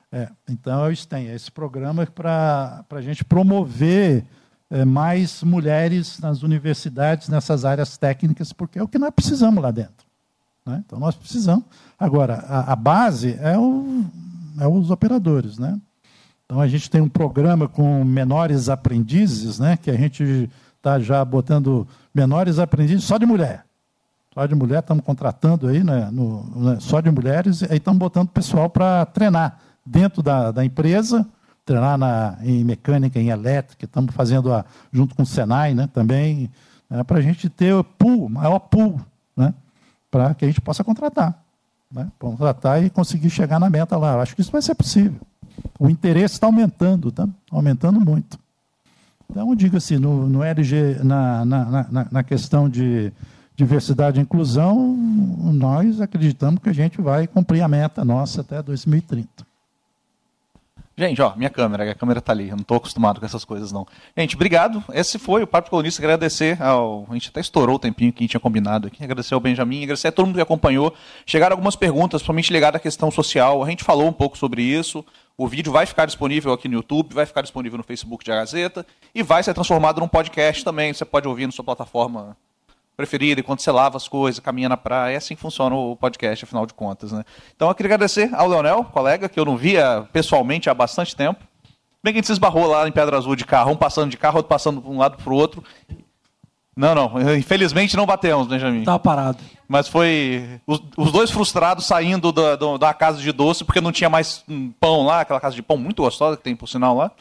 É, 0.10 0.30
então, 0.48 0.86
é 0.86 0.96
STEM, 0.96 1.28
é 1.28 1.36
esse 1.36 1.52
programa 1.52 2.06
para 2.06 2.86
a 2.90 3.02
gente 3.02 3.26
promover 3.26 4.24
é, 4.70 4.86
mais 4.86 5.44
mulheres 5.44 6.18
nas 6.20 6.44
universidades, 6.44 7.28
nessas 7.28 7.66
áreas 7.66 7.98
técnicas, 7.98 8.54
porque 8.54 8.80
é 8.80 8.84
o 8.84 8.88
que 8.88 8.98
nós 8.98 9.12
precisamos 9.14 9.62
lá 9.62 9.70
dentro. 9.70 10.08
Né? 10.66 10.82
Então, 10.86 10.98
nós 10.98 11.14
precisamos. 11.14 11.66
Agora, 12.00 12.46
a, 12.48 12.74
a 12.74 12.76
base 12.76 13.38
é, 13.42 13.58
o, 13.58 14.06
é, 14.60 14.68
os 14.68 14.92
operadores. 14.92 15.58
Né? 15.58 15.80
Então, 16.46 16.62
a 16.62 16.68
gente 16.68 16.90
tem 16.90 17.02
um 17.02 17.10
programa 17.10 17.68
com 17.68 18.04
menores 18.04 18.70
aprendizes, 18.70 19.60
né? 19.60 19.78
que 19.78 19.90
a 19.90 19.98
gente 19.98 20.50
está 20.78 21.00
já 21.00 21.24
botando 21.26 21.88
menores 22.14 22.60
aprendizes 22.60 23.04
só 23.04 23.18
de 23.18 23.26
mulher. 23.26 23.66
Só 24.38 24.46
de 24.46 24.54
mulher, 24.54 24.80
estamos 24.80 25.04
contratando 25.04 25.68
aí, 25.68 25.84
né, 25.84 26.10
no, 26.12 26.44
né, 26.56 26.78
só 26.80 27.02
de 27.02 27.10
mulheres, 27.10 27.64
e 27.64 27.74
estamos 27.74 27.98
botando 27.98 28.30
pessoal 28.30 28.70
para 28.70 29.04
treinar 29.08 29.60
dentro 29.84 30.22
da, 30.22 30.52
da 30.52 30.64
empresa, 30.64 31.28
treinar 31.66 31.98
na, 31.98 32.38
em 32.44 32.64
mecânica, 32.64 33.20
em 33.20 33.30
elétrica, 33.30 33.86
estamos 33.86 34.14
fazendo 34.14 34.54
a, 34.54 34.64
junto 34.92 35.16
com 35.16 35.24
o 35.24 35.26
Senai 35.26 35.74
né, 35.74 35.90
também, 35.92 36.52
né, 36.88 37.04
para 37.04 37.18
a 37.18 37.22
gente 37.22 37.50
ter 37.50 37.84
pool, 37.98 38.30
maior 38.30 38.60
pool 38.60 39.02
né, 39.36 39.56
para 40.12 40.36
que 40.36 40.46
a 40.46 40.48
gente 40.48 40.62
possa 40.62 40.84
contratar. 40.84 41.44
Né? 41.92 42.12
Contratar 42.20 42.84
e 42.84 42.90
conseguir 42.90 43.30
chegar 43.30 43.60
na 43.60 43.70
meta 43.70 43.98
lá. 43.98 44.14
Eu 44.14 44.22
acho 44.22 44.36
que 44.36 44.42
isso 44.42 44.52
vai 44.52 44.62
ser 44.62 44.76
possível. 44.76 45.20
O 45.80 45.90
interesse 45.90 46.36
está 46.36 46.48
aumentando, 46.48 47.12
tá? 47.12 47.28
aumentando 47.52 48.00
muito. 48.00 48.40
Então, 49.30 49.56
diga 49.56 49.78
assim, 49.78 49.98
no, 49.98 50.28
no 50.28 50.44
LG, 50.44 51.00
na, 51.04 51.46
na, 51.46 51.66
na, 51.90 52.08
na 52.12 52.24
questão 52.24 52.70
de 52.70 53.12
diversidade 53.56 54.20
e 54.20 54.24
inclusão, 54.24 54.96
nós 55.54 56.00
acreditamos 56.00 56.62
que 56.62 56.70
a 56.70 56.74
gente 56.74 57.02
vai 57.02 57.28
cumprir 57.28 57.62
a 57.62 57.68
meta 57.68 58.06
nossa 58.06 58.42
até 58.42 58.62
2030. 58.62 59.47
Gente, 61.00 61.22
ó, 61.22 61.36
minha 61.36 61.50
câmera, 61.52 61.92
a 61.92 61.94
câmera 61.94 62.20
tá 62.20 62.32
ali, 62.32 62.50
eu 62.50 62.56
não 62.56 62.64
estou 62.64 62.78
acostumado 62.78 63.20
com 63.20 63.26
essas 63.26 63.46
coisas, 63.46 63.72
não. 63.72 63.86
Gente, 64.18 64.36
obrigado. 64.36 64.84
Esse 64.92 65.20
foi 65.20 65.44
o 65.44 65.48
Papo 65.48 65.70
Colunista. 65.70 66.02
Agradecer 66.02 66.60
ao. 66.60 67.06
A 67.08 67.14
gente 67.14 67.30
até 67.30 67.40
estourou 67.40 67.76
o 67.76 67.80
tempinho 67.80 68.12
que 68.12 68.18
a 68.18 68.24
gente 68.24 68.32
tinha 68.32 68.42
combinado 68.42 68.88
aqui. 68.88 69.04
Agradecer 69.04 69.36
ao 69.36 69.40
Benjamin, 69.40 69.84
agradecer 69.84 70.08
a 70.08 70.12
todo 70.12 70.26
mundo 70.26 70.38
que 70.38 70.42
acompanhou. 70.42 70.92
Chegaram 71.24 71.54
algumas 71.54 71.76
perguntas, 71.76 72.22
principalmente 72.22 72.52
ligadas 72.52 72.80
à 72.80 72.82
questão 72.82 73.12
social. 73.12 73.64
A 73.64 73.70
gente 73.70 73.84
falou 73.84 74.08
um 74.08 74.14
pouco 74.14 74.36
sobre 74.36 74.64
isso. 74.64 75.06
O 75.38 75.48
vídeo 75.48 75.72
vai 75.72 75.86
ficar 75.86 76.08
disponível 76.08 76.52
aqui 76.52 76.68
no 76.68 76.74
YouTube, 76.74 77.14
vai 77.14 77.28
ficar 77.28 77.44
disponível 77.44 77.78
no 77.78 77.84
Facebook 77.84 78.26
de 78.26 78.32
Gazeta 78.32 78.84
e 79.14 79.22
vai 79.22 79.44
ser 79.44 79.54
transformado 79.54 80.00
num 80.02 80.08
podcast 80.08 80.64
também. 80.64 80.92
Você 80.92 81.06
pode 81.06 81.28
ouvir 81.28 81.46
na 81.46 81.52
sua 81.52 81.64
plataforma 81.64 82.36
preferida, 82.98 83.40
enquanto 83.40 83.62
você 83.62 83.72
lava 83.72 83.96
as 83.96 84.08
coisas, 84.08 84.40
caminha 84.40 84.68
na 84.68 84.76
praia. 84.76 85.14
É 85.14 85.18
assim 85.18 85.36
que 85.36 85.42
funciona 85.42 85.76
o 85.76 85.96
podcast, 85.96 86.44
afinal 86.44 86.66
de 86.66 86.74
contas. 86.74 87.12
Né? 87.12 87.24
Então 87.56 87.70
eu 87.70 87.76
queria 87.76 87.94
agradecer 87.94 88.34
ao 88.34 88.48
Leonel, 88.48 88.84
colega, 88.86 89.30
que 89.30 89.40
eu 89.40 89.46
não 89.46 89.56
via 89.56 90.08
pessoalmente 90.12 90.68
há 90.68 90.74
bastante 90.74 91.16
tempo. 91.16 91.40
Bem 92.04 92.14
que 92.14 92.18
a 92.18 92.20
gente 92.20 92.28
se 92.28 92.34
esbarrou 92.34 92.66
lá 92.66 92.88
em 92.88 92.92
Pedra 92.92 93.18
Azul 93.18 93.36
de 93.36 93.46
carro, 93.46 93.72
um 93.72 93.76
passando 93.76 94.10
de 94.10 94.18
carro, 94.18 94.38
outro 94.38 94.50
passando 94.50 94.82
de 94.82 94.88
um 94.88 94.98
lado 94.98 95.18
para 95.18 95.32
o 95.32 95.36
outro. 95.36 95.64
Não, 96.76 96.96
não. 96.96 97.14
Infelizmente 97.38 97.96
não 97.96 98.06
batemos, 98.06 98.48
Benjamin. 98.48 98.80
Estava 98.80 99.00
parado. 99.00 99.38
Mas 99.68 99.88
foi 99.88 100.60
os, 100.66 100.82
os 100.98 101.12
dois 101.12 101.30
frustrados 101.30 101.86
saindo 101.86 102.32
da, 102.32 102.56
da, 102.78 102.94
casa 102.94 103.22
de 103.22 103.32
doce 103.32 103.64
porque 103.64 103.82
não 103.82 103.92
tinha 103.92 104.10
mais 104.10 104.44
pão 104.80 105.06
lá, 105.06 105.22
aquela 105.22 105.40
casa 105.40 105.56
de 105.56 105.62
pão 105.62 105.78
muito 105.78 106.02
gostosa 106.02 106.38
que 106.38 106.44
tem, 106.44 106.56
por 106.56 106.68
sinal, 106.68 106.96
lá 106.96 107.12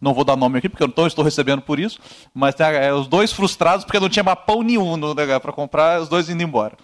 não 0.00 0.14
vou 0.14 0.24
dar 0.24 0.36
nome 0.36 0.58
aqui 0.58 0.68
porque 0.68 0.82
eu 0.82 0.92
não 0.96 1.06
estou 1.06 1.24
recebendo 1.24 1.62
por 1.62 1.78
isso, 1.78 1.98
mas 2.32 2.54
tem 2.54 2.66
é, 2.66 2.92
os 2.92 3.06
dois 3.06 3.32
frustrados 3.32 3.84
porque 3.84 4.00
não 4.00 4.08
tinha 4.08 4.22
mais 4.22 4.38
pão 4.46 4.62
nenhum 4.62 4.96
né, 4.96 5.38
para 5.38 5.52
comprar, 5.52 6.00
os 6.00 6.08
dois 6.08 6.28
indo 6.28 6.42
embora. 6.42 6.76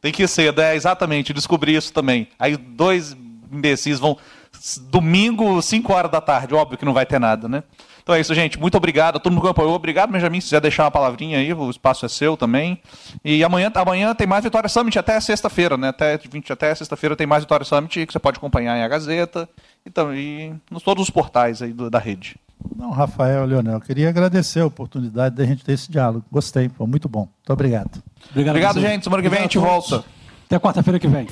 Tem 0.00 0.12
que 0.12 0.26
ser, 0.26 0.58
é, 0.58 0.74
exatamente, 0.74 1.32
descobri 1.32 1.74
isso 1.74 1.92
também. 1.92 2.28
Aí 2.38 2.56
dois 2.56 3.16
imbecis 3.52 3.98
vão 3.98 4.16
domingo, 4.90 5.60
5 5.60 5.92
horas 5.92 6.10
da 6.10 6.20
tarde, 6.20 6.54
óbvio 6.54 6.78
que 6.78 6.84
não 6.84 6.92
vai 6.92 7.06
ter 7.06 7.18
nada, 7.18 7.48
né? 7.48 7.62
Então 8.10 8.16
é 8.16 8.20
isso, 8.22 8.34
gente. 8.34 8.58
Muito 8.58 8.76
obrigado 8.76 9.16
a 9.16 9.20
todo 9.20 9.32
mundo 9.32 9.42
que 9.42 9.46
acompanhou. 9.46 9.72
Obrigado, 9.72 10.10
Benjamin. 10.10 10.40
Se 10.40 10.46
quiser 10.48 10.60
deixar 10.60 10.82
uma 10.82 10.90
palavrinha 10.90 11.38
aí, 11.38 11.54
o 11.54 11.70
espaço 11.70 12.04
é 12.04 12.08
seu 12.08 12.36
também. 12.36 12.82
E 13.24 13.44
amanhã, 13.44 13.70
amanhã 13.72 14.12
tem 14.16 14.26
mais 14.26 14.42
Vitória 14.42 14.68
Summit 14.68 14.98
até 14.98 15.20
sexta-feira, 15.20 15.76
né? 15.76 15.90
Até, 15.90 16.18
20, 16.18 16.52
até 16.52 16.74
sexta-feira 16.74 17.14
tem 17.14 17.24
mais 17.24 17.44
Vitória 17.44 17.64
Summit 17.64 18.04
que 18.04 18.12
você 18.12 18.18
pode 18.18 18.38
acompanhar 18.38 18.76
em 18.76 18.82
A 18.82 18.88
Gazeta 18.88 19.48
e, 19.86 19.90
também 19.90 20.60
nos 20.68 20.82
todos 20.82 21.04
os 21.04 21.10
portais 21.10 21.62
aí 21.62 21.72
do, 21.72 21.88
da 21.88 22.00
rede. 22.00 22.34
Não, 22.74 22.90
Rafael, 22.90 23.44
Leonel, 23.44 23.80
queria 23.80 24.08
agradecer 24.08 24.58
a 24.58 24.66
oportunidade 24.66 25.36
da 25.36 25.44
gente 25.44 25.64
ter 25.64 25.74
esse 25.74 25.88
diálogo. 25.88 26.24
Gostei, 26.32 26.68
foi 26.68 26.88
muito 26.88 27.08
bom. 27.08 27.28
Muito 27.36 27.52
obrigado. 27.52 28.02
Obrigado, 28.30 28.56
obrigado 28.56 28.80
gente. 28.80 29.04
Semana 29.04 29.22
que 29.22 29.28
vem 29.28 29.38
a 29.38 29.42
gente 29.42 29.58
volta. 29.58 30.02
Até 30.46 30.58
quarta-feira 30.58 30.98
que 30.98 31.06
vem. 31.06 31.28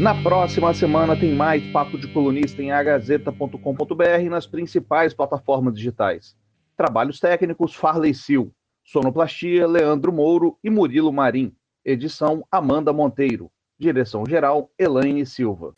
Na 0.00 0.12
próxima 0.12 0.74
semana 0.74 1.14
tem 1.14 1.32
mais 1.32 1.64
Papo 1.70 1.96
de 1.96 2.08
Colunista 2.08 2.60
em 2.60 2.72
agazeta.com.br 2.72 4.28
nas 4.28 4.44
principais 4.44 5.14
plataformas 5.14 5.72
digitais. 5.74 6.36
Trabalhos 6.76 7.20
técnicos 7.20 7.76
Farley 7.76 8.12
Sil, 8.12 8.50
Sonoplastia 8.84 9.68
Leandro 9.68 10.12
Mouro 10.12 10.58
e 10.64 10.68
Murilo 10.68 11.12
Marim. 11.12 11.54
Edição 11.84 12.44
Amanda 12.50 12.92
Monteiro. 12.92 13.52
Direção 13.78 14.24
geral 14.28 14.68
Elaine 14.76 15.24
Silva. 15.24 15.74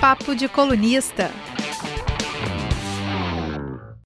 Papo 0.00 0.34
de 0.34 0.48
Colunista. 0.48 1.30